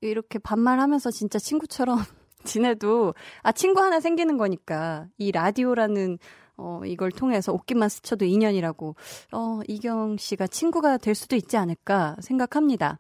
이렇게 0.02 0.40
반말하면서 0.40 1.12
진짜 1.12 1.40
친구처럼 1.40 1.98
지내도 2.44 3.16
아 3.42 3.52
친구 3.52 3.82
하나 3.82 4.00
생기는 4.00 4.38
거니까 4.38 5.08
이 5.18 5.32
라디오라는 5.32 6.20
어 6.58 6.82
이걸 6.86 7.12
통해서 7.12 7.52
옷깃만 7.52 7.90
스쳐도 7.90 8.26
인연이라고 8.26 8.96
어 9.34 9.60
이경 9.68 10.18
씨가 10.18 10.48
친구가 10.48 10.98
될 10.98 11.16
수도 11.16 11.36
있지 11.36 11.58
않을까 11.58 12.16
생각합니다. 12.22 13.00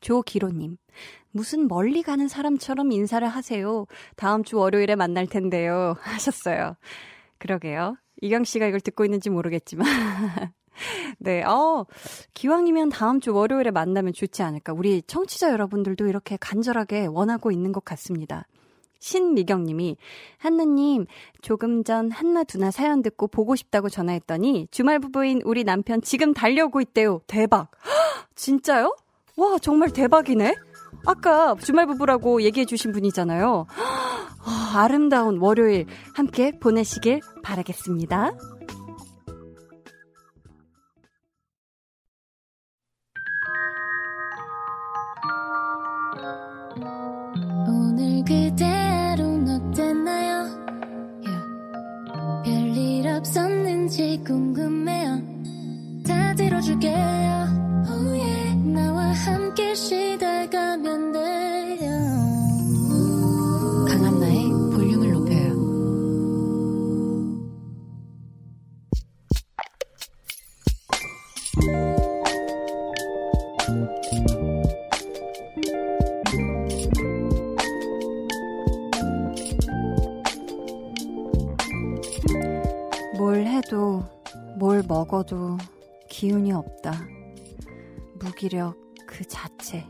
조기로님 0.00 0.76
무슨 1.30 1.68
멀리 1.68 2.02
가는 2.02 2.26
사람처럼 2.26 2.90
인사를 2.90 3.26
하세요. 3.28 3.86
다음 4.16 4.42
주 4.44 4.56
월요일에 4.56 4.96
만날 4.96 5.26
텐데요. 5.26 5.94
하셨어요. 6.00 6.76
그러게요. 7.38 7.96
이경 8.20 8.44
씨가 8.44 8.66
이걸 8.66 8.80
듣고 8.80 9.04
있는지 9.04 9.30
모르겠지만. 9.30 9.86
네, 11.18 11.42
어, 11.42 11.86
기왕이면 12.34 12.90
다음 12.90 13.20
주 13.20 13.34
월요일에 13.34 13.70
만나면 13.70 14.12
좋지 14.12 14.42
않을까. 14.42 14.72
우리 14.72 15.02
청취자 15.02 15.50
여러분들도 15.50 16.06
이렇게 16.06 16.36
간절하게 16.38 17.06
원하고 17.06 17.50
있는 17.50 17.72
것 17.72 17.84
같습니다. 17.84 18.46
신미경 19.00 19.64
님이, 19.64 19.96
한나님, 20.38 21.06
조금 21.40 21.84
전 21.84 22.10
한나 22.10 22.44
두나 22.44 22.70
사연 22.70 23.02
듣고 23.02 23.28
보고 23.28 23.54
싶다고 23.54 23.88
전화했더니 23.88 24.68
주말 24.70 24.98
부부인 24.98 25.40
우리 25.44 25.64
남편 25.64 26.02
지금 26.02 26.34
달려오고 26.34 26.80
있대요. 26.80 27.20
대박. 27.26 27.70
진짜요? 28.34 28.94
와, 29.36 29.58
정말 29.60 29.90
대박이네? 29.90 30.56
아까 31.06 31.54
주말 31.60 31.86
부부라고 31.86 32.42
얘기해 32.42 32.66
주신 32.66 32.92
분이잖아요. 32.92 33.66
어, 34.40 34.50
아름다운 34.78 35.38
월요일 35.38 35.86
함께 36.14 36.58
보내시길 36.58 37.20
바라겠습니다. 37.42 38.32
오늘 47.68 48.24
그대로는 48.24 49.70
어땠나요? 49.70 50.44
Yeah. 51.24 51.44
별일 52.44 53.08
없었는지 53.08 54.22
궁금해요. 54.26 55.20
다 56.06 56.34
들어줄게요. 56.34 56.94
Oh 57.90 58.18
yeah. 58.20 58.54
나와 58.72 59.12
함께 59.12 59.74
시달가면 59.74 61.12
돼 61.12 61.47
먹어도 84.98 85.56
기운이 86.08 86.50
없다. 86.52 86.92
무기력 88.18 88.76
그 89.06 89.24
자체. 89.24 89.86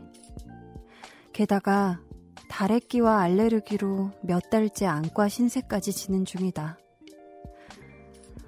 게다가 1.33 1.99
다래끼와 2.47 3.19
알레르기로 3.21 4.11
몇 4.21 4.51
달째 4.51 4.85
안과 4.85 5.27
신세까지 5.27 5.93
지는 5.93 6.25
중이다. 6.25 6.77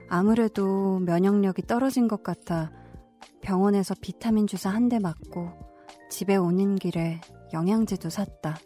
아무래도 0.08 1.00
면역력이 1.00 1.64
떨어진 1.64 2.08
것 2.08 2.22
같아 2.22 2.72
병원에서 3.42 3.96
비타민 4.00 4.46
주사 4.46 4.70
한 4.70 4.88
대 4.88 5.00
맞고 5.00 5.50
집에 6.12 6.36
오는 6.36 6.76
길에 6.76 7.22
영양제도 7.54 8.12
샀다. 8.12 8.60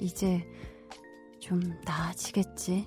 이제 0.00 0.46
좀 1.40 1.60
나아지겠지? 1.84 2.86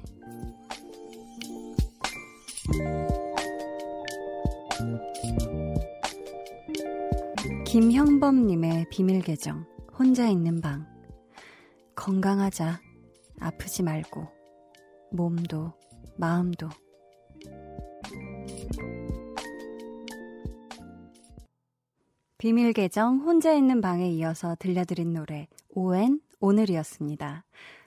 김형범님의 7.74 8.86
비밀 8.92 9.24
계정, 9.24 9.66
혼자 9.98 10.28
있는 10.28 10.62
방. 10.62 10.86
건강하자. 11.96 12.80
아프지 13.40 13.82
말고. 13.82 14.28
몸도, 15.12 15.74
마음도. 16.16 16.70
비밀 22.38 22.74
계정, 22.74 23.18
혼자 23.22 23.54
있는 23.54 23.82
방에 23.82 24.08
이어서 24.08 24.56
들려드린 24.60 25.12
노래, 25.12 25.48
오엔, 25.70 26.22
오늘이었습니다. 26.42 27.44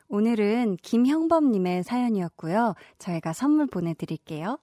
오늘은 0.09 0.79
김형범님의 0.83 1.85
사연이었고요. 1.85 2.75
저희가 2.99 3.33
선물 3.33 3.69
보내드릴게요. 3.69 4.59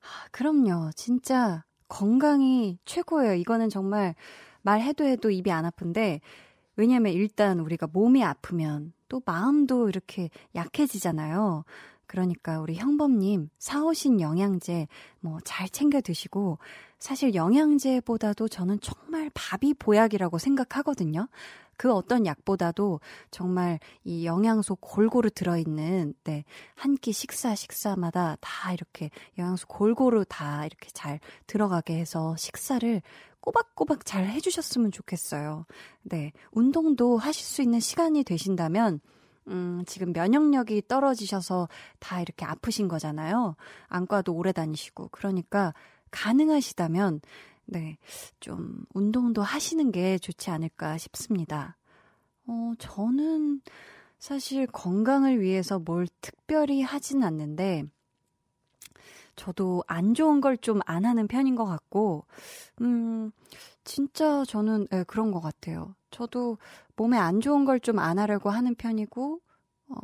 아, 0.00 0.28
그럼요. 0.30 0.92
진짜 0.96 1.62
건강이 1.90 2.78
최고예요. 2.86 3.34
이거는 3.34 3.68
정말 3.68 4.14
말해도 4.62 5.04
해도 5.04 5.30
입이 5.30 5.50
안 5.52 5.66
아픈데, 5.66 6.20
왜냐면 6.76 7.12
일단 7.12 7.60
우리가 7.60 7.86
몸이 7.92 8.24
아프면 8.24 8.94
또 9.08 9.20
마음도 9.26 9.88
이렇게 9.90 10.30
약해지잖아요. 10.54 11.64
그러니까 12.06 12.60
우리 12.60 12.74
형범님 12.76 13.50
사오신 13.58 14.20
영양제 14.20 14.88
뭐 15.20 15.40
잘 15.44 15.68
챙겨 15.68 16.00
드시고, 16.00 16.58
사실 16.98 17.34
영양제보다도 17.34 18.48
저는 18.48 18.80
정말 18.80 19.30
밥이 19.34 19.74
보약이라고 19.74 20.38
생각하거든요. 20.38 21.28
그 21.80 21.94
어떤 21.94 22.26
약보다도 22.26 23.00
정말 23.30 23.78
이 24.04 24.26
영양소 24.26 24.76
골고루 24.76 25.30
들어있는, 25.30 26.12
네, 26.24 26.44
한 26.74 26.94
끼 27.00 27.10
식사, 27.10 27.54
식사마다 27.54 28.36
다 28.42 28.74
이렇게 28.74 29.08
영양소 29.38 29.66
골고루 29.66 30.26
다 30.28 30.66
이렇게 30.66 30.90
잘 30.92 31.20
들어가게 31.46 31.98
해서 31.98 32.36
식사를 32.36 33.00
꼬박꼬박 33.40 34.04
잘 34.04 34.26
해주셨으면 34.26 34.92
좋겠어요. 34.92 35.64
네, 36.02 36.32
운동도 36.52 37.16
하실 37.16 37.46
수 37.46 37.62
있는 37.62 37.80
시간이 37.80 38.24
되신다면, 38.24 39.00
음, 39.48 39.82
지금 39.86 40.12
면역력이 40.12 40.82
떨어지셔서 40.86 41.70
다 41.98 42.20
이렇게 42.20 42.44
아프신 42.44 42.88
거잖아요. 42.88 43.56
안과도 43.88 44.34
오래 44.34 44.52
다니시고. 44.52 45.08
그러니까 45.12 45.72
가능하시다면, 46.10 47.22
네, 47.70 47.98
좀 48.40 48.84
운동도 48.94 49.42
하시는 49.42 49.92
게 49.92 50.18
좋지 50.18 50.50
않을까 50.50 50.98
싶습니다. 50.98 51.76
어, 52.46 52.72
저는 52.78 53.62
사실 54.18 54.66
건강을 54.66 55.40
위해서 55.40 55.78
뭘 55.78 56.08
특별히 56.20 56.82
하진 56.82 57.22
않는데, 57.22 57.84
저도 59.36 59.82
안 59.86 60.14
좋은 60.14 60.40
걸 60.40 60.56
좀 60.58 60.80
안 60.86 61.04
하는 61.06 61.26
편인 61.28 61.54
것 61.54 61.64
같고, 61.64 62.26
음, 62.82 63.30
진짜 63.84 64.44
저는 64.44 64.88
네, 64.90 65.04
그런 65.04 65.30
것 65.30 65.40
같아요. 65.40 65.94
저도 66.10 66.58
몸에 66.96 67.16
안 67.18 67.40
좋은 67.40 67.64
걸 67.64 67.78
좀 67.80 67.98
안 67.98 68.18
하려고 68.18 68.50
하는 68.50 68.74
편이고, 68.74 69.40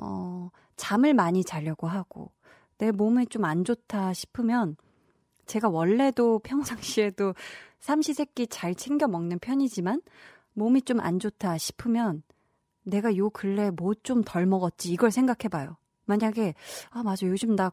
어, 0.00 0.50
잠을 0.76 1.14
많이 1.14 1.44
자려고 1.44 1.86
하고, 1.88 2.32
내 2.78 2.92
몸에 2.92 3.26
좀 3.26 3.44
안 3.44 3.64
좋다 3.64 4.12
싶으면, 4.14 4.76
제가 5.46 5.68
원래도 5.68 6.38
평상시에도 6.40 7.34
삼시세끼 7.80 8.46
잘 8.48 8.74
챙겨 8.74 9.06
먹는 9.08 9.38
편이지만, 9.38 10.02
몸이 10.54 10.82
좀 10.82 11.00
안 11.00 11.18
좋다 11.18 11.58
싶으면, 11.58 12.22
내가 12.84 13.16
요 13.16 13.30
근래 13.30 13.70
뭐 13.70 13.94
좀 14.02 14.22
덜 14.24 14.46
먹었지, 14.46 14.92
이걸 14.92 15.10
생각해 15.10 15.48
봐요. 15.50 15.76
만약에, 16.06 16.54
아, 16.90 17.02
맞아, 17.02 17.26
요즘 17.26 17.56
나 17.56 17.70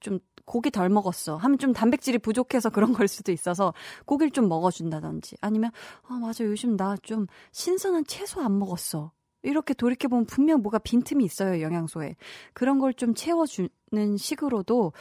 좀 0.00 0.20
고기 0.44 0.70
덜 0.70 0.88
먹었어. 0.88 1.36
하면 1.36 1.58
좀 1.58 1.72
단백질이 1.72 2.18
부족해서 2.18 2.70
그런 2.70 2.92
걸 2.92 3.08
수도 3.08 3.32
있어서 3.32 3.74
고기를 4.06 4.30
좀 4.30 4.48
먹어준다든지 4.48 5.36
아니면 5.40 5.70
아 6.08 6.14
맞아 6.20 6.44
요즘 6.44 6.76
나 6.76 6.96
좀 7.02 7.26
신선한 7.52 8.04
채소 8.06 8.40
안 8.40 8.58
먹었어. 8.58 9.12
이렇게 9.42 9.74
돌이켜보면 9.74 10.26
분명 10.26 10.62
뭐가 10.62 10.78
빈틈이 10.78 11.24
있어요, 11.24 11.60
영양소에. 11.62 12.16
그런 12.54 12.78
걸 12.78 12.92
좀 12.92 13.14
채워주는 13.14 13.68
식으로도, 14.16 14.92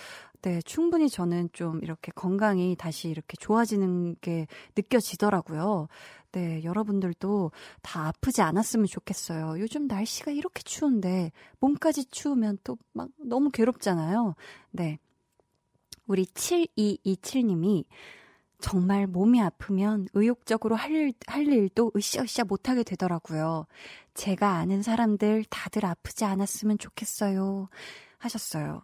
네, 0.42 0.62
충분히 0.62 1.10
저는 1.10 1.50
좀 1.54 1.84
이렇게 1.84 2.12
건강이 2.14 2.76
다시 2.78 3.10
이렇게 3.10 3.36
좋아지는 3.38 4.16
게 4.22 4.48
느껴지더라고요. 4.76 5.88
네, 6.32 6.64
여러분들도 6.64 7.52
다 7.82 8.08
아프지 8.08 8.42
않았으면 8.42 8.86
좋겠어요. 8.88 9.60
요즘 9.60 9.88
날씨가 9.88 10.32
이렇게 10.32 10.62
추운데, 10.64 11.32
몸까지 11.60 12.06
추우면 12.12 12.60
또 12.64 12.78
막 12.94 13.10
너무 13.18 13.50
괴롭잖아요. 13.52 14.36
네. 14.72 15.00
우리 16.08 16.26
7227님이 16.26 17.86
정말 18.60 19.06
몸이 19.08 19.42
아프면 19.42 20.08
의욕적으로 20.14 20.76
할, 20.76 20.92
일, 20.92 21.14
할 21.28 21.46
일도 21.48 21.92
으쌰으쌰 21.96 22.44
못하게 22.44 22.84
되더라고요. 22.84 23.68
제가 24.14 24.54
아는 24.54 24.82
사람들 24.82 25.46
다들 25.50 25.86
아프지 25.86 26.26
않았으면 26.26 26.78
좋겠어요. 26.80 27.70
하셨어요. 28.18 28.82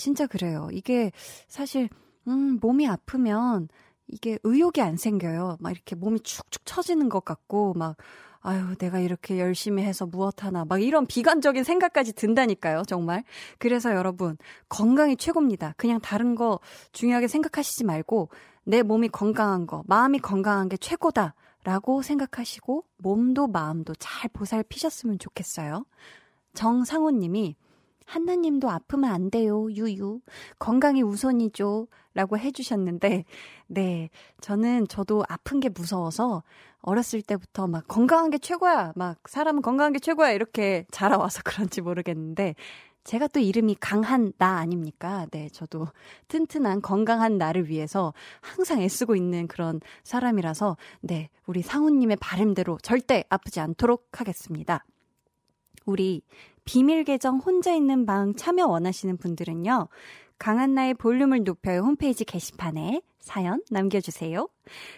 진짜 0.00 0.26
그래요. 0.26 0.68
이게 0.72 1.12
사실, 1.46 1.90
음, 2.26 2.58
몸이 2.60 2.88
아프면 2.88 3.68
이게 4.08 4.38
의욕이 4.44 4.80
안 4.80 4.96
생겨요. 4.96 5.58
막 5.60 5.70
이렇게 5.70 5.94
몸이 5.94 6.20
축축 6.20 6.64
처지는 6.64 7.10
것 7.10 7.22
같고, 7.22 7.74
막, 7.74 7.96
아유, 8.40 8.74
내가 8.78 8.98
이렇게 8.98 9.38
열심히 9.38 9.82
해서 9.82 10.06
무엇 10.06 10.42
하나, 10.42 10.64
막 10.64 10.82
이런 10.82 11.06
비관적인 11.06 11.64
생각까지 11.64 12.14
든다니까요, 12.14 12.84
정말. 12.86 13.24
그래서 13.58 13.94
여러분, 13.94 14.38
건강이 14.70 15.16
최고입니다. 15.18 15.74
그냥 15.76 16.00
다른 16.00 16.34
거 16.34 16.60
중요하게 16.92 17.28
생각하시지 17.28 17.84
말고, 17.84 18.30
내 18.64 18.82
몸이 18.82 19.08
건강한 19.08 19.66
거, 19.66 19.84
마음이 19.86 20.18
건강한 20.20 20.70
게 20.70 20.78
최고다. 20.78 21.34
라고 21.62 22.00
생각하시고, 22.00 22.84
몸도 22.96 23.48
마음도 23.48 23.94
잘 23.96 24.30
보살피셨으면 24.32 25.18
좋겠어요. 25.18 25.84
정상호 26.54 27.10
님이, 27.10 27.54
한나님도 28.10 28.68
아프면 28.68 29.12
안 29.12 29.30
돼요, 29.30 29.70
유유. 29.70 30.20
건강이 30.58 31.02
우선이죠. 31.02 31.86
라고 32.12 32.36
해주셨는데, 32.36 33.24
네. 33.68 34.10
저는, 34.40 34.88
저도 34.88 35.22
아픈 35.28 35.60
게 35.60 35.68
무서워서, 35.68 36.42
어렸을 36.82 37.22
때부터 37.22 37.68
막 37.68 37.86
건강한 37.86 38.30
게 38.30 38.38
최고야. 38.38 38.94
막 38.96 39.18
사람은 39.28 39.62
건강한 39.62 39.92
게 39.92 40.00
최고야. 40.00 40.32
이렇게 40.32 40.86
자라와서 40.90 41.42
그런지 41.70 41.80
모르겠는데, 41.80 42.56
제가 43.04 43.28
또 43.28 43.38
이름이 43.38 43.76
강한 43.78 44.32
나 44.38 44.58
아닙니까? 44.58 45.26
네, 45.30 45.48
저도 45.48 45.86
튼튼한 46.26 46.82
건강한 46.82 47.38
나를 47.38 47.68
위해서 47.68 48.12
항상 48.40 48.82
애쓰고 48.82 49.14
있는 49.14 49.46
그런 49.46 49.80
사람이라서, 50.02 50.76
네, 51.02 51.28
우리 51.46 51.62
상우님의 51.62 52.16
바램대로 52.20 52.78
절대 52.82 53.22
아프지 53.28 53.60
않도록 53.60 54.08
하겠습니다. 54.20 54.84
우리 55.86 56.22
비밀 56.64 57.04
계정 57.04 57.38
혼자 57.38 57.74
있는 57.74 58.06
방 58.06 58.34
참여 58.34 58.66
원하시는 58.66 59.16
분들은요. 59.16 59.88
강한나의 60.38 60.94
볼륨을 60.94 61.44
높여요 61.44 61.80
홈페이지 61.80 62.24
게시판에 62.24 63.02
사연 63.18 63.62
남겨주세요. 63.70 64.48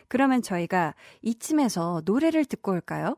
그러면 0.09 0.41
저희가 0.43 0.95
이쯤에서 1.23 2.03
노래를 2.05 2.45
듣고 2.45 2.73
올까요? 2.73 3.17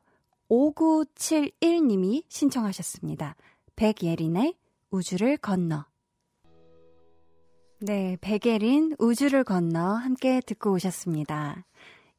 5971님이 0.51 2.25
신청하셨습니다. 2.29 3.37
백예린의 3.77 4.55
우주를 4.91 5.37
건너. 5.37 5.85
네, 7.81 8.17
백예린 8.21 8.95
우주를 8.99 9.45
건너 9.45 9.95
함께 9.95 10.41
듣고 10.41 10.73
오셨습니다. 10.73 11.67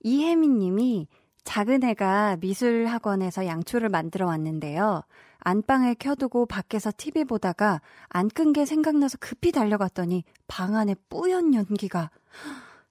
이혜민 0.04 0.60
님이 0.60 1.08
작은 1.44 1.84
애가 1.84 2.38
미술 2.42 2.86
학원에서 2.86 3.46
양초를 3.46 3.90
만들어 3.90 4.28
왔는데요. 4.28 5.04
안방에 5.46 5.94
켜두고 5.96 6.48
밖에서 6.48 6.92
TV 6.96 7.24
보다가 7.26 7.82
안 8.10 8.30
끈 8.30 8.52
게 8.52 8.66
생각나서 8.66 9.18
급히 9.20 9.52
달려갔더니 9.52 10.24
방 10.48 10.76
안에 10.76 10.96
뿌연 11.10 11.54
연기가 11.54 12.10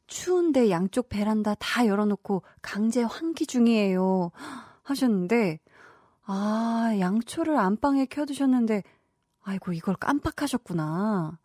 추운데 0.07 0.71
양쪽 0.71 1.09
베란다 1.09 1.55
다 1.57 1.87
열어놓고 1.87 2.43
강제 2.63 3.03
환기 3.03 3.47
중이에요. 3.47 4.31
하셨는데, 4.85 5.59
아, 6.27 6.95
양초를 7.01 7.57
안방에 7.57 8.07
켜두셨는데, 8.07 8.83
아이고, 9.43 9.73
이걸 9.73 9.97
깜빡하셨구나. 9.97 11.39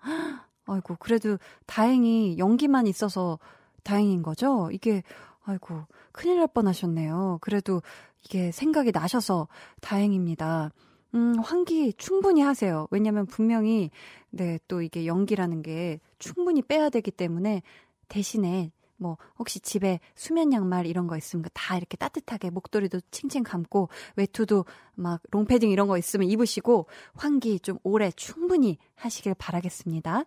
아이고, 0.67 0.95
그래도 0.99 1.37
다행히 1.65 2.37
연기만 2.37 2.85
있어서 2.87 3.39
다행인 3.83 4.21
거죠? 4.21 4.69
이게, 4.71 5.03
아이고, 5.45 5.85
큰일 6.11 6.37
날 6.37 6.47
뻔 6.47 6.67
하셨네요. 6.67 7.39
그래도 7.41 7.81
이게 8.25 8.51
생각이 8.51 8.91
나셔서 8.91 9.47
다행입니다. 9.81 10.71
음, 11.15 11.39
환기 11.39 11.93
충분히 11.93 12.41
하세요. 12.41 12.87
왜냐면 12.91 13.25
분명히, 13.25 13.89
네, 14.29 14.59
또 14.67 14.81
이게 14.81 15.05
연기라는 15.05 15.61
게 15.61 15.99
충분히 16.19 16.61
빼야 16.61 16.89
되기 16.89 17.11
때문에 17.11 17.63
대신에 18.07 18.71
뭐 18.97 19.17
혹시 19.37 19.59
집에 19.59 19.99
수면 20.15 20.51
양말 20.51 20.85
이런 20.85 21.07
거 21.07 21.17
있으면 21.17 21.45
다 21.53 21.77
이렇게 21.77 21.95
따뜻하게 21.97 22.49
목도리도 22.49 22.99
칭칭 23.11 23.43
감고 23.43 23.89
외투도 24.17 24.65
막 24.95 25.21
롱패딩 25.31 25.71
이런 25.71 25.87
거 25.87 25.97
있으면 25.97 26.29
입으시고 26.29 26.87
환기 27.15 27.61
좀 27.61 27.79
오래 27.83 28.11
충분히 28.11 28.77
하시길 28.95 29.35
바라겠습니다. 29.35 30.25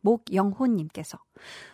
목영호님께서 0.00 1.18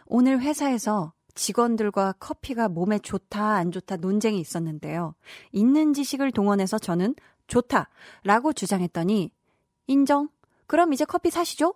오늘 0.06 0.40
회사에서 0.40 1.12
직원들과 1.34 2.14
커피가 2.18 2.68
몸에 2.68 2.98
좋다 2.98 3.54
안 3.54 3.70
좋다 3.70 3.96
논쟁이 3.96 4.40
있었는데요. 4.40 5.14
있는 5.52 5.94
지식을 5.94 6.32
동원해서 6.32 6.78
저는 6.78 7.14
좋다 7.52 7.90
라고 8.24 8.54
주장했더니 8.54 9.30
인정. 9.86 10.30
그럼 10.66 10.94
이제 10.94 11.04
커피 11.04 11.30
사시죠? 11.30 11.74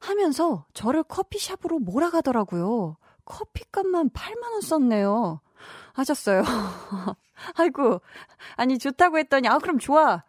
하면서 0.00 0.66
저를 0.74 1.04
커피샵으로 1.04 1.78
몰아가더라고요. 1.78 2.96
커피값만 3.24 4.10
8만원 4.10 4.62
썼네요. 4.62 5.40
하셨어요. 5.92 6.42
아이고. 7.54 8.00
아니, 8.56 8.78
좋다고 8.78 9.18
했더니, 9.18 9.46
아, 9.46 9.58
그럼 9.58 9.78
좋아. 9.78 10.24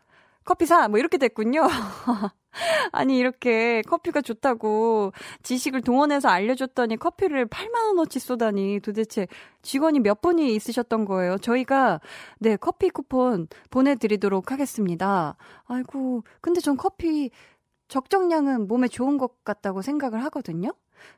커피 0.46 0.66
사. 0.66 0.88
뭐 0.88 1.00
이렇게 1.00 1.18
됐군요. 1.18 1.68
아니, 2.91 3.18
이렇게 3.18 3.82
커피가 3.84 4.22
좋다고 4.22 5.12
지식을 5.41 5.82
동원해서 5.82 6.30
알려줬더니 6.30 6.98
커피를 6.98 7.48
8만원어치 7.48 8.20
쏘다니 8.20 8.80
도대체 8.82 9.28
직원이 9.62 10.00
몇 10.00 10.22
분이 10.22 10.54
있으셨던 10.56 11.06
거예요. 11.06 11.38
저희가, 11.38 12.00
네, 12.39 12.56
커피 12.58 12.89
쿠폰 12.89 13.48
보내드리도록 13.72 14.52
하겠습니다. 14.52 15.36
아이고, 15.66 16.24
근데 16.41 16.60
전 16.60 16.78
커피 16.78 17.32
적정량은 17.88 18.68
몸에 18.68 18.88
좋은 18.88 19.18
것 19.18 19.44
같다고 19.44 19.82
생각을 19.82 20.24
하거든요. 20.26 20.74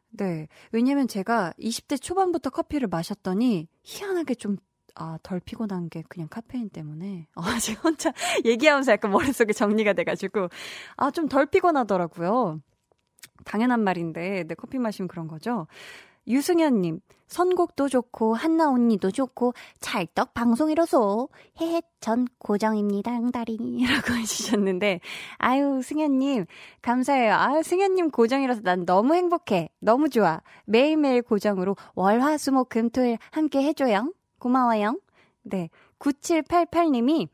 네. 0.09 0.47
왜냐면 0.71 1.07
제가 1.07 1.53
20대 1.59 2.01
초반부터 2.01 2.49
커피를 2.49 2.87
마셨더니 2.87 3.67
희한하게 3.83 4.35
좀 4.35 4.57
아, 4.95 5.17
덜 5.23 5.39
피곤한 5.39 5.89
게 5.89 6.03
그냥 6.07 6.27
카페인 6.29 6.69
때문에. 6.69 7.27
아, 7.35 7.59
지금 7.59 7.91
혼자 7.91 8.11
얘기하면서 8.45 8.93
약간 8.93 9.11
머릿속에 9.11 9.53
정리가 9.53 9.93
돼가지고. 9.93 10.49
아, 10.97 11.11
좀 11.11 11.27
덜 11.27 11.45
피곤하더라고요. 11.45 12.61
당연한 13.45 13.83
말인데, 13.83 14.45
내 14.47 14.55
커피 14.55 14.79
마시면 14.79 15.07
그런 15.07 15.27
거죠. 15.27 15.67
유승현님, 16.27 17.01
선곡도 17.27 17.89
좋고, 17.89 18.33
한나 18.35 18.69
언니도 18.71 19.11
좋고, 19.11 19.53
찰떡 19.81 20.33
방송이로소. 20.33 21.29
헤헤, 21.61 21.81
전 21.99 22.25
고정입니다, 22.39 23.11
응다리. 23.11 23.57
라고 23.85 24.13
해주셨는데, 24.17 25.01
아유, 25.37 25.81
승현님, 25.83 26.45
감사해요. 26.81 27.33
아유, 27.35 27.63
승현님 27.63 28.11
고정이라서 28.11 28.61
난 28.61 28.85
너무 28.85 29.13
행복해. 29.15 29.69
너무 29.79 30.09
좋아. 30.09 30.41
매일매일 30.65 31.21
고정으로 31.21 31.75
월, 31.95 32.21
화, 32.21 32.37
수, 32.37 32.51
목, 32.51 32.69
금, 32.69 32.89
토일 32.89 33.17
함께 33.31 33.61
해줘요. 33.63 34.11
고마워요. 34.45 34.99
네. 35.41 35.71
9788님이 35.97 37.27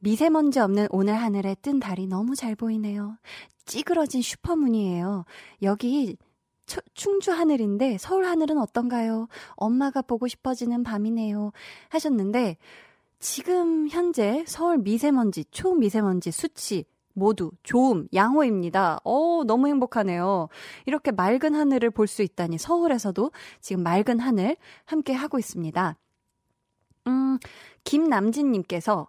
미세먼지 0.00 0.58
없는 0.58 0.86
오늘 0.88 1.14
하늘에 1.14 1.54
뜬 1.60 1.78
달이 1.78 2.06
너무 2.06 2.34
잘 2.34 2.54
보이네요. 2.56 3.18
찌그러진 3.66 4.22
슈퍼문이에요. 4.22 5.26
여기 5.60 6.16
처, 6.64 6.80
충주 6.94 7.30
하늘인데 7.30 7.98
서울 7.98 8.24
하늘은 8.24 8.56
어떤가요? 8.56 9.28
엄마가 9.56 10.00
보고 10.00 10.28
싶어지는 10.28 10.82
밤이네요. 10.82 11.52
하셨는데 11.90 12.56
지금 13.18 13.88
현재 13.90 14.42
서울 14.46 14.78
미세먼지, 14.78 15.44
초미세먼지 15.50 16.30
수치 16.30 16.84
모두 17.12 17.50
좋음, 17.64 18.08
양호입니다. 18.14 19.00
어, 19.04 19.42
너무 19.46 19.68
행복하네요. 19.68 20.48
이렇게 20.86 21.10
맑은 21.10 21.54
하늘을 21.54 21.90
볼 21.90 22.06
수 22.06 22.22
있다니 22.22 22.56
서울에서도 22.56 23.30
지금 23.60 23.82
맑은 23.82 24.20
하늘 24.20 24.56
함께 24.86 25.12
하고 25.12 25.38
있습니다. 25.38 25.96
음, 27.06 27.38
김남진님께서 27.84 29.08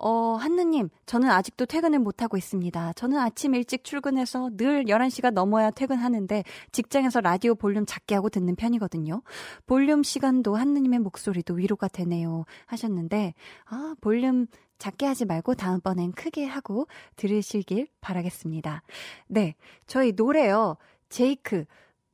어, 0.00 0.36
한느님, 0.36 0.90
저는 1.06 1.28
아직도 1.28 1.66
퇴근을 1.66 1.98
못하고 1.98 2.36
있습니다. 2.36 2.92
저는 2.92 3.18
아침 3.18 3.56
일찍 3.56 3.82
출근해서 3.82 4.50
늘 4.56 4.84
11시가 4.84 5.32
넘어야 5.32 5.72
퇴근하는데 5.72 6.44
직장에서 6.70 7.20
라디오 7.20 7.56
볼륨 7.56 7.84
작게 7.84 8.14
하고 8.14 8.28
듣는 8.28 8.54
편이거든요. 8.54 9.22
볼륨 9.66 10.04
시간도 10.04 10.54
한느님의 10.54 11.00
목소리도 11.00 11.54
위로가 11.54 11.88
되네요. 11.88 12.44
하셨는데, 12.66 13.34
아, 13.64 13.96
볼륨 14.00 14.46
작게 14.78 15.04
하지 15.04 15.24
말고 15.24 15.54
다음번엔 15.54 16.12
크게 16.12 16.46
하고 16.46 16.86
들으시길 17.16 17.88
바라겠습니다. 18.00 18.82
네, 19.26 19.56
저희 19.88 20.12
노래요. 20.12 20.76
제이크. 21.08 21.64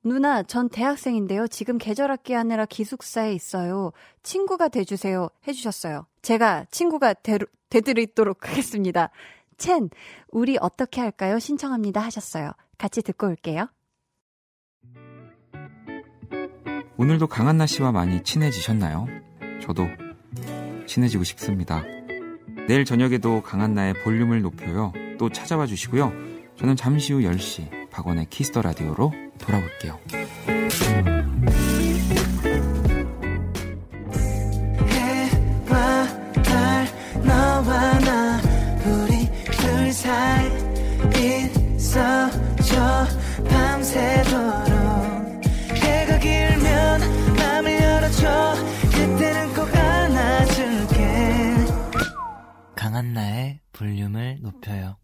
누나, 0.07 0.43
전 0.43 0.69
대학생인데요. 0.69 1.49
지금 1.49 1.79
계절학기 1.79 2.35
하느라 2.35 2.67
기숙사에 2.67 3.33
있어요. 3.33 3.91
친구가 4.23 4.69
돼주세요. 4.69 5.31
해주셨어요. 5.49 6.07
제가 6.21 6.67
친구가 6.71 7.15
되, 7.15 7.39
되드리도록 7.71 8.51
하겠습니다. 8.51 9.09
첸, 9.57 9.89
우리 10.29 10.59
어떻게 10.61 11.01
할까요? 11.01 11.39
신청합니다. 11.39 12.03
하셨어요. 12.03 12.53
같이 12.77 13.01
듣고 13.01 13.29
올게요. 13.29 13.69
오늘도 16.99 17.27
강한나 17.27 17.65
씨와 17.65 17.91
많이 17.91 18.23
친해지셨나요? 18.23 19.07
저도 19.63 19.89
친해지고 20.87 21.25
싶습니다. 21.25 21.83
내일 22.69 22.85
저녁에도 22.85 23.43
강한나의 23.43 23.95
볼륨을 24.05 24.43
높여요. 24.43 24.93
또 25.19 25.31
찾아와 25.31 25.65
주시고요. 25.65 26.13
저는 26.57 26.77
잠시 26.77 27.15
후 27.15 27.21
10시 27.21 27.84
박원의 27.95 28.27
키스 28.29 28.49
더 28.49 28.61
라디오로 28.61 29.13
돌아올게요. 29.39 30.01
해와 34.89 36.07
달 36.43 36.89
너와 37.23 37.99
나 38.01 38.41
우리 38.85 39.31
둘 39.53 39.93
사이 39.93 40.51
있어줘. 41.77 43.07
밤새도록 43.49 44.75
해가 45.77 46.19
길면 46.19 47.01
맘을 47.37 47.81
열어줘. 47.81 48.55
그때는 48.91 49.55
꼭 49.55 49.69
안아줄게. 49.73 51.55
강한나의 52.75 53.61
볼륨을 53.73 54.39
높여요 54.43 54.97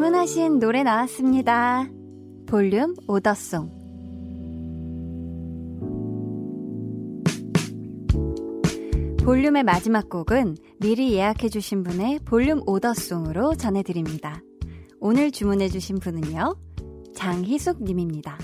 주문하신 0.00 0.60
노래 0.60 0.82
나왔습니다. 0.82 1.86
볼륨 2.46 2.94
오더송. 3.06 3.68
볼륨의 9.22 9.62
마지막 9.62 10.08
곡은 10.08 10.56
미리 10.78 11.12
예약해주신 11.12 11.82
분의 11.82 12.20
볼륨 12.20 12.62
오더송으로 12.66 13.56
전해드립니다. 13.56 14.40
오늘 15.00 15.30
주문해주신 15.30 15.98
분은요, 15.98 16.56
장희숙님입니다. 17.14 18.38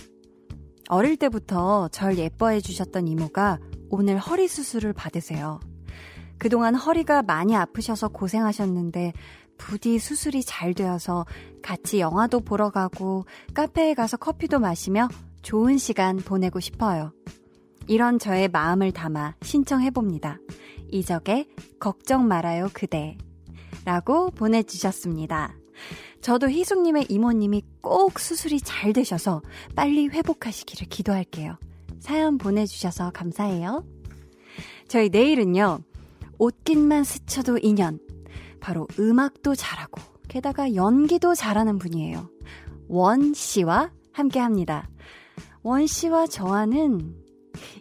어릴 0.91 1.17
때부터 1.17 1.89
절 1.89 2.19
예뻐해주셨던 2.19 3.09
이모가 3.09 3.61
오늘 3.89 4.19
허리 4.19 4.47
수술을 4.47 4.93
받으세요. 4.93 5.61
그동안 6.37 6.75
허리가 6.75 7.23
많이 7.23 7.57
아프셔서 7.57 8.09
고생하셨는데 8.09 9.15
부디 9.57 9.99
수술이 9.99 10.43
잘 10.45 10.75
되어서 10.75 11.27
같이 11.63 12.01
영화도 12.01 12.41
보러 12.41 12.71
가고 12.71 13.25
카페에 13.55 13.95
가서 13.95 14.17
커피도 14.17 14.59
마시며 14.59 15.09
좋은 15.43 15.79
시간 15.79 16.17
보내고 16.17 16.61
싶어요. 16.61 17.13
이런 17.89 18.19
저의 18.19 18.49
마음을 18.49 18.93
담아 18.93 19.37
신청해봅니다. 19.43 20.39
이적의 20.91 21.49
걱정 21.79 22.27
말아요 22.29 22.69
그대 22.73 23.17
라고 23.85 24.31
보내주셨습니다. 24.31 25.55
저도 26.21 26.51
희숙님의 26.51 27.07
이모님이 27.09 27.63
꼭 27.81 28.19
수술이 28.19 28.61
잘 28.61 28.93
되셔서 28.93 29.43
빨리 29.77 30.09
회복하시기를 30.09 30.89
기도할게요. 30.89 31.57
사연 32.01 32.39
보내주셔서 32.39 33.11
감사해요. 33.13 33.85
저희 34.89 35.09
내일은요, 35.09 35.81
옷깃만 36.39 37.05
스쳐도 37.05 37.59
인연. 37.59 38.01
바로 38.61 38.87
음악도 38.99 39.55
잘하고, 39.55 40.01
게다가 40.29 40.75
연기도 40.75 41.35
잘하는 41.35 41.79
분이에요. 41.79 42.29
원 42.89 43.35
씨와 43.35 43.91
함께 44.13 44.39
합니다. 44.41 44.89
원 45.63 45.87
씨와 45.87 46.27
저와는 46.27 47.15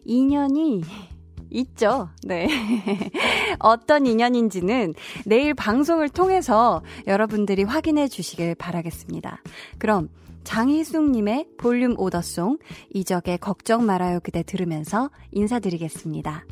인연이 0.04 0.84
있죠. 1.50 2.10
네. 2.24 2.48
어떤 3.60 4.06
인연인지는 4.06 4.94
내일 5.26 5.54
방송을 5.54 6.10
통해서 6.10 6.82
여러분들이 7.08 7.64
확인해 7.64 8.08
주시길 8.08 8.56
바라겠습니다. 8.56 9.42
그럼 9.78 10.10
장희숙님의 10.44 11.48
볼륨 11.58 11.96
오더송, 11.98 12.60
이적의 12.94 13.40
걱정 13.40 13.86
말아요 13.86 14.20
그대 14.22 14.44
들으면서 14.44 15.10
인사드리겠습니다. 15.32 16.46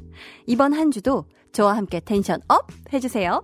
이번 0.47 0.73
한 0.73 0.91
주도 0.91 1.25
저와 1.51 1.77
함께 1.77 1.99
tension 1.99 2.41
up 2.47 2.67
해주세요. 2.91 3.43